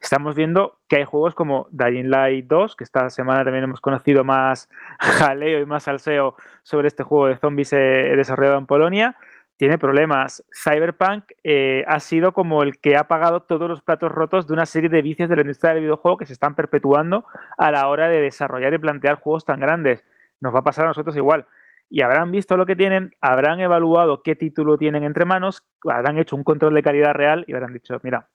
[0.00, 4.24] estamos viendo que hay juegos como Dying Light 2, que esta semana también hemos conocido
[4.24, 4.68] más
[5.00, 9.16] jaleo y más salseo sobre este juego de zombies eh, desarrollado en Polonia
[9.56, 10.44] tiene problemas.
[10.52, 14.66] Cyberpunk eh, ha sido como el que ha pagado todos los platos rotos de una
[14.66, 17.24] serie de vicios de la industria del videojuego que se están perpetuando
[17.56, 20.04] a la hora de desarrollar y plantear juegos tan grandes.
[20.40, 21.46] Nos va a pasar a nosotros igual.
[21.88, 26.36] Y habrán visto lo que tienen, habrán evaluado qué título tienen entre manos, habrán hecho
[26.36, 28.28] un control de calidad real y habrán dicho, mira,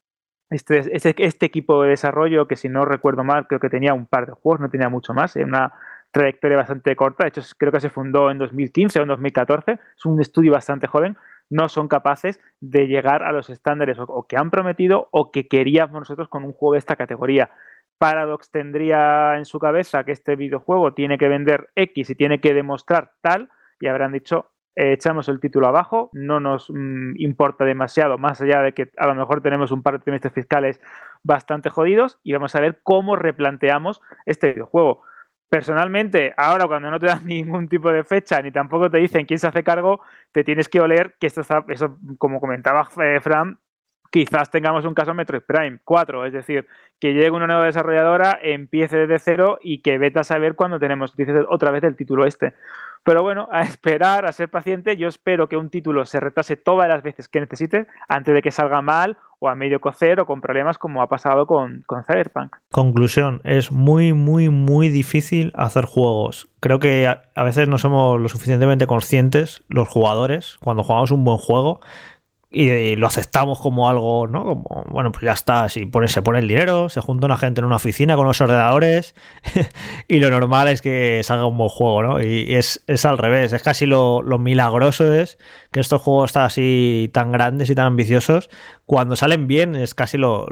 [0.50, 4.06] este, este, este equipo de desarrollo, que si no recuerdo mal, creo que tenía un
[4.06, 5.74] par de juegos, no tenía mucho más, una
[6.12, 10.06] trayectoria bastante corta, de hecho creo que se fundó en 2015 o en 2014, es
[10.06, 11.18] un estudio bastante joven,
[11.50, 16.00] no son capaces de llegar a los estándares o, que han prometido o que queríamos
[16.00, 17.52] nosotros con un juego de esta categoría.
[17.98, 22.54] Paradox tendría en su cabeza que este videojuego tiene que vender X y tiene que
[22.54, 28.18] demostrar tal, y habrán dicho, eh, echamos el título abajo, no nos mm, importa demasiado,
[28.18, 30.82] más allá de que a lo mejor tenemos un par de trimestres fiscales
[31.22, 35.04] bastante jodidos, y vamos a ver cómo replanteamos este videojuego
[35.52, 39.38] Personalmente, ahora cuando no te dan ningún tipo de fecha ni tampoco te dicen quién
[39.38, 40.00] se hace cargo,
[40.32, 43.60] te tienes que oler que esto está, eso, como comentaba eh, Fran,
[44.10, 46.68] quizás tengamos un caso Metroid Prime 4, es decir,
[47.02, 51.14] que llegue una nueva desarrolladora, empiece desde cero y que vete a saber cuándo tenemos
[51.50, 52.54] otra vez el título este.
[53.04, 56.88] Pero bueno, a esperar, a ser paciente, yo espero que un título se retrase todas
[56.88, 60.40] las veces que necesite antes de que salga mal o a medio cocer o con
[60.40, 62.56] problemas como ha pasado con, con Cyberpunk.
[62.72, 66.48] Conclusión, es muy, muy, muy difícil hacer juegos.
[66.60, 71.40] Creo que a, veces no somos lo suficientemente conscientes, los jugadores, cuando jugamos un buen
[71.40, 71.82] juego,
[72.54, 74.44] y lo aceptamos como algo, ¿no?
[74.44, 77.62] Como, bueno, pues ya está, si pone, se pone el dinero, se junta una gente
[77.62, 79.16] en una oficina con los ordenadores
[80.10, 82.22] y lo normal es que salga un buen juego, ¿no?
[82.22, 85.38] Y, es, es, al revés, es casi lo, lo, milagroso es
[85.72, 88.50] que estos juegos están así tan grandes y tan ambiciosos,
[88.92, 90.46] cuando salen bien es casi lo,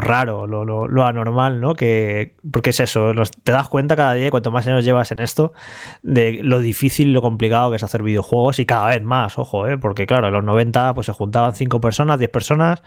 [0.00, 1.74] raro, lo, anormal, ¿no?
[1.74, 5.52] Que, porque es eso, te das cuenta cada día, cuanto más años llevas en esto,
[6.02, 9.76] de lo difícil lo complicado que es hacer videojuegos y cada vez más, ojo, ¿eh?
[9.76, 12.82] Porque claro, en los 90 pues se juntaban 5 personas, 10 personas,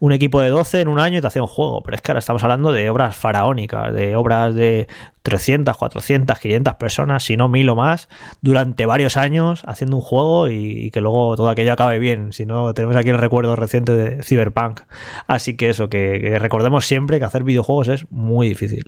[0.00, 1.82] un equipo de 12 en un año y te hacía un juego.
[1.82, 4.88] Pero es que ahora estamos hablando de obras faraónicas, de obras de
[5.22, 8.08] 300, 400, 500 personas, si no mil o más,
[8.40, 12.32] durante varios años haciendo un juego y, que luego todo aquello acabe bien.
[12.32, 14.80] Si no, tenemos aquí el recuerdo reciente de Cyberpunk.
[15.26, 18.84] Así que eso, que, que recordemos siempre que hacer videojuegos es muy difícil.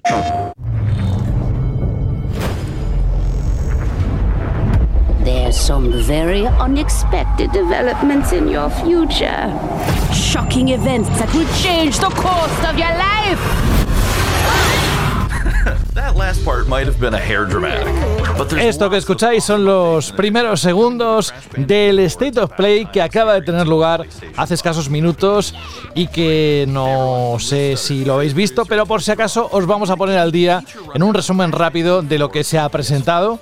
[5.23, 9.51] There's some very unexpected developments in your future.
[10.13, 13.84] Shocking events that will change the course of your life.
[18.59, 23.65] Esto que escucháis son los primeros segundos del State of Play que acaba de tener
[23.65, 24.05] lugar
[24.35, 25.55] hace escasos minutos
[25.93, 29.95] y que no sé si lo habéis visto, pero por si acaso os vamos a
[29.95, 30.63] poner al día
[30.93, 33.39] en un resumen rápido de lo que se ha presentado.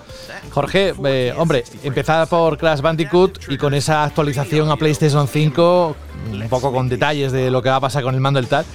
[0.51, 5.95] Jorge, eh, hombre, empezar por Crash Bandicoot y con esa actualización a PlayStation 5,
[6.31, 8.65] un poco con detalles de lo que va a pasar con el mando del tal,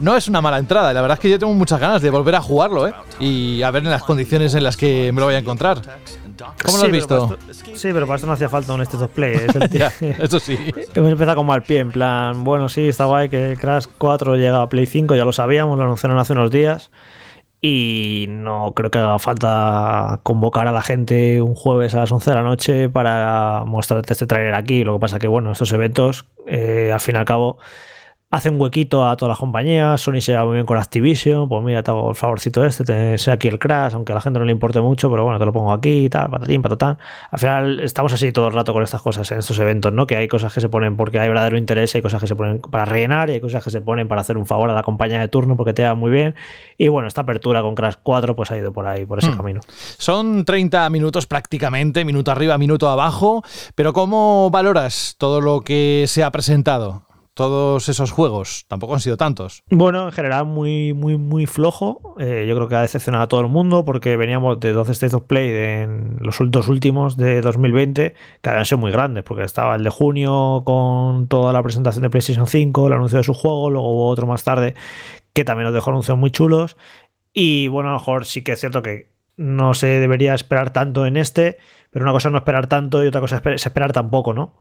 [0.00, 0.92] no es una mala entrada.
[0.92, 2.94] La verdad es que yo tengo muchas ganas de volver a jugarlo, ¿eh?
[3.20, 5.80] Y a ver en las condiciones en las que me lo voy a encontrar.
[6.64, 7.38] ¿Cómo lo has visto?
[7.74, 9.34] sí, pero para esto no hacía falta un State of Play.
[10.18, 10.58] eso sí.
[10.94, 14.62] Hemos empezado con mal pie, en plan, bueno, sí, está guay que Crash 4 llega
[14.62, 16.90] a Play 5, ya lo sabíamos, lo anunciaron hace unos días
[17.66, 22.30] y no creo que haga falta convocar a la gente un jueves a las 11
[22.30, 24.84] de la noche para mostrarte este trailer aquí.
[24.84, 27.56] Lo que pasa que, bueno, estos eventos, eh, al fin y al cabo,
[28.34, 30.00] hacen huequito a todas las compañías.
[30.00, 31.48] Sony se lleva muy bien con Activision.
[31.48, 34.20] Pues mira, te hago el favorcito este, te sé aquí el Crash, aunque a la
[34.20, 36.98] gente no le importe mucho, pero bueno, te lo pongo aquí, tal, patatín, patatán.
[37.30, 40.06] Al final estamos así todo el rato con estas cosas en estos eventos, ¿no?
[40.06, 42.58] Que hay cosas que se ponen porque hay verdadero interés, hay cosas que se ponen
[42.58, 45.20] para rellenar y hay cosas que se ponen para hacer un favor a la compañía
[45.20, 46.34] de turno porque te va muy bien.
[46.76, 49.36] Y bueno, esta apertura con Crash 4 pues ha ido por ahí, por ese Hmm.
[49.36, 49.60] camino.
[49.98, 53.44] Son 30 minutos prácticamente, minuto arriba, minuto abajo,
[53.76, 57.02] pero ¿cómo valoras todo lo que se ha presentado?
[57.34, 59.64] Todos esos juegos, tampoco han sido tantos.
[59.68, 62.14] Bueno, en general muy, muy, muy flojo.
[62.20, 65.14] Eh, yo creo que ha decepcionado a todo el mundo porque veníamos de 12 States
[65.14, 69.74] of Play en los dos últimos de 2020 que habían sido muy grandes porque estaba
[69.74, 73.68] el de junio con toda la presentación de PlayStation 5, el anuncio de su juego,
[73.68, 74.74] luego hubo otro más tarde
[75.32, 76.76] que también nos dejó anuncios muy chulos.
[77.32, 81.04] Y bueno, a lo mejor sí que es cierto que no se debería esperar tanto
[81.04, 81.58] en este,
[81.90, 84.54] pero una cosa es no esperar tanto y otra cosa es esperar tampoco, ¿no?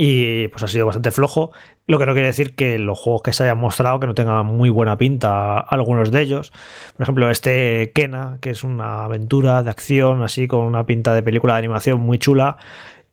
[0.00, 1.50] Y pues ha sido bastante flojo.
[1.88, 4.46] Lo que no quiere decir que los juegos que se hayan mostrado que no tengan
[4.46, 6.52] muy buena pinta algunos de ellos.
[6.96, 11.24] Por ejemplo, este Kena, que es una aventura de acción, así con una pinta de
[11.24, 12.58] película de animación muy chula.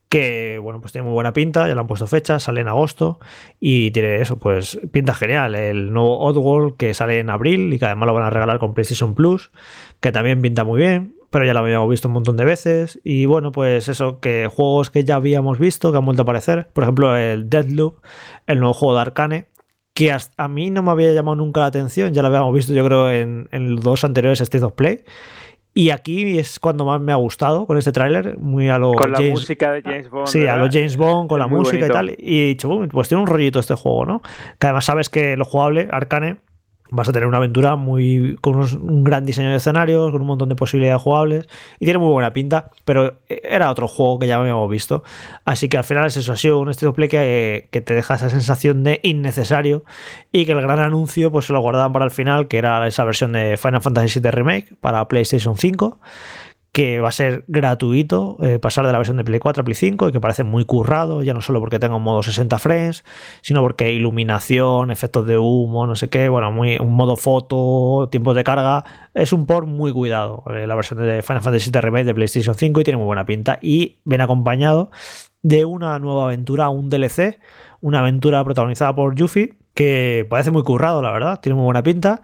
[0.09, 3.19] Que bueno, pues tiene muy buena pinta, ya le han puesto fecha, sale en agosto
[3.59, 5.55] y tiene eso, pues pinta genial.
[5.55, 8.75] El nuevo Oddworld que sale en abril y que además lo van a regalar con
[8.75, 9.51] PlayStation Plus,
[10.01, 12.97] que también pinta muy bien pero ya lo habíamos visto un montón de veces.
[13.03, 16.69] Y bueno, pues eso, que juegos que ya habíamos visto, que han vuelto a aparecer.
[16.71, 17.97] Por ejemplo, el Deadloop,
[18.47, 19.47] el nuevo juego de Arcane,
[19.93, 22.13] que hasta a mí no me había llamado nunca la atención.
[22.13, 25.03] Ya lo habíamos visto, yo creo, en, en los dos anteriores State of Play.
[25.73, 29.11] Y aquí es cuando más me ha gustado con este tráiler, muy a lo Con
[29.11, 30.27] la James- música de James Bond.
[30.27, 31.85] Sí, a los James Bond, con Es la música bonito.
[31.87, 32.15] y tal.
[32.17, 34.21] Y he dicho, "Uy, pues tiene un rollito este juego, ¿no?
[34.57, 36.37] Que además sabes que lo jugable, Arcane,
[36.91, 40.49] vas a tener una aventura muy con un gran diseño de escenarios, con un montón
[40.49, 41.47] de posibilidades jugables.
[41.79, 45.03] Y tiene muy buena pinta, pero era otro juego que ya habíamos visto.
[45.45, 48.15] Así que al final es eso, ha sido un estilo play que, que te deja
[48.15, 49.83] esa sensación de innecesario
[50.31, 53.03] y que el gran anuncio pues se lo guardaban para el final, que era esa
[53.03, 55.99] versión de Final Fantasy VII Remake para PlayStation 5
[56.75, 59.75] que va a ser gratuito eh, pasar de la versión de Play 4 a Play
[59.75, 63.05] 5 y que parece muy currado, ya no solo porque tenga un modo 60 frames,
[63.41, 68.35] sino porque iluminación, efectos de humo, no sé qué, bueno, muy, un modo foto, tiempos
[68.35, 68.83] de carga,
[69.13, 72.55] es un port muy cuidado, eh, la versión de Final Fantasy VII Remake de PlayStation
[72.55, 74.91] 5 y tiene muy buena pinta y viene acompañado
[75.43, 77.39] de una nueva aventura, un DLC,
[77.79, 82.21] una aventura protagonizada por Yuffie que parece muy currado, la verdad, tiene muy buena pinta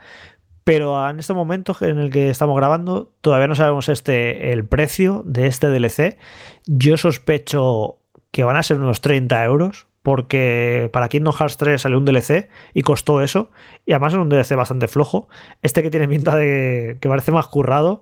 [0.71, 5.21] pero en este momento en el que estamos grabando todavía no sabemos este el precio
[5.25, 6.17] de este DLC.
[6.65, 7.97] Yo sospecho
[8.31, 12.47] que van a ser unos 30 euros porque para Kingdom Hearts 3 salió un DLC
[12.73, 13.51] y costó eso
[13.85, 15.27] y además es un DLC bastante flojo.
[15.61, 18.01] Este que tiene pinta de que parece más currado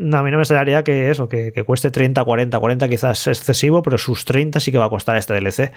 [0.00, 3.82] a mí no me extrañaría que eso, que, cueste 30, 40, 40 quizás es excesivo,
[3.82, 5.72] pero sus 30 sí que va a costar este DLC.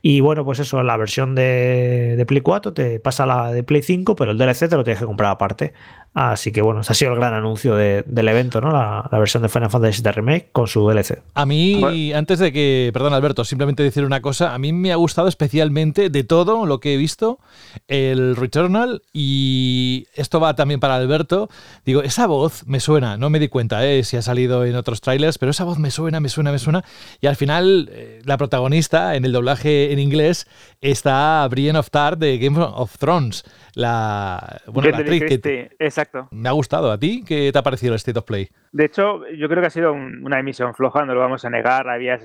[0.00, 3.82] Y bueno, pues eso, la versión de, de Play 4 te pasa la de Play
[3.82, 5.74] 5, pero el DLC te lo tienes que comprar aparte.
[6.16, 8.70] Así que bueno, ese ha sido el gran anuncio del evento, ¿no?
[8.70, 11.20] La, versión de Final Fantasy VII Remake con su DLC.
[11.34, 14.96] A mí, antes de que, perdón Alberto, simplemente decir una cosa, a mí me ha
[14.96, 17.38] gustado especialmente de todo lo que he visto
[17.86, 21.50] el Returnal y esto va también para Alberto.
[21.84, 24.04] Digo, esa voz me suena, no me di cuenta ¿eh?
[24.04, 26.84] si ha salido en otros trailers, pero esa voz me suena, me suena, me suena.
[27.20, 30.46] Y al final, eh, la protagonista en el doblaje en inglés
[30.80, 33.44] está Brienne of Tar de Game of Thrones
[33.76, 36.28] la, bueno, la actriz que exacto.
[36.30, 36.90] me ha gustado.
[36.90, 38.48] ¿A ti qué te ha parecido el State of Play?
[38.72, 41.86] De hecho, yo creo que ha sido una emisión floja, no lo vamos a negar.
[41.90, 42.18] Había,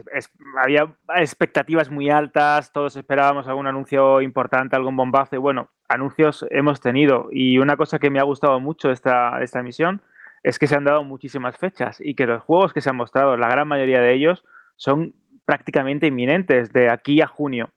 [0.63, 5.35] había expectativas muy altas, todos esperábamos algún anuncio importante, algún bombazo.
[5.35, 7.27] Y bueno, anuncios hemos tenido.
[7.33, 10.01] Y una cosa que me ha gustado mucho esta, esta emisión
[10.43, 13.37] es que se han dado muchísimas fechas y que los juegos que se han mostrado,
[13.37, 14.43] la gran mayoría de ellos,
[14.75, 15.13] son
[15.45, 17.69] prácticamente inminentes de aquí a junio.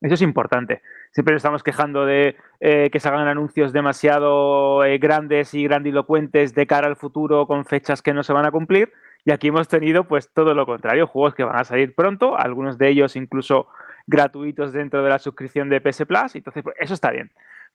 [0.00, 0.82] Eso es importante
[1.12, 6.54] siempre nos estamos quejando de eh, que se hagan anuncios demasiado eh, grandes y grandilocuentes
[6.54, 8.92] de cara al futuro con fechas que no se van a cumplir.
[9.24, 12.78] Y aquí hemos tenido pues todo lo contrario, juegos que van a salir pronto, algunos
[12.78, 13.68] de ellos incluso
[14.06, 17.30] gratuitos dentro de la suscripción de PS Plus, entonces pues, eso está bien.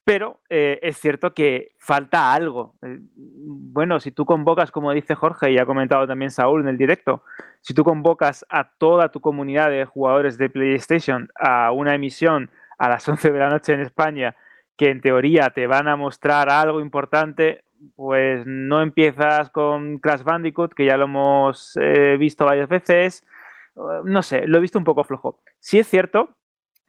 [0.05, 2.75] Pero eh, es cierto que falta algo.
[2.81, 7.23] bueno, si tú convocas, como dice Jorge y ha comentado también Saúl en el directo,
[7.61, 12.87] si tú convocas a toda tu comunidad de jugadores de PlayStation a una emisión a
[12.87, 14.35] las 11 de la noche en España,
[14.77, 17.63] que en teoría te van a mostrar algo importante,
[17.95, 23.25] pues no empiezas con Crash Bandicoot, que ya lo hemos eh, visto varias veces.
[24.03, 25.39] No sé, lo he visto un poco flojo.
[25.59, 26.29] Sí es cierto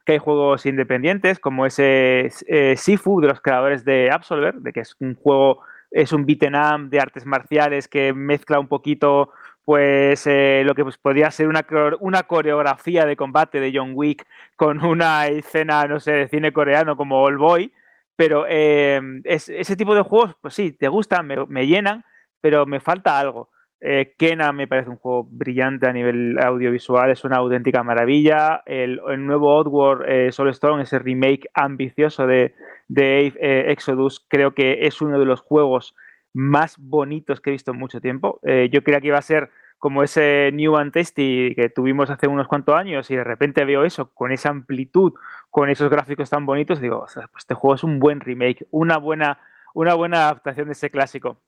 [0.07, 4.79] que hay juegos independientes, como ese eh, Sifu de los creadores de Absolver, de que
[4.79, 9.33] es un juego, es un beat'em up de artes marciales que mezcla un poquito
[9.65, 11.67] pues eh, lo que pues, podría ser una,
[11.99, 14.25] una, coreografía de combate de John Wick
[14.55, 17.73] con una escena, no sé, de cine coreano como All Boy,
[18.15, 22.05] pero eh, ese tipo de juegos, pues sí, te gustan, me, llenan,
[22.39, 23.49] pero me falta algo.
[23.79, 28.63] Eh, Kena me parece un juego brillante a nivel audiovisual, es una auténtica maravilla.
[28.65, 32.55] El, nuevo Oddworld eh, Soulstone, ese remake ambicioso de,
[32.87, 33.33] de
[33.71, 35.95] Exodus, creo que es uno de los juegos
[36.37, 38.39] más bonitos que he visto en mucho tiempo.
[38.43, 39.49] Eh, yo creía que iba a ser
[39.79, 43.83] como ese New and Tasty que tuvimos hace unos cuantos años y de repente veo
[43.83, 45.13] eso con esa amplitud,
[45.49, 49.39] con esos gráficos tan bonitos, digo, pues este juego es un buen remake, una buena,
[49.73, 51.41] una buena adaptación de ese clásico.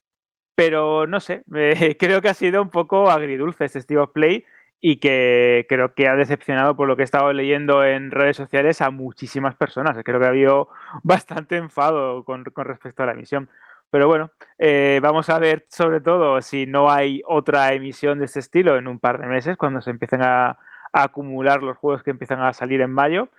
[0.59, 1.45] Pero no sé,
[1.99, 4.43] creo que ha sido un poco agridulce este Steve of Play
[4.81, 8.81] y que creo que ha decepcionado por lo que he estado leyendo en redes sociales
[8.81, 9.97] a muchísimas personas.
[10.03, 10.67] Creo que ha habido
[11.03, 13.47] bastante enfado con, con respecto a la emisión.
[13.89, 18.41] Pero bueno, eh, vamos a ver sobre todo si no hay otra emisión de este
[18.41, 20.57] estilo en un par de meses, cuando se empiecen a,
[20.91, 23.29] acumular los juegos que empiezan a salir en mayo.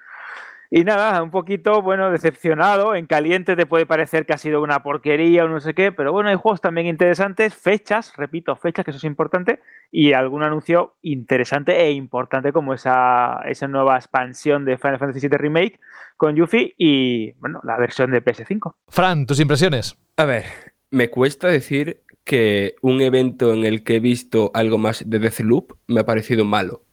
[0.72, 2.94] Y nada, un poquito, bueno, decepcionado.
[2.94, 6.12] En caliente te puede parecer que ha sido una porquería o no sé qué, pero
[6.12, 9.58] bueno, hay juegos también interesantes, fechas, repito, fechas, que eso es importante,
[9.90, 15.38] y algún anuncio interesante e importante como esa, esa nueva expansión de Final Fantasy VII
[15.38, 15.80] Remake
[16.16, 18.74] con Yuffie y, bueno, la versión de PS5.
[18.86, 19.96] Fran, tus impresiones.
[20.16, 20.44] A ver,
[20.90, 25.72] me cuesta decir que un evento en el que he visto algo más de Deathloop
[25.88, 26.84] me ha parecido malo,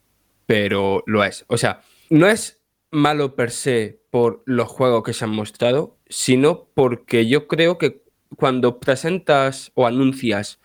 [0.47, 1.45] pero lo es.
[1.47, 2.56] O sea, no es
[2.91, 8.03] malo per se por los juegos que se han mostrado, sino porque yo creo que
[8.35, 10.59] cuando presentas o anuncias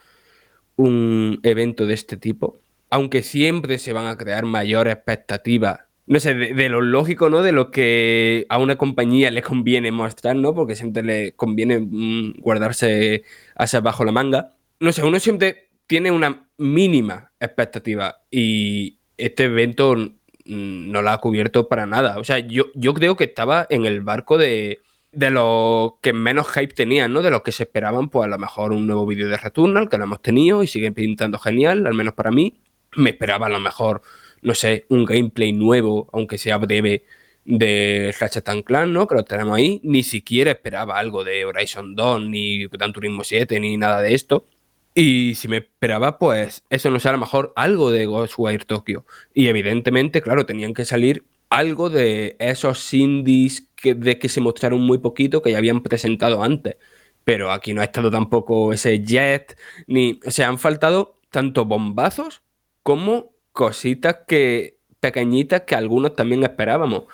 [0.76, 6.34] un evento de este tipo, aunque siempre se van a crear mayores expectativas no sé,
[6.34, 7.42] de, lo lógico, ¿no?
[7.42, 10.54] De lo que a una compañía le conviene mostrar, ¿no?
[10.54, 13.22] Porque siempre le conviene mm, guardarse
[13.56, 14.54] hacia abajo la manga.
[14.80, 19.96] No sé, uno siempre tiene una mínima expectativa y este evento
[20.44, 22.18] no la ha cubierto para nada.
[22.18, 24.80] O sea, yo, yo creo que estaba en el barco de,
[25.12, 27.22] de lo que menos hype tenían, ¿no?
[27.22, 29.98] De lo que se esperaban, pues a lo mejor un nuevo vídeo de Returnal, que
[29.98, 32.54] lo hemos tenido y siguen pintando genial, al menos para mí.
[32.96, 34.02] Me esperaba a lo mejor,
[34.42, 37.04] no sé, un gameplay nuevo, aunque sea breve,
[37.44, 39.06] de Ratchet Clan, ¿no?
[39.06, 39.80] Que lo tenemos ahí.
[39.84, 44.46] Ni siquiera esperaba algo de Horizon 2, ni Gran Turismo 7, ni nada de esto.
[44.94, 49.06] Y si me esperaba, pues eso no sea a lo mejor algo de Ghostwire Tokyo.
[49.32, 54.80] Y evidentemente, claro, tenían que salir algo de esos indies que, de que se mostraron
[54.82, 56.76] muy poquito, que ya habían presentado antes.
[57.24, 59.56] Pero aquí no ha estado tampoco ese jet,
[59.86, 60.20] ni.
[60.26, 62.42] O sea, han faltado tanto bombazos
[62.82, 67.04] como cositas que pequeñitas que algunos también esperábamos.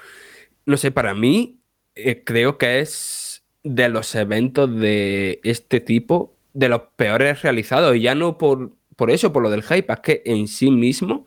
[0.66, 1.60] No sé, para mí
[1.94, 7.96] eh, creo que es de los eventos de este tipo de los peores realizados.
[7.96, 11.26] Y ya no por, por eso, por lo del hype, es que en sí mismo,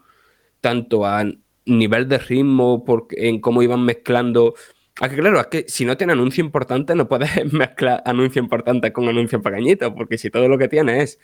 [0.60, 1.26] tanto a
[1.66, 4.56] nivel de ritmo, por, en cómo iban mezclando.
[5.02, 8.92] Es que claro, es que si no tiene anuncio importante, no puedes mezclar anuncio importante
[8.92, 11.20] con anuncio pequeñito, porque si todo lo que tiene es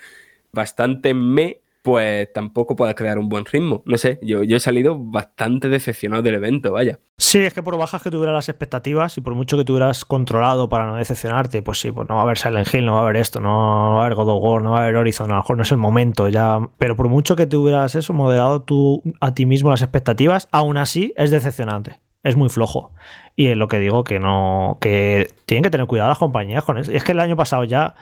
[0.52, 3.81] bastante me, pues tampoco puedes crear un buen ritmo.
[3.85, 6.99] No sé, yo, yo he salido bastante decepcionado del evento, vaya.
[7.18, 10.68] Sí, es que por bajas que tuvieras las expectativas y por mucho que tuvieras controlado
[10.68, 13.03] para no decepcionarte, pues sí, pues no va a haber Silent Hill, no va a
[13.03, 15.35] haber esto, no va a haber God of War, no va a haber Horizon, a
[15.35, 16.59] lo mejor no es el momento ya.
[16.77, 21.14] Pero por mucho que tuvieras eso, moderado tú a ti mismo las expectativas, aún así
[21.15, 22.01] es decepcionante.
[22.22, 22.91] Es muy flojo.
[23.38, 24.77] Y es lo que digo, que no.
[24.81, 26.91] que tienen que tener cuidado las compañías con eso.
[26.91, 27.95] Y es que el año pasado ya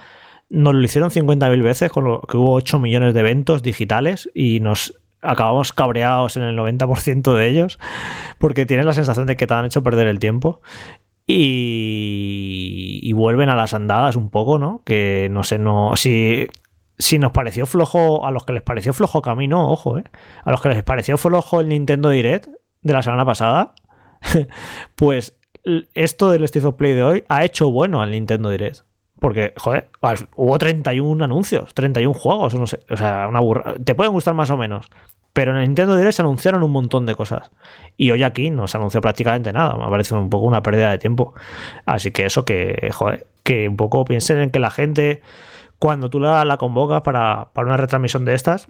[0.49, 4.59] nos lo hicieron 50.000 veces, con lo que hubo 8 millones de eventos digitales y
[4.59, 7.79] nos acabamos cabreados en el 90% de ellos
[8.37, 10.61] porque tienes la sensación de que te han hecho perder el tiempo.
[11.27, 14.83] Y, vuelven a las andadas un poco, ¿no?
[14.85, 15.95] Que no sé, no.
[15.95, 16.47] Si,
[16.99, 20.03] si nos pareció flojo, a los que les pareció flojo camino, ojo, ¿eh?
[20.43, 22.47] A los que les pareció flojo el Nintendo Direct
[22.83, 23.73] de la semana pasada,
[24.95, 25.35] pues
[25.95, 28.83] esto del State of Play de hoy ha hecho bueno al Nintendo Direct.
[29.25, 29.89] Porque, joder,
[30.35, 32.81] hubo 31 anuncios, 31 juegos, no sé.
[32.91, 33.73] O sea, una burra.
[33.83, 34.87] Te pueden gustar más o menos.
[35.33, 37.49] Pero en el Nintendo Direct se anunciaron un montón de cosas.
[37.97, 39.77] Y hoy aquí no se anunció prácticamente nada.
[39.83, 41.33] Me parece un poco una pérdida de tiempo.
[41.87, 45.23] Así que eso que, joder, que un poco piensen en que la gente,
[45.79, 48.67] cuando tú la, la convocas para, para una retransmisión de estas,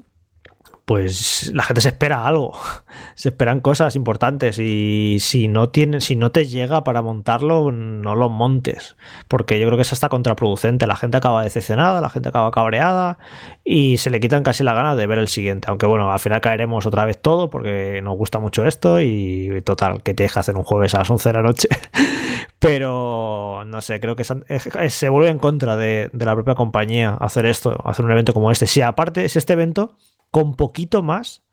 [0.85, 2.53] pues la gente se espera algo,
[3.15, 8.15] se esperan cosas importantes y si no tiene, si no te llega para montarlo, no
[8.15, 8.95] lo montes,
[9.27, 10.85] porque yo creo que eso está contraproducente.
[10.85, 13.17] La gente acaba decepcionada, la gente acaba cabreada
[13.63, 15.67] y se le quitan casi la gana de ver el siguiente.
[15.69, 20.03] Aunque bueno, al final caeremos otra vez todo porque nos gusta mucho esto y total,
[20.03, 21.67] que te deja hacer un jueves a las 11 de la noche.
[22.59, 27.47] Pero no sé, creo que se vuelve en contra de, de la propia compañía hacer
[27.47, 28.67] esto, hacer un evento como este.
[28.67, 29.95] Si aparte es este evento
[30.35, 31.45] con poquito más,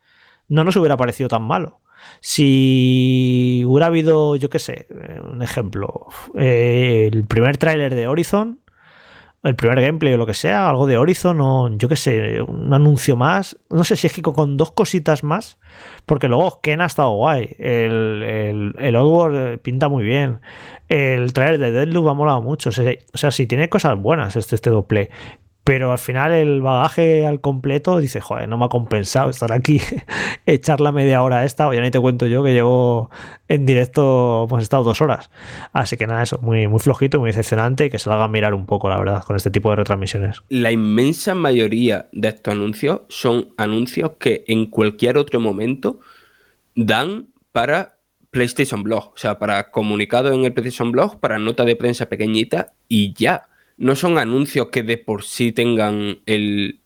[0.49, 1.79] no nos hubiera parecido tan malo.
[2.19, 4.87] Si hubiera habido, yo qué sé,
[5.23, 6.07] un ejemplo,
[6.37, 8.59] eh, el primer tráiler de Horizon,
[9.41, 12.73] el primer gameplay o lo que sea, algo de Horizon o yo qué sé, un
[12.73, 15.57] anuncio más, no sé si es que con dos cositas más,
[16.05, 20.41] porque luego Ken ha estado guay, el, el, el Oddworld pinta muy bien,
[20.89, 24.71] el trailer de Deadloop ha molado mucho, o sea, si tiene cosas buenas este, este
[24.71, 25.09] doble
[25.63, 29.79] pero al final el bagaje al completo dice, joder, no me ha compensado estar aquí,
[30.45, 33.09] echar la media hora esta, o ya ni te cuento yo que llevo
[33.47, 35.29] en directo, pues he estado dos horas.
[35.71, 38.65] Así que nada, eso, muy, muy flojito, muy decepcionante que se lo hagan mirar un
[38.65, 40.41] poco, la verdad, con este tipo de retransmisiones.
[40.49, 45.99] La inmensa mayoría de estos anuncios son anuncios que en cualquier otro momento
[46.75, 47.99] dan para
[48.31, 52.73] PlayStation Blog, o sea, para comunicado en el PlayStation Blog, para nota de prensa pequeñita
[52.89, 53.47] y ya
[53.77, 56.79] no son anuncios que de por sí tengan el,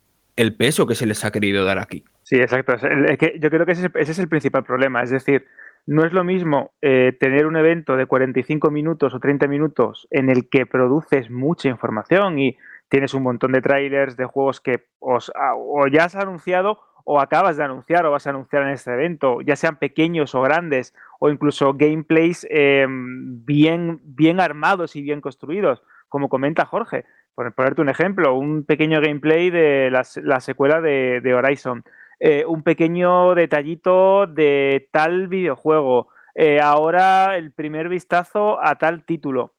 [0.57, 2.03] peso que se les ha querido dar aquí.
[2.23, 2.73] Sí, exacto.
[2.73, 5.01] Es que yo creo que ese, es el principal problema.
[5.01, 5.45] Es decir,
[5.85, 10.29] no es lo mismo eh, tener un evento de 45 minutos o 30 minutos en
[10.29, 12.57] el que produces mucha información y
[12.89, 17.55] tienes un montón de trailers de juegos que os, o ya has anunciado o acabas
[17.55, 21.29] de anunciar o vas a anunciar en este evento, ya sean pequeños o grandes, o
[21.29, 27.05] incluso gameplays em, bien, bien armados y bien construidos como comenta Jorge.
[27.35, 31.83] Por ponerte un ejemplo, un pequeño gameplay de la, secuela de, Horizon,
[32.19, 39.53] eh, un pequeño detallito de tal videojuego, eh, ahora el primer vistazo a tal título.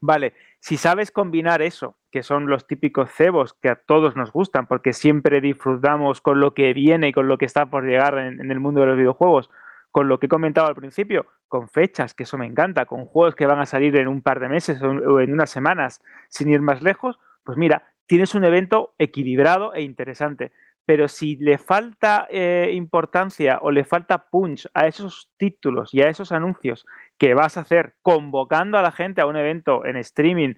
[0.00, 4.66] Vale, si sabes combinar eso, que son los típicos cebos que a todos nos gustan,
[4.66, 8.50] porque siempre disfrutamos con lo que viene y con lo que está por llegar en
[8.50, 9.50] el mundo de los videojuegos,
[9.94, 13.36] con lo que he comentado al principio, con fechas, que eso me encanta, con juegos
[13.36, 16.60] que van a salir en un par de meses o en unas semanas, sin ir
[16.60, 20.50] más lejos, pues mira, tienes un evento equilibrado e interesante.
[20.84, 26.08] pero si le falta eh, importancia o le falta punch a esos títulos y a
[26.08, 30.54] esos anuncios que vas a hacer convocando a la gente a un evento en streaming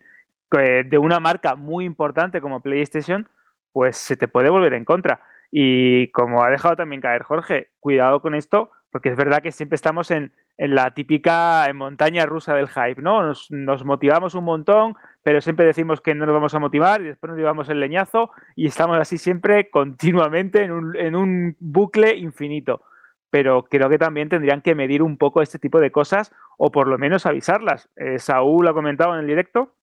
[0.58, 3.28] eh, de una marca muy importante como PlayStation,
[3.72, 5.20] pues se te puede volver en contra.
[5.50, 9.76] Y como ha dejado también caer Jorge, cuidado con esto, porque es verdad que siempre
[9.76, 13.22] estamos en, en la típica montaña rusa del hype, ¿no?
[13.22, 17.04] Nos, nos, motivamos un montón, pero siempre decimos que no nos vamos a motivar y
[17.04, 22.16] después nos llevamos el leñazo y estamos así siempre continuamente en un, en un bucle
[22.16, 22.82] infinito.
[23.28, 26.86] Pero creo que también tendrían que medir un poco este tipo de cosas o por
[26.86, 27.90] lo menos avisarlas.
[27.96, 29.74] Eh, Saúl ha comentado en el directo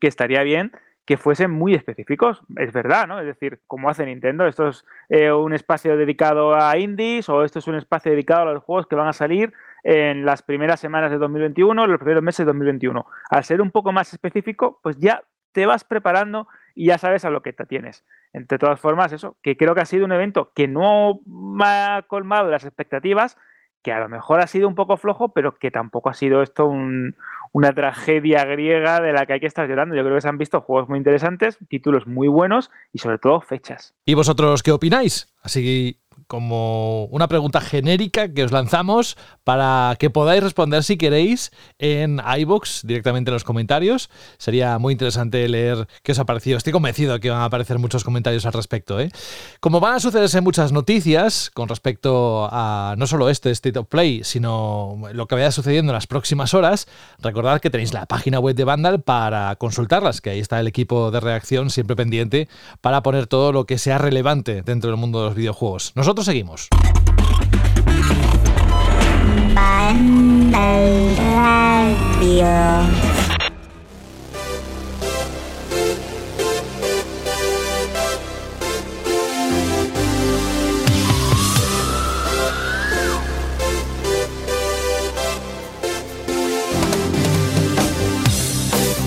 [0.00, 0.72] que estaría bien
[1.06, 3.20] que fuesen muy específicos, es verdad, ¿no?
[3.20, 7.58] Es decir, como hace Nintendo, esto es eh, un espacio dedicado a indies o esto
[7.58, 9.52] es un espacio dedicado a los juegos que van a salir
[9.82, 13.04] en las primeras semanas de 2021, los primeros meses de 2021.
[13.28, 15.22] Al ser un poco más específico, pues ya
[15.52, 18.04] te vas preparando y ya sabes a lo que te tienes.
[18.32, 21.20] Entre todas formas, eso, que creo que ha sido un evento que no
[21.60, 23.36] ha colmado las expectativas,
[23.82, 26.64] que a lo mejor ha sido un poco flojo, pero que tampoco ha sido esto
[26.66, 27.14] un,
[27.54, 29.94] una tragedia griega de la que hay que estar llorando.
[29.94, 33.40] Yo creo que se han visto juegos muy interesantes, títulos muy buenos y sobre todo
[33.40, 33.94] fechas.
[34.04, 35.32] ¿Y vosotros qué opináis?
[35.40, 42.20] Así como una pregunta genérica que os lanzamos para que podáis responder si queréis en
[42.38, 44.10] iBox directamente en los comentarios.
[44.38, 46.56] Sería muy interesante leer qué os ha parecido.
[46.56, 49.00] Estoy convencido que van a aparecer muchos comentarios al respecto.
[49.00, 49.10] ¿eh?
[49.60, 54.22] Como van a sucederse muchas noticias con respecto a no solo este State of Play,
[54.24, 56.86] sino lo que vaya sucediendo en las próximas horas,
[57.20, 61.10] recordad que tenéis la página web de Vandal para consultarlas, que ahí está el equipo
[61.10, 62.48] de reacción siempre pendiente
[62.80, 65.92] para poner todo lo que sea relevante dentro del mundo de los videojuegos.
[66.04, 66.68] Nosotros seguimos.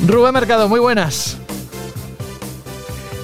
[0.07, 1.38] Rubén Mercado, muy buenas.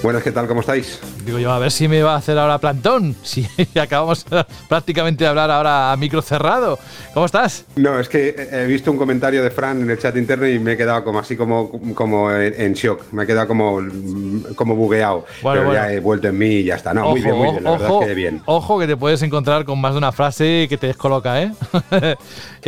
[0.00, 0.46] Buenas, ¿qué tal?
[0.46, 1.00] ¿Cómo estáis?
[1.24, 3.14] Digo yo, a ver si me va a hacer ahora plantón.
[3.24, 3.48] Si
[3.78, 4.24] acabamos
[4.68, 6.78] prácticamente de hablar ahora a micro cerrado.
[7.12, 7.64] ¿Cómo estás?
[7.74, 10.72] No, es que he visto un comentario de Fran en el chat interno y me
[10.72, 13.12] he quedado como así como, como en shock.
[13.12, 13.80] Me he quedado como,
[14.54, 15.24] como bugueado.
[15.42, 16.94] Bueno, pero ya he vuelto en mí y ya está.
[16.94, 17.64] No, muy bien, muy bien.
[17.64, 18.42] La verdad es que bien.
[18.46, 21.52] Ojo que te puedes encontrar con más de una frase que te descoloca, ¿eh?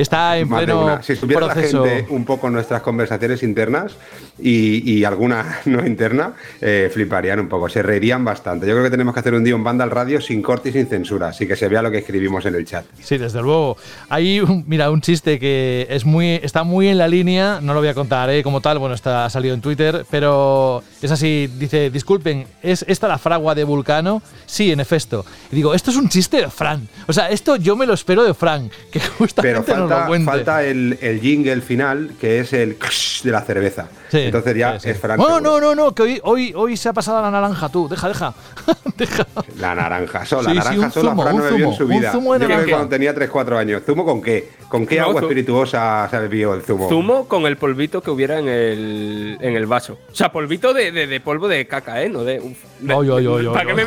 [0.02, 1.84] está en pleno Si estuviera proceso.
[1.84, 3.96] la gente un poco nuestras conversaciones internas
[4.38, 7.68] y, y alguna no interna, eh, fliparían un poco.
[7.68, 8.66] Se reirían bastante.
[8.66, 10.72] Yo creo que tenemos que hacer un día un banda al radio sin corte y
[10.72, 12.84] sin censura, así que se vea lo que escribimos en el chat.
[13.02, 13.76] Sí, desde luego.
[14.08, 17.80] Hay, un, mira, un chiste que es muy, está muy en la línea, no lo
[17.80, 18.42] voy a contar ¿eh?
[18.42, 23.08] como tal, bueno, está ha salido en Twitter, pero es así, dice, disculpen, ¿es esta
[23.08, 24.22] la fragua de Vulcano?
[24.46, 25.24] Sí, en efecto.
[25.50, 26.88] Y digo, esto es un chiste de Fran.
[27.06, 30.98] O sea, esto yo me lo espero de Fran, que justamente pero falta, falta el,
[31.00, 32.76] el jingle final, que es el
[33.24, 33.88] de la cerveza.
[34.08, 34.90] Sí, Entonces ya sí, sí.
[34.90, 35.18] es Fran.
[35.18, 37.88] No, no, no, no, que hoy, hoy, hoy se ha pasado la naranja, tú.
[37.88, 38.34] Deja, deja.
[38.96, 39.26] deja.
[39.58, 41.74] La naranja sola, Sí, la sí, naranja un sola, zumo, Fran no un bebió en
[41.74, 42.12] su un vida.
[42.12, 43.82] zumo de Yo creo que cuando tenía 3-4 años.
[43.84, 44.50] ¿Zumo con qué?
[44.68, 46.88] ¿Con qué No, agua espirituosa se bebió el zumo?
[46.88, 49.98] Zumo con el polvito que hubiera en el, en el vaso.
[50.10, 52.08] O sea, polvito de, de- de polvo de caca, ¿eh?
[52.08, 52.38] No de.
[52.40, 52.56] uf,
[52.92, 53.84] oy, oy, ¿Para qué me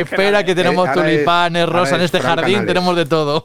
[0.00, 3.42] Espera que tenemos Eh, tulipanes, ahora rosa en es este jardín, tenemos de todo.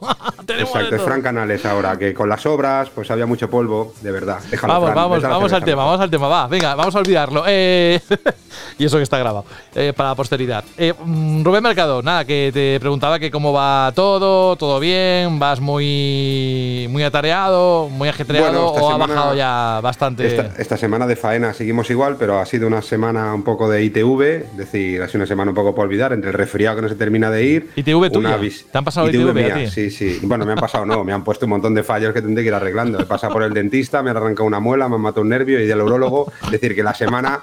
[0.48, 1.02] Tenemos Exacto, es.
[1.02, 4.40] Fran Canales ahora, que con las obras pues había mucho polvo, de verdad.
[4.50, 6.98] Déjalo, Vamos, Fran, vamos, a vamos al tema, vamos al tema, va, venga, vamos a
[6.98, 7.44] olvidarlo.
[7.46, 8.00] Eh,
[8.78, 9.44] y eso que está grabado,
[9.74, 10.64] eh, para la posteridad.
[10.78, 15.60] Eh, mm, Rubén Mercado, nada, que te preguntaba que cómo va todo, todo bien, vas
[15.60, 20.26] muy, muy atareado, muy ajetreado Bueno, o ha bajado ya bastante.
[20.26, 23.84] Esta, esta semana de faena seguimos igual, pero ha sido una semana un poco de
[23.84, 26.82] ITV, es decir, ha sido una semana un poco por olvidar, entre el resfriado que
[26.82, 27.70] no se termina de ir.
[27.76, 28.38] ITV tuya.
[28.72, 29.66] ¿Te han pasado ITV a mía, ti?
[29.66, 30.20] Sí, sí.
[30.22, 32.48] Bueno, me han pasado, no, me han puesto un montón de fallos que tendré que
[32.48, 32.98] ir arreglando.
[33.00, 35.60] He pasado por el dentista, me han arrancado una muela, me han matado un nervio
[35.60, 36.32] y del urologo.
[36.44, 37.40] Es decir, que la semana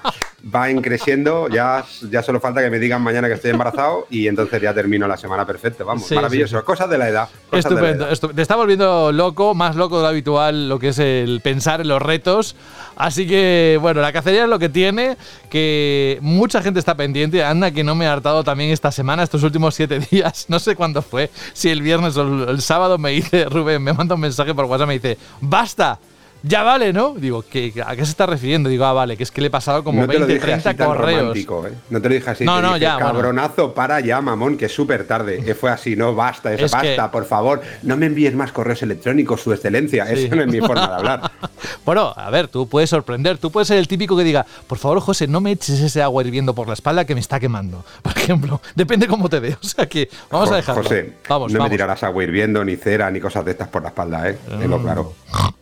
[0.54, 4.28] va en creciendo, ya, ya solo falta que me digan mañana que estoy embarazado y
[4.28, 5.84] entonces ya termino la semana perfecto.
[5.84, 6.58] Vamos, Sí, maravilloso.
[6.58, 6.64] sí.
[6.64, 7.28] Cosas de la edad.
[7.50, 8.12] la Estupendo, edad.
[8.12, 11.80] estu- te está volviendo loco, más loco de lo habitual, lo que es el pensar
[11.80, 12.54] en los retos.
[12.96, 15.18] Así que, bueno, la cacería es lo que tiene,
[15.50, 17.44] que mucha gente está pendiente.
[17.44, 20.46] Anda, que no me he hartado también esta semana, estos últimos siete días.
[20.48, 24.14] No sé cuándo fue, si el viernes o el, sábado me dice, Rubén, me manda
[24.14, 25.98] un mensaje por WhatsApp, me dice, basta.
[26.46, 27.14] Ya vale, ¿no?
[27.16, 28.68] Digo, ¿qué, ¿a qué se está refiriendo?
[28.68, 30.44] Digo, ah, vale, que es que le he pasado como no te lo 20, dije
[30.46, 31.36] 30 así tan correos.
[31.36, 31.72] ¿eh?
[31.90, 32.44] No te lo dije así.
[32.44, 33.12] No, no, dije, ya, bueno.
[33.12, 35.42] Cabronazo, para ya, mamón, que es súper tarde.
[35.46, 37.62] Eh, Fue así, no, basta, eso, Es que- basta, por favor.
[37.82, 40.06] No me envíes más correos electrónicos, su excelencia.
[40.06, 40.24] Sí.
[40.26, 41.30] Esa no es mi forma de hablar.
[41.84, 44.98] Bueno, a ver, tú puedes sorprender, tú puedes ser el típico que diga, por favor,
[45.00, 47.84] José, no me eches ese agua hirviendo por la espalda que me está quemando.
[48.02, 49.56] Por ejemplo, depende cómo te veo.
[49.62, 50.82] O sea que vamos Jo- a dejarlo.
[50.82, 51.70] José, vamos, no vamos.
[51.70, 54.36] me tirarás agua hirviendo, ni cera, ni cosas de estas por la espalda, ¿eh?
[54.58, 55.12] Tenlo claro.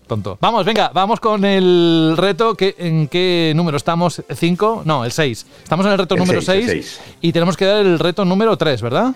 [0.07, 0.37] Tonto.
[0.41, 2.55] Vamos, venga, vamos con el reto.
[2.55, 4.23] Que, ¿En qué número estamos?
[4.35, 4.83] ¿Cinco?
[4.85, 5.47] No, el 6.
[5.63, 7.17] Estamos en el reto El número seis, el 6 seis.
[7.23, 9.15] y tenemos que dar el reto número 3, ¿verdad?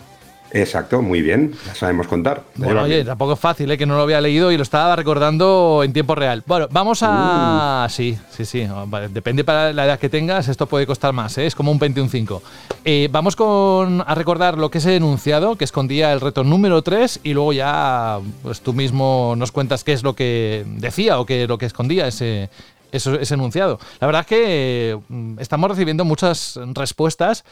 [0.53, 1.55] Exacto, muy bien.
[1.67, 2.43] Ya sabemos contar.
[2.57, 3.79] Bueno, oye, tampoco es fácil, ¿eh?
[3.79, 6.43] que no lo había leído y lo estaba recordando en tiempo real.
[6.47, 7.87] Bueno, vamos a...
[7.87, 7.91] Uh.
[7.91, 8.67] Sí, sí, sí.
[8.87, 11.47] vale, Depende para la edad que tengas, esto puede costar más, ¿eh?
[11.47, 12.43] es como un 20 un 5.
[12.85, 16.83] Eh, vamos con, a recordar lo que es el enunciado, que escondía el reto número
[16.83, 21.27] 3 y luego ya pues tú mismo nos cuentas qué es lo que decía o
[21.27, 22.49] qué es lo que escondía ese...
[22.93, 23.79] Eso, ese enunciado.
[24.01, 27.45] La verdad es que mm, estamos recibiendo muchas respuestas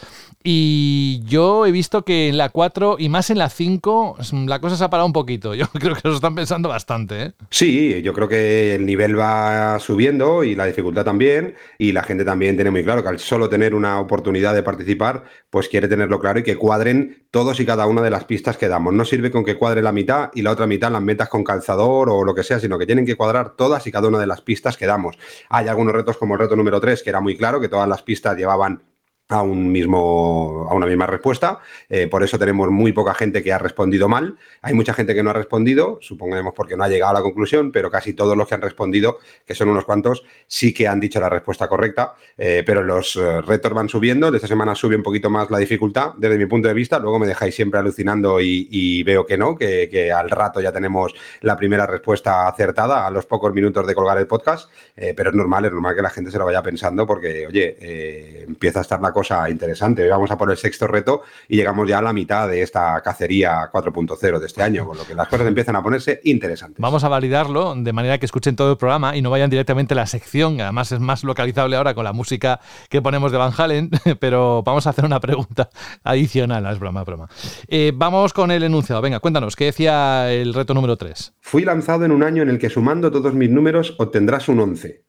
[0.42, 4.60] y yo he visto que en la 4 y más en la 5 mm, la
[4.60, 5.54] cosa se ha parado un poquito.
[5.56, 7.22] Yo creo que lo están pensando bastante.
[7.22, 7.32] ¿eh?
[7.50, 11.54] Sí, yo creo que el nivel va subiendo y la dificultad también.
[11.78, 15.24] Y la gente también tiene muy claro que al solo tener una oportunidad de participar,
[15.50, 18.66] pues quiere tenerlo claro y que cuadren todos y cada una de las pistas que
[18.66, 18.94] damos.
[18.94, 22.08] No sirve con que cuadre la mitad y la otra mitad las metas con calzador
[22.08, 24.40] o lo que sea, sino que tienen que cuadrar todas y cada una de las
[24.40, 25.18] pistas que damos.
[25.50, 28.02] Hay algunos retos como el reto número 3, que era muy claro, que todas las
[28.02, 28.82] pistas llevaban
[29.28, 31.58] a un mismo a una misma respuesta.
[31.88, 34.36] Eh, por eso tenemos muy poca gente que ha respondido mal.
[34.62, 37.72] Hay mucha gente que no ha respondido supongamos porque no ha llegado a la conclusión
[37.72, 41.18] pero casi todos los que han respondido que son unos cuantos sí que han dicho
[41.20, 42.14] la respuesta correcta.
[42.38, 44.30] Eh, pero los eh, retos van subiendo.
[44.30, 46.98] De esta semana sube un poquito más la dificultad desde mi punto de vista.
[46.98, 51.56] Luego me dejáis siempre alucinando y, veo que no que, al rato ya tenemos la
[51.56, 54.70] primera respuesta acertada a los pocos minutos de colgar el podcast.
[54.94, 58.80] Pero es normal es normal que la gente se lo vaya pensando porque oye empieza
[58.80, 60.02] a estar la cosa interesante.
[60.02, 63.00] Hoy vamos a por el sexto reto y llegamos ya a la mitad de esta
[63.00, 66.82] cacería 4.0 de este año, con lo que las cosas empiezan a ponerse interesantes.
[66.82, 69.96] Vamos a validarlo de manera que escuchen todo el programa y no vayan directamente a
[69.96, 70.60] la sección.
[70.60, 72.60] Además es más localizable ahora con la música
[72.90, 73.88] que ponemos de Van Halen,
[74.20, 75.70] pero vamos a hacer una pregunta
[76.04, 76.66] adicional.
[76.70, 77.30] Es broma, broma.
[77.68, 79.00] Eh, vamos con el enunciado.
[79.00, 81.36] Venga, cuéntanos, ¿qué decía el reto número 3?
[81.40, 85.06] Fui lanzado en un año en el que sumando todos mis números obtendrás un 11.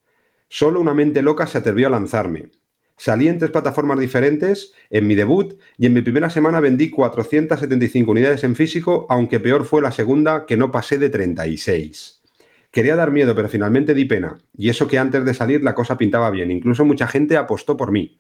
[0.47, 2.51] Solo una mente loca se atrevió a lanzarme.
[2.97, 8.09] Salí en tres plataformas diferentes en mi debut y en mi primera semana vendí 475
[8.09, 12.21] unidades en físico, aunque peor fue la segunda que no pasé de 36.
[12.71, 14.39] Quería dar miedo, pero finalmente di pena.
[14.57, 16.49] Y eso que antes de salir la cosa pintaba bien.
[16.49, 18.17] Incluso mucha gente apostó por mí.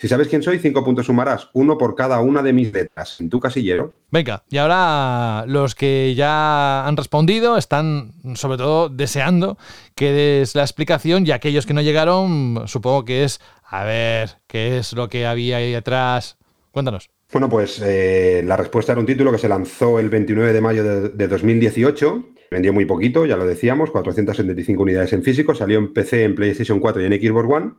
[0.00, 3.20] Si sabes quién soy, cinco puntos sumarás, uno por cada una de mis letras.
[3.20, 3.92] En tu casillero.
[4.10, 9.58] Venga, y ahora los que ya han respondido están sobre todo deseando
[9.94, 14.78] que des la explicación y aquellos que no llegaron, supongo que es, a ver, ¿qué
[14.78, 16.38] es lo que había ahí atrás?
[16.72, 17.08] Cuéntanos.
[17.32, 20.82] Bueno, pues eh, la respuesta era un título que se lanzó el 29 de mayo
[20.82, 22.28] de, de 2018.
[22.50, 25.54] Vendió muy poquito, ya lo decíamos, 475 unidades en físico.
[25.54, 27.72] Salió en PC, en PlayStation 4 y en Xbox One.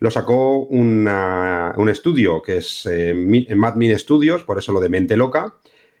[0.00, 5.54] Lo sacó una- un estudio que es eh, Studios, por eso lo de Mente Loca.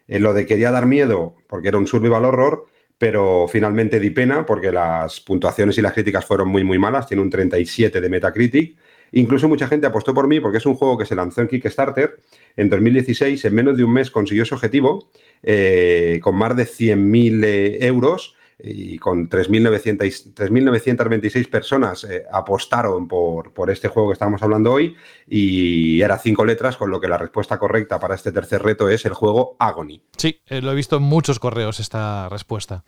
[0.08, 2.66] Eh, lo de quería dar miedo, porque era un survival horror,
[2.96, 7.06] pero finalmente di pena porque las puntuaciones y las críticas fueron muy, muy malas.
[7.06, 8.76] Tiene un 37 de Metacritic.
[9.12, 12.20] Incluso mucha gente apostó por mí porque es un juego que se lanzó en Kickstarter
[12.56, 13.44] en 2016.
[13.44, 15.10] En menos de un mes consiguió su objetivo
[15.42, 23.52] eh, con más de 100.000 eh, euros y con 3.900 3.926 personas eh, apostaron por,
[23.70, 24.96] este juego que estamos hablando hoy
[25.28, 29.04] y era cinco letras, con lo que la respuesta correcta para este tercer reto es
[29.04, 30.00] el juego Agony.
[30.16, 32.82] Sí, lo he visto en muchos correos esta respuesta.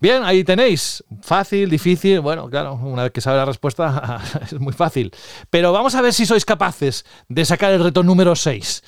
[0.00, 1.02] Bien, ahí tenéis.
[1.22, 2.20] Fácil, difícil.
[2.20, 5.10] Bueno, claro, una vez que sabe la respuesta es muy fácil.
[5.50, 8.82] Pero vamos a ver si sois capaces de sacar el reto número 6.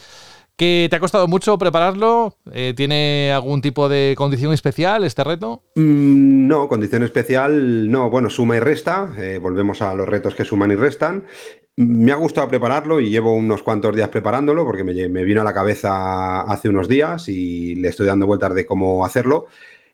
[0.56, 2.36] ¿Que te ha costado mucho prepararlo?
[2.52, 5.62] Eh, ¿Tiene algún tipo de condición especial este reto?
[5.74, 8.10] Mm, No, condición especial, no.
[8.10, 9.10] Bueno, suma y resta.
[9.16, 11.24] eh, volvemos a los retos que suman y restan.
[11.76, 15.44] Me ha gustado prepararlo y llevo unos cuantos días preparándolo porque me, me vino a
[15.44, 19.46] la cabeza hace unos días y le estoy dando vueltas de cómo hacerlo.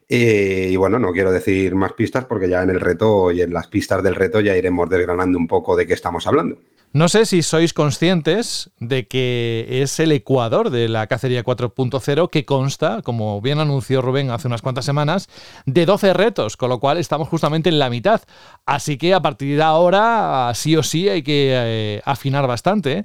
[0.09, 3.53] Eh, y bueno, no quiero decir más pistas porque ya en el reto y en
[3.53, 6.57] las pistas del reto ya iremos desgranando un poco de qué estamos hablando.
[6.93, 12.45] No sé si sois conscientes de que es el ecuador de la cacería 4.0 que
[12.45, 15.27] consta, como bien anunció Rubén hace unas cuantas semanas,
[15.65, 18.21] de 12 retos, con lo cual estamos justamente en la mitad.
[18.65, 22.99] Así que a partir de ahora, sí o sí, hay que eh, afinar bastante.
[22.99, 23.03] ¿eh?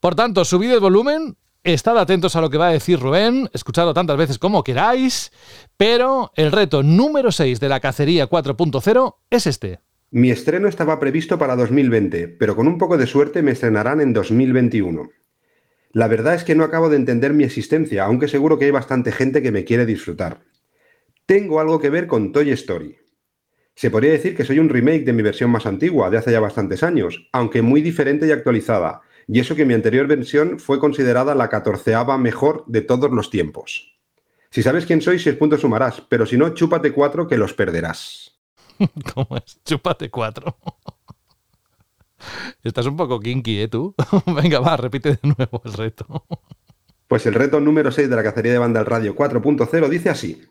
[0.00, 1.36] Por tanto, subid el volumen,
[1.72, 5.32] estad atentos a lo que va a decir Rubén, escuchadlo tantas veces como queráis,
[5.78, 9.80] pero el reto número 6 de la cacería 4.0 es este.
[10.10, 14.12] Mi estreno estaba previsto para 2020, pero con un poco de suerte me estrenarán en
[14.12, 15.08] 2021.
[15.92, 19.10] La verdad es que no acabo de entender mi existencia, aunque seguro que hay bastante
[19.10, 20.42] gente que me quiere disfrutar.
[21.24, 22.98] Tengo algo que ver con Toy Story.
[23.74, 26.40] Se podría decir que soy un remake de mi versión más antigua, de hace ya
[26.40, 31.34] bastantes años, aunque muy diferente y actualizada, y eso que mi anterior versión fue considerada
[31.34, 33.98] la catorceava mejor de todos los tiempos.
[34.50, 38.38] Si sabes quién soy, seis puntos sumarás, pero si no, chúpate cuatro que los perderás.
[39.14, 39.60] ¿Cómo es?
[39.64, 40.56] Chúpate cuatro.
[42.62, 43.94] Estás un poco kinky, ¿eh, tú?
[44.26, 46.24] Venga, va, repite de nuevo el reto.
[47.08, 50.42] Pues el reto número 6 de la cacería de banda al radio 4.0 dice así.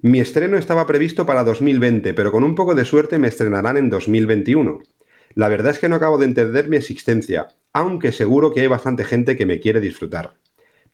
[0.00, 3.88] Mi estreno estaba previsto para 2020, pero con un poco de suerte me estrenarán en
[3.88, 4.80] 2021.
[5.34, 9.04] La verdad es que no acabo de entender mi existencia, aunque seguro que hay bastante
[9.04, 10.34] gente que me quiere disfrutar.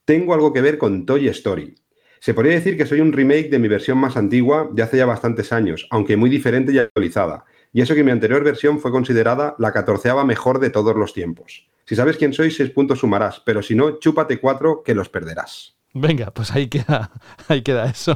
[0.04, 1.74] Tengo algo que ver con Toy Story.
[2.20, 5.06] Se podría decir que soy un remake de mi versión más antigua de hace ya
[5.06, 7.44] bastantes años, aunque muy diferente y actualizada.
[7.72, 11.68] Y eso que mi anterior versión fue considerada la catorceava mejor de todos los tiempos.
[11.84, 15.77] Si sabes quién soy, seis puntos sumarás, pero si no, chúpate cuatro que los perderás.
[15.94, 17.10] Venga, pues ahí queda,
[17.48, 18.14] ahí queda eso.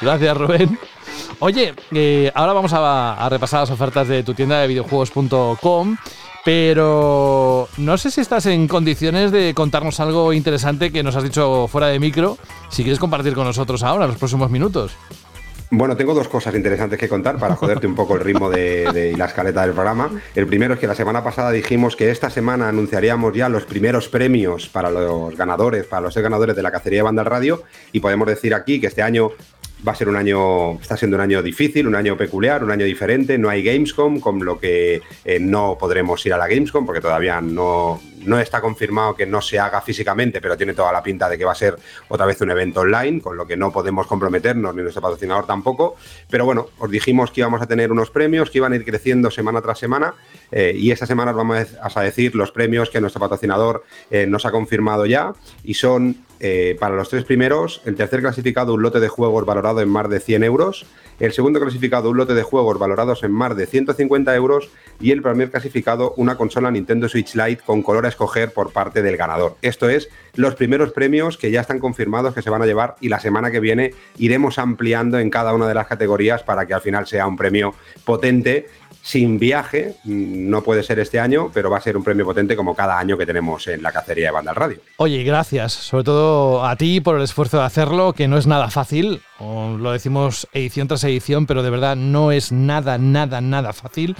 [0.00, 0.78] Gracias, Rubén.
[1.40, 5.96] Oye, eh, ahora vamos a, a, repasar las ofertas de tu tienda de videojuegos.com,
[6.44, 11.66] pero no sé si estás en condiciones de contarnos algo interesante que nos has dicho
[11.68, 12.38] fuera de micro,
[12.68, 14.92] si quieres compartir con nosotros ahora, en los próximos minutos.
[15.72, 19.26] Bueno, tengo dos cosas interesantes que contar para joderte un poco el ritmo de, la
[19.26, 20.10] escaleta del programa.
[20.34, 24.08] El primero es que la semana pasada dijimos que esta semana anunciaríamos ya los primeros
[24.08, 28.26] premios para los ganadores, para los ganadores de la cacería de banda radio, y podemos
[28.26, 29.30] decir aquí que este año
[29.86, 32.84] va a ser un año, está siendo un año difícil, un año peculiar, un año
[32.84, 33.38] diferente.
[33.38, 37.40] No hay Gamescom, con lo que eh, no podremos ir a la Gamescom porque todavía
[37.40, 41.38] no, no está confirmado que no se haga físicamente, pero tiene toda la pinta de
[41.38, 41.76] que va a ser
[42.08, 45.96] otra vez un evento online, con lo que no podemos comprometernos, ni nuestro patrocinador tampoco.
[46.28, 49.30] Pero bueno, os dijimos que íbamos a tener unos premios que iban a ir creciendo
[49.30, 50.14] semana tras semana
[50.50, 54.50] eh, y esta semana vamos a decir los premios que nuestro patrocinador eh, nos ha
[54.50, 55.32] confirmado ya
[55.64, 59.82] y son eh, para los tres primeros, el tercer clasificado un lote de juegos valorado
[59.82, 60.86] en más de 100 euros,
[61.18, 65.20] el segundo clasificado un lote de juegos valorados en más de 150 euros y el
[65.20, 69.56] primer clasificado una consola Nintendo Switch Lite con color a escoger por parte del ganador.
[69.60, 73.10] Esto es los primeros premios que ya están confirmados que se van a llevar y
[73.10, 76.80] la semana que viene iremos ampliando en cada una de las categorías para que al
[76.80, 78.68] final sea un premio potente
[79.02, 82.74] sin viaje, no puede ser este año, pero va a ser un premio potente como
[82.74, 84.78] cada año que tenemos en la cacería de banda al radio.
[84.98, 86.29] Oye, gracias, sobre todo
[86.64, 90.88] a ti por el esfuerzo de hacerlo, que no es nada fácil, lo decimos edición
[90.88, 94.16] tras edición, pero de verdad no es nada, nada, nada fácil.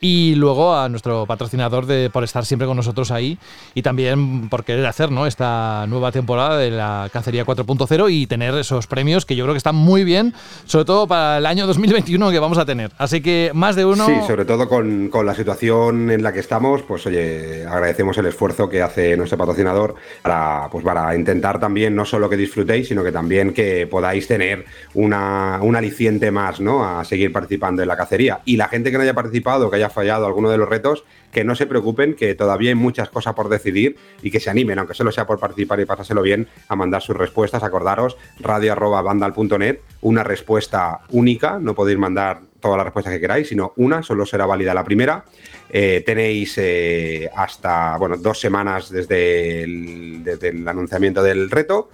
[0.00, 3.36] Y luego a nuestro patrocinador de, por estar siempre con nosotros ahí
[3.74, 5.26] y también por querer hacer ¿no?
[5.26, 9.58] esta nueva temporada de la Cacería 4.0 y tener esos premios que yo creo que
[9.58, 10.34] están muy bien,
[10.66, 12.92] sobre todo para el año 2021 que vamos a tener.
[12.96, 14.06] Así que más de uno...
[14.06, 18.26] Sí, sobre todo con, con la situación en la que estamos, pues oye, agradecemos el
[18.26, 23.02] esfuerzo que hace nuestro patrocinador para, pues, para intentar también no solo que disfrutéis, sino
[23.02, 24.64] que también que podáis tener
[24.94, 26.84] una, un aliciente más ¿no?
[26.84, 28.40] a seguir participando en la cacería.
[28.44, 31.44] Y la gente que no haya participado, que haya fallado alguno de los retos, que
[31.44, 34.94] no se preocupen, que todavía hay muchas cosas por decidir y que se animen, aunque
[34.94, 37.62] solo sea por participar y pasárselo bien, a mandar sus respuestas.
[37.62, 44.02] Acordaros, radio.bandal.net, una respuesta única, no podéis mandar todas las respuestas que queráis, sino una,
[44.02, 45.24] solo será válida la primera.
[45.70, 51.90] Eh, tenéis eh, hasta, bueno, dos semanas desde el, desde el anunciamiento del reto.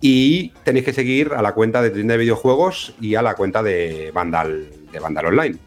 [0.00, 3.62] Y tenéis que seguir a la cuenta de tienda de videojuegos y a la cuenta
[3.62, 5.58] de Vandal, de Vandal Online.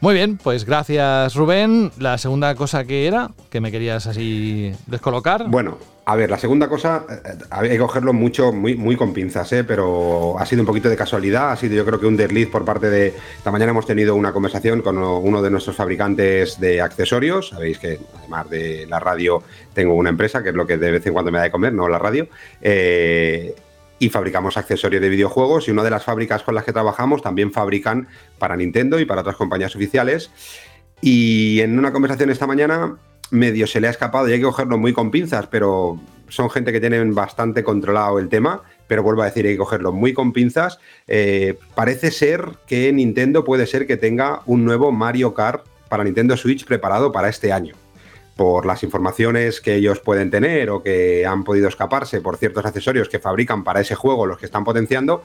[0.00, 1.90] Muy bien, pues gracias Rubén.
[1.98, 5.48] La segunda cosa que era, que me querías así descolocar.
[5.48, 9.52] Bueno, a ver, la segunda cosa, eh, hay que cogerlo mucho, muy, muy con pinzas,
[9.52, 9.64] ¿eh?
[9.64, 12.64] pero ha sido un poquito de casualidad, ha sido yo creo que un desliz por
[12.64, 13.08] parte de...
[13.36, 17.98] Esta mañana hemos tenido una conversación con uno de nuestros fabricantes de accesorios, sabéis que
[18.20, 19.42] además de la radio
[19.74, 21.74] tengo una empresa, que es lo que de vez en cuando me da de comer,
[21.74, 22.28] no la radio,
[22.62, 23.54] eh,
[23.98, 27.52] y fabricamos accesorios de videojuegos y una de las fábricas con las que trabajamos también
[27.52, 28.08] fabrican
[28.38, 30.30] para Nintendo y para otras compañías oficiales.
[31.00, 32.96] Y en una conversación esta mañana
[33.30, 36.72] medio se le ha escapado y hay que cogerlo muy con pinzas, pero son gente
[36.72, 40.32] que tienen bastante controlado el tema, pero vuelvo a decir, hay que cogerlo muy con
[40.32, 40.78] pinzas.
[41.06, 46.36] Eh, parece ser que Nintendo puede ser que tenga un nuevo Mario Kart para Nintendo
[46.36, 47.74] Switch preparado para este año
[48.38, 53.08] por las informaciones que ellos pueden tener o que han podido escaparse por ciertos accesorios
[53.08, 55.24] que fabrican para ese juego, los que están potenciando,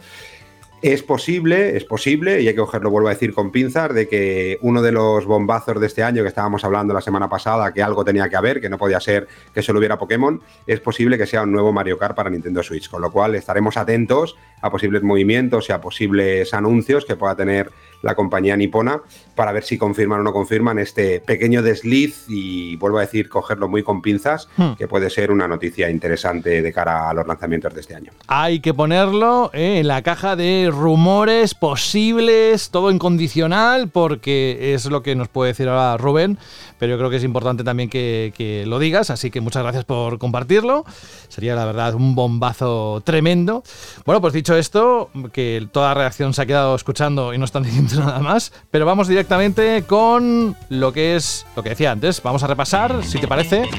[0.81, 4.57] es posible, es posible, y hay que cogerlo, vuelvo a decir, con pinzas, de que
[4.61, 8.03] uno de los bombazos de este año que estábamos hablando la semana pasada, que algo
[8.03, 11.44] tenía que haber, que no podía ser que solo hubiera Pokémon, es posible que sea
[11.44, 15.69] un nuevo Mario Kart para Nintendo Switch, con lo cual estaremos atentos a posibles movimientos
[15.69, 17.72] y a posibles anuncios que pueda tener
[18.03, 19.01] la compañía nipona,
[19.34, 23.67] para ver si confirman o no confirman este pequeño desliz y vuelvo a decir, cogerlo
[23.67, 24.73] muy con pinzas, Hmm.
[24.77, 28.11] que puede ser una noticia interesante de cara a los lanzamientos de este año.
[28.27, 34.85] Hay que ponerlo eh, en la caja de rumores posibles, todo en condicional, porque es
[34.85, 36.38] lo que nos puede decir ahora Rubén,
[36.77, 39.85] pero yo creo que es importante también que, que lo digas, así que muchas gracias
[39.85, 40.85] por compartirlo.
[41.30, 43.63] Sería la verdad un bombazo tremendo.
[44.05, 47.63] Bueno, pues dicho esto, que toda la reacción se ha quedado escuchando y no están
[47.63, 52.22] diciendo nada más, pero vamos directamente con lo que es lo que decía antes.
[52.22, 53.70] Vamos a repasar, si te parece,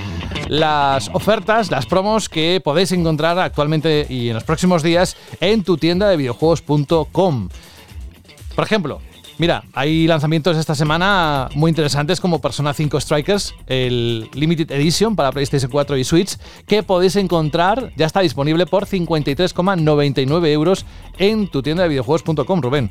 [0.48, 5.76] las ofertas, las promos que podéis encontrar actualmente y en los próximos días en tu
[5.76, 7.48] tienda de videojuegos.com.
[8.54, 9.00] Por ejemplo,
[9.38, 15.32] mira, hay lanzamientos esta semana muy interesantes como Persona 5 Strikers, el Limited Edition para
[15.32, 16.36] PlayStation 4 y Switch,
[16.66, 20.86] que podéis encontrar, ya está disponible por 53,99 euros
[21.18, 22.90] en tu tienda de videojuegos.com, Rubén.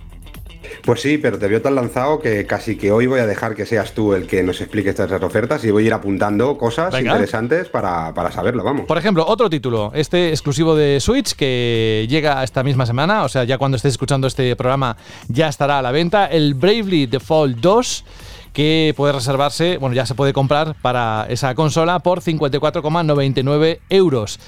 [0.83, 3.65] Pues sí, pero te veo tan lanzado que casi que hoy voy a dejar que
[3.65, 7.11] seas tú el que nos explique estas ofertas y voy a ir apuntando cosas Venga.
[7.11, 8.85] interesantes para, para saberlo, vamos.
[8.85, 13.43] Por ejemplo, otro título, este exclusivo de Switch que llega esta misma semana, o sea,
[13.43, 18.05] ya cuando estéis escuchando este programa ya estará a la venta, el Bravely Default 2
[18.53, 24.39] que puede reservarse, bueno, ya se puede comprar para esa consola por 54,99 euros.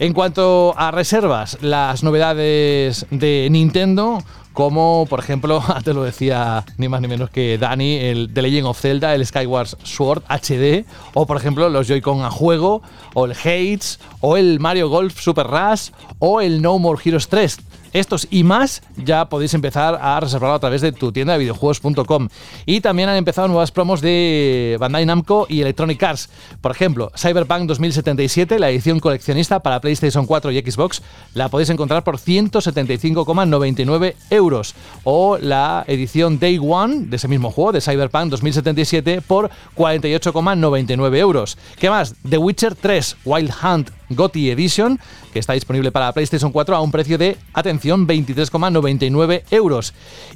[0.00, 4.18] En cuanto a reservas, las novedades de Nintendo,
[4.52, 8.66] como por ejemplo, te lo decía ni más ni menos que Dani, el The Legend
[8.66, 10.84] of Zelda, el Skyward Sword HD,
[11.14, 12.82] o por ejemplo los Joy-Con a juego,
[13.14, 17.58] o el Hades, o el Mario Golf Super Rush, o el No More Heroes 3.
[17.92, 22.28] Estos y más ya podéis empezar a reservarlo a través de tu tienda de videojuegos.com.
[22.66, 26.30] Y también han empezado nuevas promos de Bandai Namco y Electronic Arts.
[26.60, 31.02] Por ejemplo, Cyberpunk 2077, la edición coleccionista para PlayStation 4 y Xbox,
[31.34, 34.74] la podéis encontrar por 175,99 euros.
[35.04, 41.58] O la edición Day One de ese mismo juego, de Cyberpunk 2077, por 48,99 euros.
[41.78, 42.14] ¿Qué más?
[42.28, 44.98] The Witcher 3 Wild Hunt GOTY Edition,
[45.32, 49.94] que está disponible para PlayStation 4 a un precio de, atención, 23,99 euros.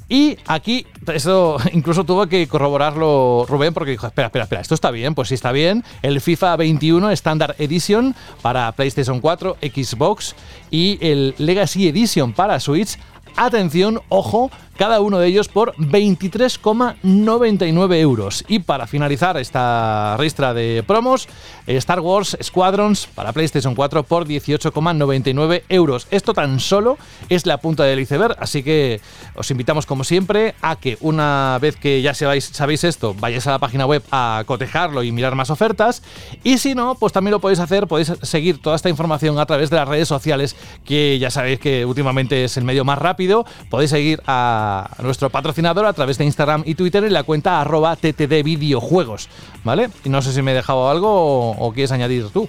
[0.09, 4.91] Y aquí, eso incluso tuvo que corroborarlo Rubén, porque dijo, espera, espera, espera, esto está
[4.91, 5.83] bien, pues sí está bien.
[6.01, 10.35] El FIFA 21 Standard Edition para PlayStation 4, Xbox
[10.71, 12.97] y el Legacy Edition para Switch.
[13.35, 18.45] Atención, ojo, cada uno de ellos por 23,99 euros.
[18.47, 21.27] Y para finalizar esta ristra de promos,
[21.65, 26.07] eh, Star Wars Squadrons para PlayStation 4 por 18,99 euros.
[26.11, 26.97] Esto tan solo
[27.29, 29.01] es la punta del iceberg, así que
[29.35, 33.51] os invitamos como siempre a que una vez que ya sabéis, sabéis esto, vayáis a
[33.51, 36.03] la página web a cotejarlo y mirar más ofertas.
[36.43, 39.69] Y si no, pues también lo podéis hacer, podéis seguir toda esta información a través
[39.69, 40.55] de las redes sociales,
[40.85, 43.45] que ya sabéis que últimamente es el medio más rápido.
[43.69, 44.66] Podéis seguir a
[45.01, 49.29] nuestro patrocinador a través de Instagram y Twitter en la cuenta arroba ttd videojuegos,
[49.63, 49.89] ¿vale?
[50.03, 52.47] Y no sé si me he dejado algo o, quieres añadir tú.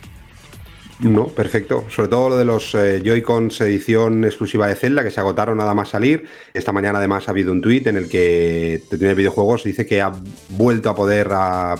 [1.00, 1.84] No, perfecto.
[1.90, 5.72] Sobre todo lo de los eh, Joy-Cons edición exclusiva de Zelda que se agotaron nada
[5.72, 6.26] más salir.
[6.52, 10.12] Esta mañana además ha habido un tuit en el que tiene videojuegos dice que ha
[10.48, 11.28] vuelto a poder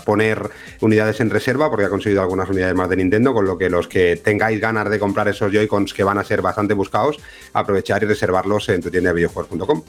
[0.05, 0.49] poner
[0.79, 3.89] unidades en reserva porque ha conseguido algunas unidades más de Nintendo, con lo que los
[3.89, 7.17] que tengáis ganas de comprar esos Joy-Cons que van a ser bastante buscados,
[7.51, 9.83] aprovechar y reservarlos en tu tienda de videojuegos.com.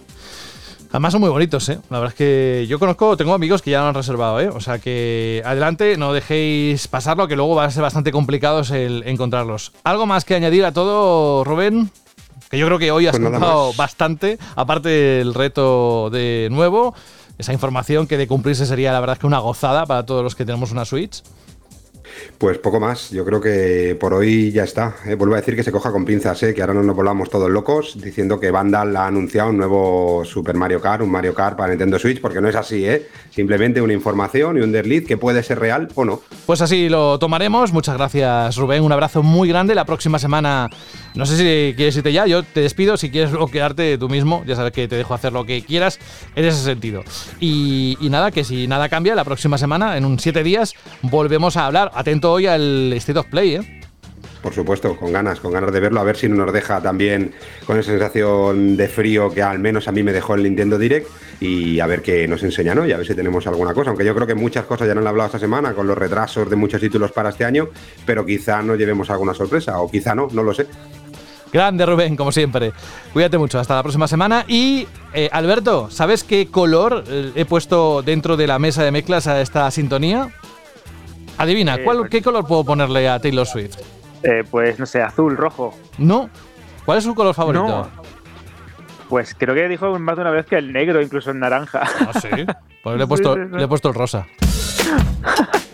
[0.90, 1.78] Además son muy bonitos, ¿eh?
[1.88, 4.48] La verdad es que yo conozco, tengo amigos que ya lo han reservado, ¿eh?
[4.48, 9.04] O sea que adelante, no dejéis pasarlo, que luego va a ser bastante complicado el
[9.06, 9.72] encontrarlos.
[9.84, 11.90] ¿Algo más que añadir a todo, Rubén?
[12.50, 16.92] Que yo creo que hoy has Pues contado bastante, aparte del reto de nuevo,
[17.38, 20.34] esa información que de cumplirse sería la verdad es que una gozada para todos los
[20.34, 21.22] que tenemos una Switch.
[22.38, 24.96] Pues poco más, yo creo que por hoy ya está.
[25.06, 25.14] ¿eh?
[25.14, 26.54] Vuelvo a decir que se coja con pinzas, ¿eh?
[26.54, 30.56] que ahora no nos volvamos todos locos diciendo que Vandal ha anunciado un nuevo Super
[30.56, 33.08] Mario Kart, un Mario Kart para Nintendo Switch, porque no es así, ¿eh?
[33.30, 36.20] simplemente una información y un desliz que puede ser real o no.
[36.46, 37.72] Pues así lo tomaremos.
[37.72, 38.82] Muchas gracias, Rubén.
[38.82, 39.74] Un abrazo muy grande.
[39.74, 40.68] La próxima semana,
[41.14, 42.26] no sé si quieres irte ya.
[42.26, 42.96] Yo te despido.
[42.96, 45.98] Si quieres luego quedarte tú mismo, ya sabes que te dejo hacer lo que quieras
[46.34, 47.02] en ese sentido.
[47.40, 51.66] Y, nada, que si nada cambia, la próxima semana, en un siete días, volvemos a
[51.66, 51.90] hablar.
[51.94, 53.80] Atento hoy al State of Play, ¿eh?
[54.42, 57.32] Por supuesto, con ganas, con ganas de verlo, a ver si no nos deja también
[57.66, 61.06] con esa sensación de frío que al menos a mí me dejó el Nintendo Direct
[61.40, 62.86] y a ver qué nos enseña, ¿no?
[62.86, 65.02] Y a ver si tenemos alguna cosa, aunque yo creo que muchas cosas ya nos
[65.02, 67.68] han hablado esta semana con los retrasos de muchos títulos para este año,
[68.06, 70.66] pero quizá nos llevemos alguna sorpresa o quizá no, no lo sé.
[71.52, 72.72] Grande, Rubén, como siempre.
[73.12, 73.58] Cuídate mucho.
[73.58, 74.44] Hasta la próxima semana.
[74.46, 79.26] Y, eh, Alberto, ¿sabes qué color eh, he puesto dentro de la mesa de mezclas
[79.26, 80.28] a esta sintonía?
[81.38, 83.76] Adivina, Eh, ¿cuál, pues- ¿qué color puedo ponerle a Taylor Swift?
[84.22, 85.74] Eh, pues no sé, azul, rojo.
[85.98, 86.28] No.
[86.84, 87.66] ¿Cuál es su color favorito?
[87.66, 87.88] No.
[89.08, 91.82] Pues creo que dijo más de una vez que el negro, incluso el naranja.
[91.82, 92.28] Ah, sí.
[92.84, 93.56] Pues le he puesto, Sí, sí, sí.
[93.56, 94.26] le he puesto el rosa.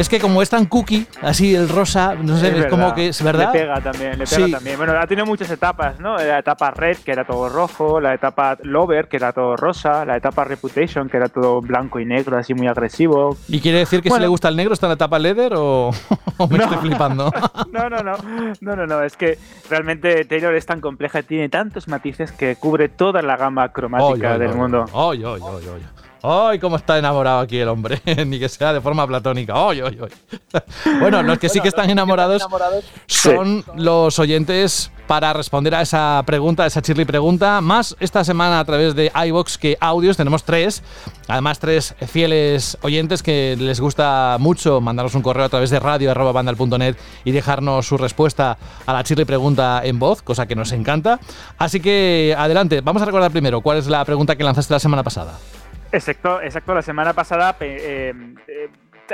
[0.00, 2.94] Es que como es tan cookie, así el rosa, no sé, es, como verdad.
[2.94, 3.52] que es verdad.
[3.52, 4.50] Le pega también, le pega Sí.
[4.50, 4.76] también.
[4.78, 6.16] Bueno, ha tenido muchas etapas, ¿no?
[6.16, 10.16] La etapa Red, que era todo rojo, la etapa Lover, que era todo rosa, la
[10.16, 13.36] etapa Reputation, que era todo blanco y negro, así muy agresivo.
[13.48, 15.90] ¿Y quiere decir que si le gusta el negro está en la tapa leather o,
[16.38, 16.64] o me No.
[16.64, 17.30] estoy flipando?
[17.70, 18.16] No, no, no,
[18.60, 22.88] no, no, no, es que realmente Taylor es tan compleja, tiene tantos matices que cubre
[22.88, 24.86] toda la gama cromática Ay, ay, del ay, mundo.
[26.22, 29.54] Ay, cómo está enamorado aquí el hombre, ni que sea de forma platónica.
[29.56, 30.60] Ay, ay, ay.
[31.00, 32.46] Bueno, los que sí que están enamorados
[33.06, 37.60] son los oyentes para responder a esa pregunta, a esa chirly pregunta.
[37.60, 40.82] Más esta semana a través de iBox que audios, tenemos tres.
[41.26, 46.96] Además, tres fieles oyentes que les gusta mucho mandarnos un correo a través de radio.bandal.net
[47.24, 51.18] y dejarnos su respuesta a la chirly pregunta en voz, cosa que nos encanta.
[51.58, 55.02] Así que adelante, vamos a recordar primero cuál es la pregunta que lanzaste la semana
[55.02, 55.38] pasada.
[55.92, 56.74] Exacto, exacto.
[56.74, 58.14] La semana pasada, eh,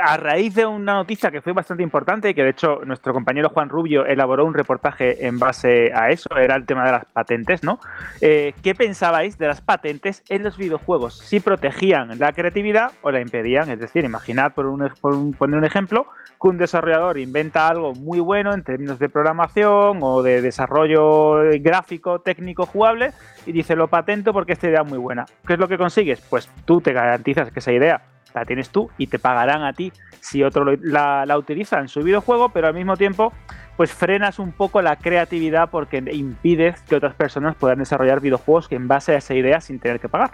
[0.03, 3.49] a raíz de una noticia que fue bastante importante y que de hecho nuestro compañero
[3.51, 7.63] Juan Rubio elaboró un reportaje en base a eso, era el tema de las patentes,
[7.63, 7.79] ¿no?
[8.21, 11.19] Eh, ¿Qué pensabais de las patentes en los videojuegos?
[11.19, 13.71] ¿Si protegían la creatividad o la impedían?
[13.71, 16.07] Es decir, imaginad, por un- poner un ejemplo,
[16.41, 22.21] que un desarrollador inventa algo muy bueno en términos de programación o de desarrollo gráfico,
[22.21, 23.13] técnico, jugable,
[23.47, 25.25] y dice lo patento porque esta idea es muy buena.
[25.47, 26.21] ¿Qué es lo que consigues?
[26.29, 28.03] Pues tú te garantizas que esa idea
[28.41, 31.89] la tienes tú y te pagarán a ti si otro lo- la, la utiliza en
[31.89, 33.33] su videojuego, pero al mismo tiempo
[33.77, 38.89] pues frenas un poco la creatividad porque impides que otras personas puedan desarrollar videojuegos en
[38.89, 40.31] base a esa idea sin tener que pagar.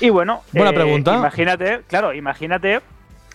[0.00, 1.14] Y bueno, eh, Buena pregunta.
[1.14, 2.80] Imagínate, claro, imagínate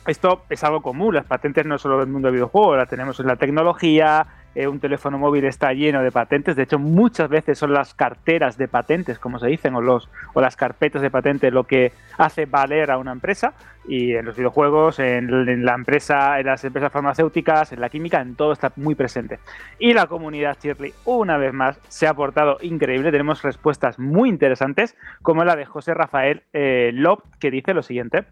[0.08, 3.28] esto es algo común, las patentes no solo del mundo del videojuego, la tenemos en
[3.28, 7.74] la tecnología, eh, un teléfono móvil está lleno de patentes, de hecho muchas veces son
[7.74, 11.64] las carteras de patentes, como se dicen, o, los, o las carpetas de patentes lo
[11.66, 13.54] que hace valer a una empresa,
[13.86, 18.36] y en los videojuegos, en, la empresa, en las empresas farmacéuticas, en la química, en
[18.36, 19.40] todo está muy presente.
[19.80, 24.96] Y la comunidad Shirley, una vez más, se ha portado increíble, tenemos respuestas muy interesantes,
[25.22, 28.26] como la de José Rafael eh, Lop, que dice lo siguiente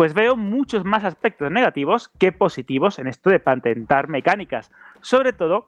[0.00, 4.70] pues veo muchos más aspectos negativos que positivos en esto de patentar mecánicas,
[5.02, 5.66] sobre todo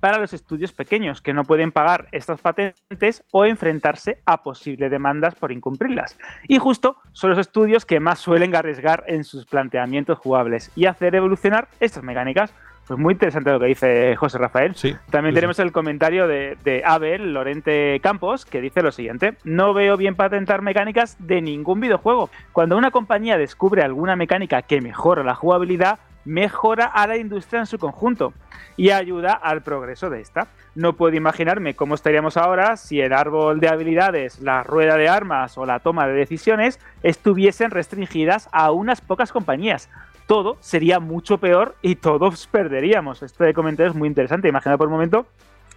[0.00, 5.34] para los estudios pequeños que no pueden pagar estas patentes o enfrentarse a posibles demandas
[5.34, 6.16] por incumplirlas.
[6.48, 11.14] Y justo son los estudios que más suelen arriesgar en sus planteamientos jugables y hacer
[11.14, 12.54] evolucionar estas mecánicas.
[12.88, 14.74] Pues muy interesante lo que dice José Rafael.
[14.74, 14.96] Sí.
[15.10, 19.74] También sí, tenemos el comentario de, de Abel Lorente Campos, que dice lo siguiente: No
[19.74, 22.30] veo bien patentar mecánicas de ningún videojuego.
[22.52, 27.66] Cuando una compañía descubre alguna mecánica que mejora la jugabilidad, mejora a la industria en
[27.66, 28.32] su conjunto
[28.76, 30.46] y ayuda al progreso de esta.
[30.74, 35.58] No puedo imaginarme cómo estaríamos ahora si el árbol de habilidades, la rueda de armas
[35.58, 39.88] o la toma de decisiones estuviesen restringidas a unas pocas compañías
[40.28, 43.22] todo sería mucho peor y todos perderíamos.
[43.22, 44.46] Este comentario es muy interesante.
[44.46, 45.26] Imagina por un momento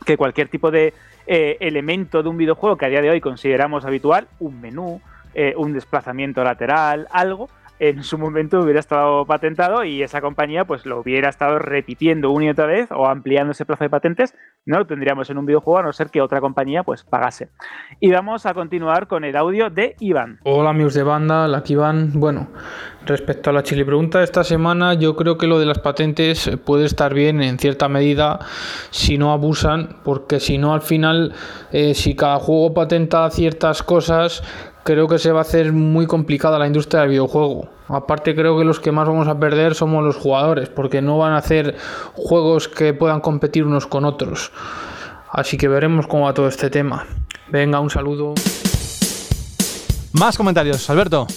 [0.05, 0.93] que cualquier tipo de
[1.25, 5.01] eh, elemento de un videojuego que a día de hoy consideramos habitual, un menú,
[5.33, 7.49] eh, un desplazamiento lateral, algo,
[7.81, 12.45] en su momento hubiera estado patentado y esa compañía pues lo hubiera estado repitiendo una
[12.45, 14.35] y otra vez o ampliando ese plazo de patentes,
[14.67, 17.49] no lo tendríamos en un videojuego a no ser que otra compañía pues pagase.
[17.99, 20.39] Y vamos a continuar con el audio de Iván.
[20.43, 22.11] Hola amigos de banda, aquí Iván.
[22.13, 22.49] Bueno,
[23.07, 26.85] respecto a la chile pregunta, esta semana yo creo que lo de las patentes puede
[26.85, 28.41] estar bien en cierta medida
[28.91, 31.33] si no abusan, porque si no al final,
[31.71, 34.43] eh, si cada juego patenta ciertas cosas,
[34.83, 37.69] creo que se va a hacer muy complicada la industria del videojuego.
[37.87, 41.33] Aparte creo que los que más vamos a perder somos los jugadores, porque no van
[41.33, 41.75] a hacer
[42.13, 44.51] juegos que puedan competir unos con otros.
[45.29, 47.05] Así que veremos cómo va todo este tema.
[47.49, 48.33] Venga, un saludo.
[50.13, 51.27] Más comentarios, Alberto.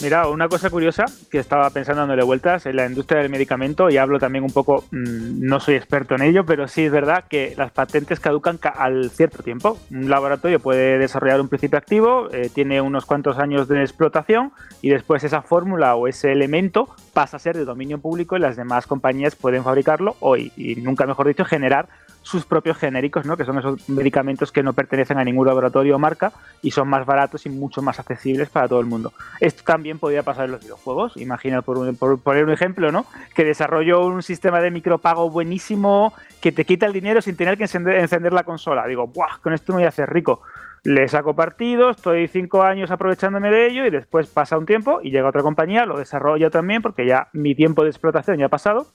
[0.00, 3.96] Mira, una cosa curiosa que estaba pensando dándole vueltas en la industria del medicamento, y
[3.96, 7.54] hablo también un poco, mmm, no soy experto en ello, pero sí es verdad que
[7.56, 9.76] las patentes caducan ca al cierto tiempo.
[9.90, 14.52] Un laboratorio puede desarrollar un principio activo, eh, tiene unos cuantos años de explotación,
[14.82, 18.56] y después esa fórmula o ese elemento pasa a ser de dominio público y las
[18.56, 21.88] demás compañías pueden fabricarlo o, y, y nunca mejor dicho, generar
[22.28, 23.38] sus propios genéricos, ¿no?
[23.38, 26.30] que son esos medicamentos que no pertenecen a ningún laboratorio o marca
[26.60, 29.14] y son más baratos y mucho más accesibles para todo el mundo.
[29.40, 31.16] Esto también podría pasar en los videojuegos.
[31.16, 33.06] Imagina, por, un, por poner un ejemplo, ¿no?
[33.34, 37.64] que desarrollo un sistema de micropago buenísimo que te quita el dinero sin tener que
[37.64, 38.86] encender, encender la consola.
[38.86, 39.38] Digo, ¡buah!
[39.42, 40.42] Con esto me voy a hacer rico.
[40.84, 45.10] Le saco partido, estoy cinco años aprovechándome de ello y después pasa un tiempo y
[45.10, 48.86] llega otra compañía, lo desarrolla también porque ya mi tiempo de explotación ya ha pasado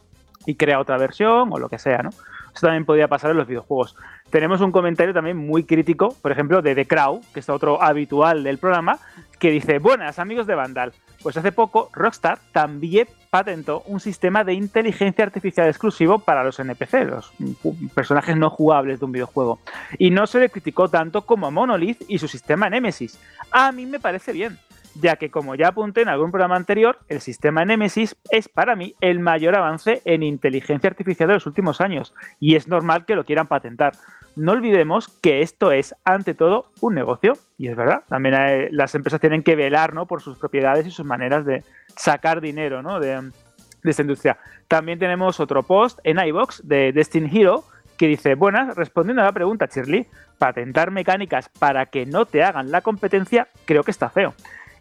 [0.46, 2.12] y crea otra versión o lo que sea, ¿no?
[2.54, 3.96] Eso también podría pasar en los videojuegos.
[4.30, 8.44] Tenemos un comentario también muy crítico, por ejemplo, de The Crow, que es otro habitual
[8.44, 9.00] del programa,
[9.40, 14.54] que dice, buenas amigos de Vandal, pues hace poco Rockstar también patentó un sistema de
[14.54, 17.34] inteligencia artificial exclusivo para los NPC, los
[17.96, 19.60] personajes no jugables de un videojuego.
[19.98, 23.20] Y no se le criticó tanto como a Monolith y su sistema Nemesis.
[23.52, 24.60] A mí me parece bien,
[24.95, 28.95] ya que como ya apunté en algún programa anterior, el sistema Nemesis es para mí
[29.02, 33.24] el mayor avance en inteligencia artificial de los últimos años, y es normal que lo
[33.24, 33.94] quieran patentar.
[34.36, 38.36] No olvidemos que esto es, ante todo, un negocio, y es verdad, también
[38.72, 40.06] las empresas tienen que velar ¿no?
[40.07, 41.64] por sus propiedades y sus maneras de
[41.95, 42.99] sacar dinero ¿no?
[42.99, 43.22] de,
[43.84, 44.38] de esta industria.
[44.68, 47.64] También tenemos otro post en iBox de Destiny Hero
[47.98, 50.07] que dice, buenas, respondiendo a la pregunta, Shirley,
[50.40, 54.34] patentar mecánicas para que no te hagan la competencia creo que está feo.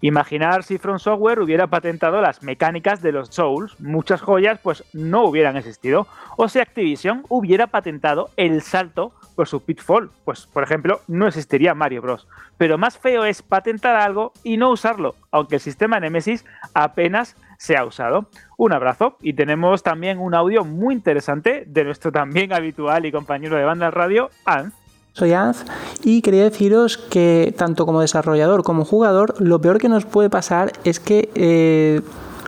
[0.02, 5.22] Imaginar si From Software hubiera patentado las mecánicas de los Souls, muchas joyas pues no
[5.22, 6.08] hubieran existido.
[6.36, 11.74] O si Activision hubiera patentado el salto por su Pitfall, pues por ejemplo no existiría
[11.74, 12.26] Mario Bros.
[12.58, 17.76] Pero más feo es patentar algo y no usarlo, aunque el sistema Nemesis apenas se
[17.76, 18.26] ha usado.
[18.56, 23.56] Un abrazo y tenemos también un audio muy interesante de nuestro también habitual y compañero
[23.56, 24.81] de banda radio, Anz.
[25.14, 25.64] Soy Anz
[26.02, 30.72] y quería deciros que tanto como desarrollador como jugador, lo peor que nos puede pasar
[30.84, 32.00] es que eh,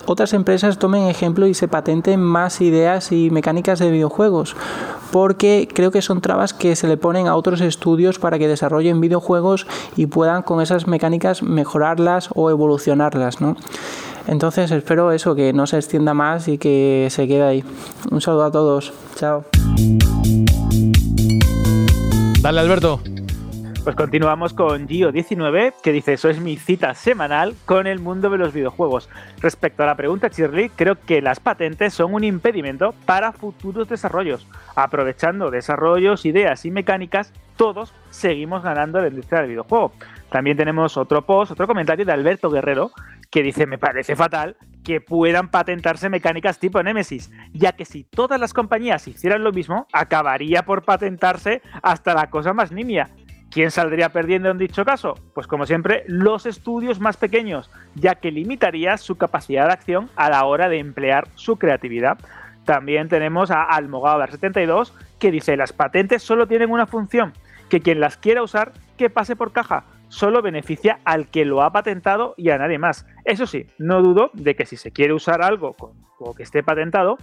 [0.07, 4.55] otras empresas tomen ejemplo y se patenten más ideas y mecánicas de videojuegos,
[5.11, 9.01] porque creo que son trabas que se le ponen a otros estudios para que desarrollen
[9.01, 13.57] videojuegos y puedan con esas mecánicas mejorarlas o evolucionarlas, ¿no?
[14.27, 17.63] Entonces espero eso, que no se extienda más y que se quede ahí.
[18.11, 18.91] Un saludo a todos.
[19.15, 19.45] Chao.
[22.45, 23.01] Dale, Alberto.
[23.83, 28.37] Pues continuamos con Gio19, que dice, eso es mi cita semanal con el mundo de
[28.37, 29.09] los videojuegos.
[29.41, 34.45] Respecto a la pregunta, Shirley, creo que las patentes son un impedimento para futuros desarrollos.
[34.75, 39.93] Aprovechando desarrollos, ideas y mecánicas, todos seguimos ganando la industria del videojuego.
[40.29, 42.91] También tenemos otro post, otro comentario de Alberto Guerrero,
[43.29, 48.39] que dice, me parece fatal que puedan patentarse mecánicas tipo Nemesis, ya que si todas
[48.39, 53.09] las compañías hicieran lo mismo, acabaría por patentarse hasta la cosa más nimia.
[53.49, 55.15] ¿Quién saldría perdiendo en dicho caso?
[55.33, 60.29] Pues como siempre, los estudios más pequeños, ya que limitaría su capacidad de acción a
[60.29, 62.17] la hora de emplear su creatividad.
[62.65, 67.33] También tenemos a Almogávar72 que dice, las patentes solo tienen una función,
[67.69, 69.85] que quien las quiera usar, que pase por caja.
[70.15, 73.05] Solo beneficia al que lo ha patentado y a nadie más.
[73.25, 75.75] Eso sí, no dudo de que si se quiere usar algo
[76.19, 77.17] o que esté patentado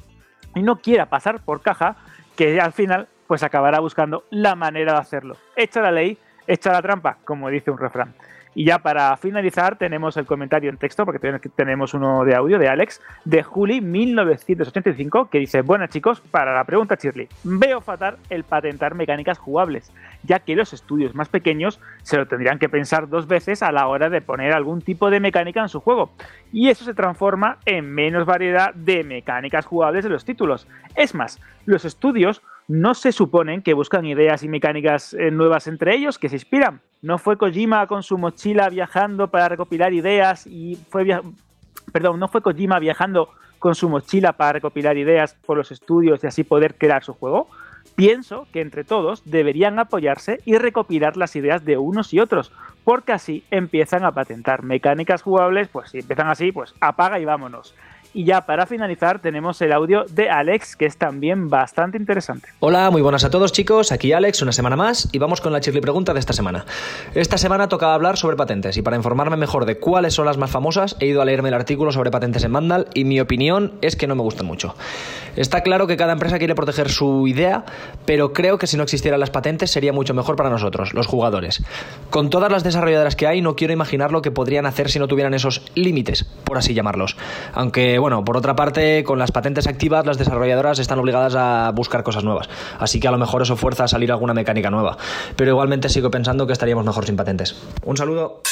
[0.54, 1.96] y no quiera pasar por caja,
[2.36, 5.38] que al final pues acabará buscando la manera de hacerlo.
[5.56, 8.12] Echa la ley, echa la trampa, como dice un refrán.
[8.54, 12.58] Y ya para finalizar tenemos el comentario en texto, porque ten- tenemos uno de audio
[12.58, 18.44] de Alex, de Juli1985, que dice, buenas chicos, para la pregunta Shirley, veo fatal el
[18.44, 19.92] patentar mecánicas jugables,
[20.22, 23.86] ya que los estudios más pequeños se lo tendrían que pensar dos veces a la
[23.86, 26.10] hora de poner algún tipo de mecánica en su juego.
[26.52, 30.68] Y eso se transforma en menos variedad de mecánicas jugables de los títulos.
[30.94, 35.94] Es más, los estudios no se suponen que buscan ideas y mecánicas eh, nuevas entre
[35.94, 36.80] ellos, que se inspiran.
[37.02, 41.22] No fue Kojima con su mochila viajando para recopilar ideas y fue via-
[41.92, 43.28] perdón, no fue Kojima viajando
[43.58, 47.48] con su mochila para recopilar ideas por los estudios y así poder crear su juego.
[47.96, 52.52] Pienso que entre todos deberían apoyarse y recopilar las ideas de unos y otros,
[52.84, 57.74] porque así empiezan a patentar mecánicas jugables, pues si empiezan así, pues apaga y vámonos.
[58.14, 62.48] Y ya para finalizar tenemos el audio de Alex, que es también bastante interesante.
[62.60, 65.60] Hola, muy buenas a todos chicos, aquí Alex, una semana más y vamos con la
[65.60, 66.66] chirli pregunta de esta semana.
[67.14, 70.50] Esta semana tocaba hablar sobre patentes y para informarme mejor de cuáles son las más
[70.50, 73.96] famosas he ido a leerme el artículo sobre patentes en Vandal y mi opinión es
[73.96, 74.74] que no me gustan mucho.
[75.34, 77.64] Está claro que cada empresa quiere proteger su idea,
[78.04, 81.64] pero creo que si no existieran las patentes sería mucho mejor para nosotros, los jugadores.
[82.10, 85.08] Con todas las desarrolladoras que hay no quiero imaginar lo que podrían hacer si no
[85.08, 87.16] tuvieran esos límites, por así llamarlos.
[87.54, 92.02] Aunque bueno, por otra parte, con las patentes activas las desarrolladoras están obligadas a buscar
[92.02, 92.48] cosas nuevas,
[92.80, 94.96] así que a lo mejor eso fuerza a salir alguna mecánica nueva.
[95.36, 97.54] Pero igualmente sigo pensando que estaríamos mejor sin patentes.
[97.84, 98.42] Un saludo.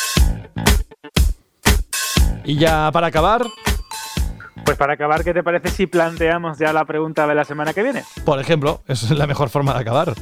[2.45, 3.43] Y ya para acabar,
[4.65, 7.83] Pues para acabar, ¿qué te parece si planteamos ya la pregunta de la semana que
[7.83, 8.05] viene?
[8.25, 10.15] por ejemplo, esa es la mejor forma de acabar.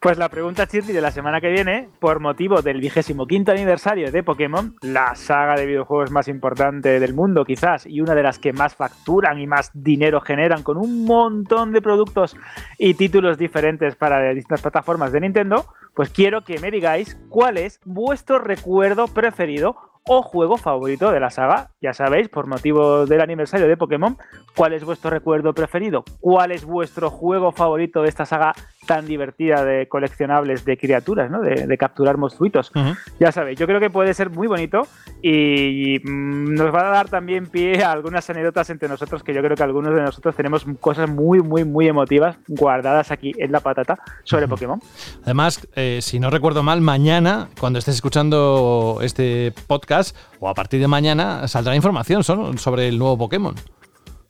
[0.00, 4.10] Pues la pregunta Chirri de la semana que viene, por motivo del vigésimo quinto aniversario
[4.10, 8.38] de Pokémon, la saga de videojuegos más importante del mundo quizás, y una de las
[8.38, 12.36] que más facturan y más dinero generan con un montón de productos
[12.78, 17.80] y títulos diferentes para distintas plataformas de Nintendo, pues quiero que me digáis cuál es
[17.84, 21.70] vuestro recuerdo preferido o juego favorito de la saga.
[21.80, 24.16] Ya sabéis, por motivo del aniversario de Pokémon,
[24.56, 28.52] cuál es vuestro recuerdo preferido, cuál es vuestro juego favorito de esta saga
[28.90, 31.40] tan divertida de coleccionables de criaturas, ¿no?
[31.40, 32.72] de, de capturar monstruitos.
[33.20, 34.82] Ya sabéis, yo creo que puede ser muy bonito
[35.22, 39.42] y mm, nos va a dar también pie a algunas anécdotas entre nosotros que yo
[39.42, 43.60] creo que algunos de nosotros tenemos cosas muy, muy, muy emotivas guardadas aquí en la
[43.60, 44.80] patata sobre Pokémon.
[45.22, 50.80] Además, eh, si no recuerdo mal, mañana, cuando estés escuchando este podcast, o a partir
[50.80, 53.54] de mañana, saldrá información so- sobre el nuevo Pokémon.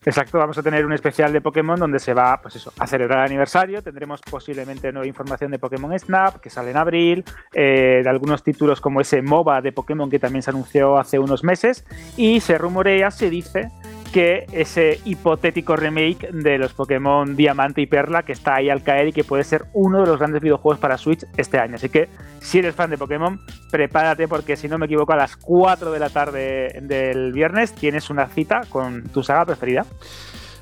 [0.03, 3.19] Exacto, vamos a tener un especial de Pokémon donde se va, pues eso, a celebrar
[3.19, 3.83] el aniversario.
[3.83, 7.23] Tendremos posiblemente nueva información de Pokémon Snap, que sale en abril,
[7.53, 11.45] eh, de algunos títulos como ese MOBA de Pokémon que también se anunció hace unos
[11.45, 11.85] meses.
[12.17, 13.71] Y se rumorea, se dice
[14.13, 19.09] que ese hipotético remake de los Pokémon Diamante y Perla que está ahí al caer
[19.09, 21.77] y que puede ser uno de los grandes videojuegos para Switch este año.
[21.77, 22.09] Así que
[22.41, 25.99] si eres fan de Pokémon, prepárate porque si no me equivoco a las 4 de
[25.99, 29.87] la tarde del viernes tienes una cita con tu saga preferida.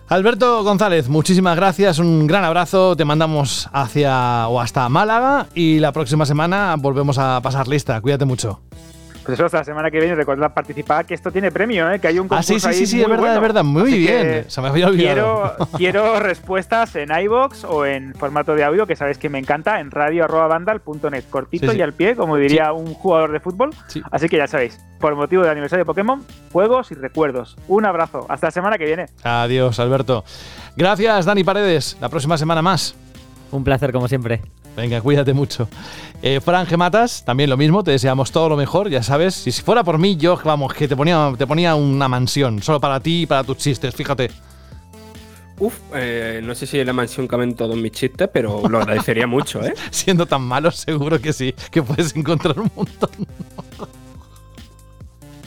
[0.08, 5.92] Alberto González, muchísimas gracias, un gran abrazo, te mandamos hacia o hasta Málaga y la
[5.92, 8.67] próxima semana volvemos a pasar lista, cuídate mucho.
[9.28, 11.98] Pues eso, hasta la semana que viene recordad participar que esto tiene premio, ¿eh?
[12.00, 13.34] que hay un Ah, sí, concurso sí, sí, ahí sí, es verdad, bueno.
[13.34, 15.56] es verdad, muy Así bien, se me había olvidado.
[15.56, 19.80] Quiero, quiero respuestas en iBox o en formato de audio, que sabéis que me encanta,
[19.80, 21.78] en radio.vandal.net, cortito Sí, sí.
[21.78, 23.70] y al pie, como diría un jugador de fútbol.
[24.10, 27.56] Así que ya sabéis, por motivo del aniversario de Pokémon, juegos y recuerdos.
[27.68, 29.06] Un abrazo, hasta la semana que viene.
[29.22, 30.24] Adiós, Alberto.
[30.76, 32.94] Gracias, Dani Paredes, la próxima semana más.
[33.50, 34.40] Un placer, como siempre.
[34.78, 35.68] Venga, cuídate mucho.
[36.22, 39.44] Eh, Fran Gematas, también lo mismo, te deseamos todo lo mejor, ya sabes.
[39.48, 42.78] Y si fuera por mí, yo, vamos, que te ponía, te ponía una mansión, solo
[42.78, 44.30] para ti y para tus chistes, fíjate.
[45.58, 49.26] Uf, eh, no sé si es la mansión caben todos mis chistes, pero lo agradecería
[49.26, 49.74] mucho, ¿eh?
[49.90, 53.10] Siendo tan malo, seguro que sí, que puedes encontrar un montón.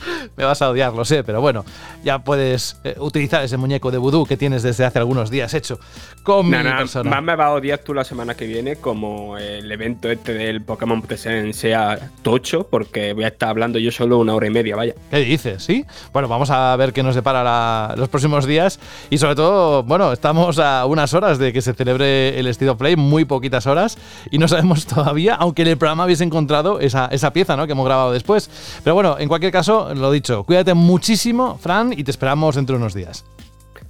[0.38, 1.66] Me vas a odiar, lo sé, pero bueno,
[2.04, 5.80] ya puedes eh, utilizar ese muñeco de vudú que tienes desde hace algunos días hecho
[6.24, 7.10] con Nah, mi nah, persona.
[7.10, 10.62] más me va a odiar tú la semana que viene como el evento este del
[10.64, 14.76] Pokémon Present sea tocho, porque voy a estar hablando yo solo una hora y media,
[14.76, 14.94] vaya.
[15.10, 15.64] ¿Qué dices?
[15.64, 15.86] ¿Sí?
[16.14, 18.80] Bueno, vamos a ver qué nos depara la- los próximos días.
[19.10, 22.78] Y sobre todo, bueno, estamos a unas horas de que se celebre el State of
[22.78, 23.98] Play, muy poquitas horas.
[24.30, 27.66] Y no sabemos todavía, aunque en el programa habéis encontrado esa, esa pieza ¿no?
[27.66, 28.50] que hemos grabado después.
[28.84, 32.82] Pero bueno, en cualquier caso, lo dicho, cuídate muchísimo, Fran, y te esperamos dentro de
[32.82, 33.26] unos días.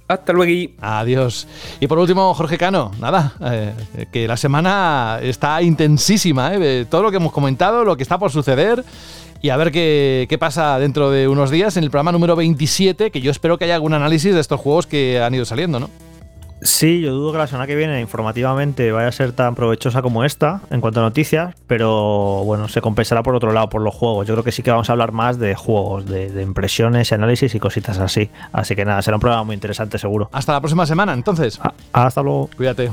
[0.08, 0.72] Hasta luego.
[0.80, 1.46] Adiós.
[1.80, 6.86] Y por último, Jorge Cano, nada, eh, que la semana está intensísima, ¿eh?
[6.88, 8.84] todo lo que hemos comentado, lo que está por suceder.
[9.40, 13.10] Y a ver qué, qué pasa dentro de unos días en el programa número 27,
[13.10, 15.90] que yo espero que haya algún análisis de estos juegos que han ido saliendo, ¿no?
[16.62, 20.24] Sí, yo dudo que la semana que viene informativamente vaya a ser tan provechosa como
[20.24, 24.28] esta en cuanto a noticias, pero bueno, se compensará por otro lado por los juegos.
[24.28, 27.54] Yo creo que sí que vamos a hablar más de juegos, de, de impresiones, análisis
[27.54, 28.30] y cositas así.
[28.52, 30.30] Así que nada, será un programa muy interesante seguro.
[30.32, 31.60] Hasta la próxima semana, entonces.
[31.92, 32.48] hasta luego.
[32.56, 32.90] Cuídate.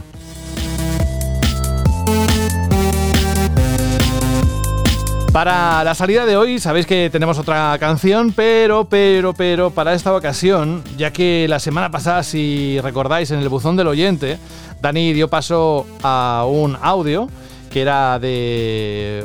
[5.31, 10.15] Para la salida de hoy sabéis que tenemos otra canción, pero, pero, pero, para esta
[10.15, 14.39] ocasión, ya que la semana pasada, si recordáis, en el buzón del oyente,
[14.81, 17.29] Dani dio paso a un audio
[17.69, 19.23] que era de...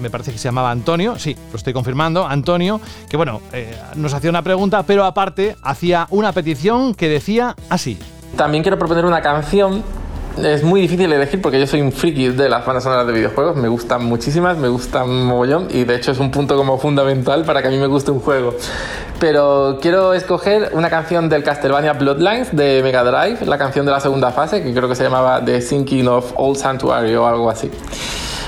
[0.00, 4.12] Me parece que se llamaba Antonio, sí, lo estoy confirmando, Antonio, que bueno, eh, nos
[4.14, 7.98] hacía una pregunta, pero aparte hacía una petición que decía así.
[8.36, 9.84] También quiero proponer una canción.
[10.38, 13.56] Es muy difícil elegir porque yo soy un friki de las bandas sonoras de videojuegos.
[13.56, 17.60] Me gustan muchísimas, me gustan mogollón y de hecho es un punto como fundamental para
[17.60, 18.54] que a mí me guste un juego.
[19.18, 24.00] Pero quiero escoger una canción del Castlevania Bloodlines de Mega Drive, la canción de la
[24.00, 27.70] segunda fase, que creo que se llamaba The Sinking of Old Sanctuary o algo así.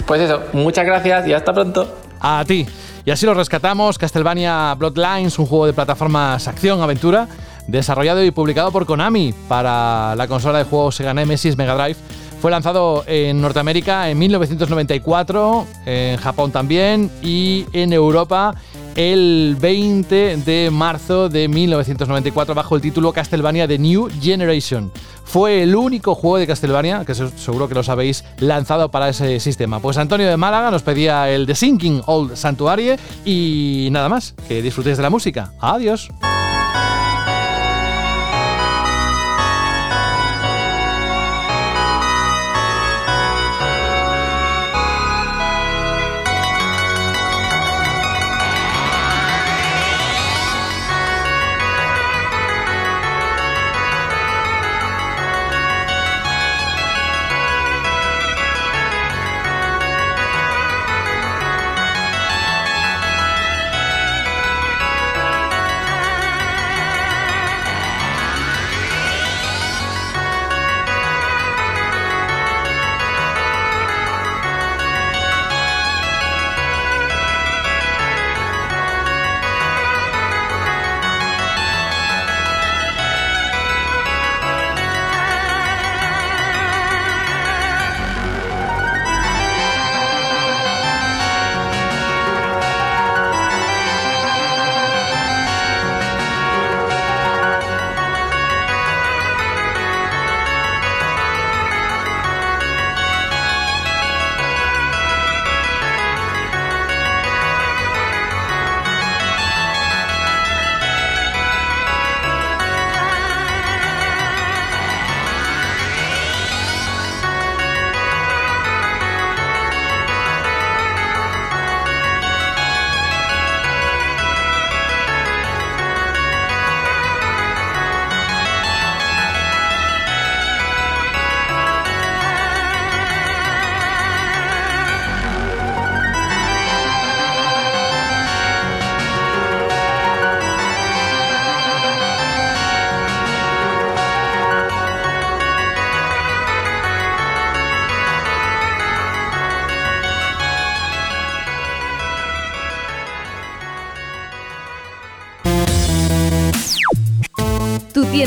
[0.06, 1.94] Pues eso, muchas gracias y hasta pronto.
[2.20, 2.66] A ti.
[3.04, 7.26] Y así lo rescatamos, Castlevania Bloodlines, un juego de plataformas acción-aventura,
[7.72, 11.96] desarrollado y publicado por Konami para la consola de juegos Sega Nemesis Mega Drive.
[12.40, 18.54] Fue lanzado en Norteamérica en 1994, en Japón también y en Europa
[18.96, 24.92] el 20 de marzo de 1994 bajo el título Castlevania The New Generation.
[25.24, 29.38] Fue el único juego de Castlevania, que se- seguro que lo sabéis, lanzado para ese
[29.40, 29.78] sistema.
[29.80, 34.60] Pues Antonio de Málaga nos pedía el The Sinking Old Sanctuary y nada más, que
[34.60, 35.52] disfrutéis de la música.
[35.60, 36.10] Adiós.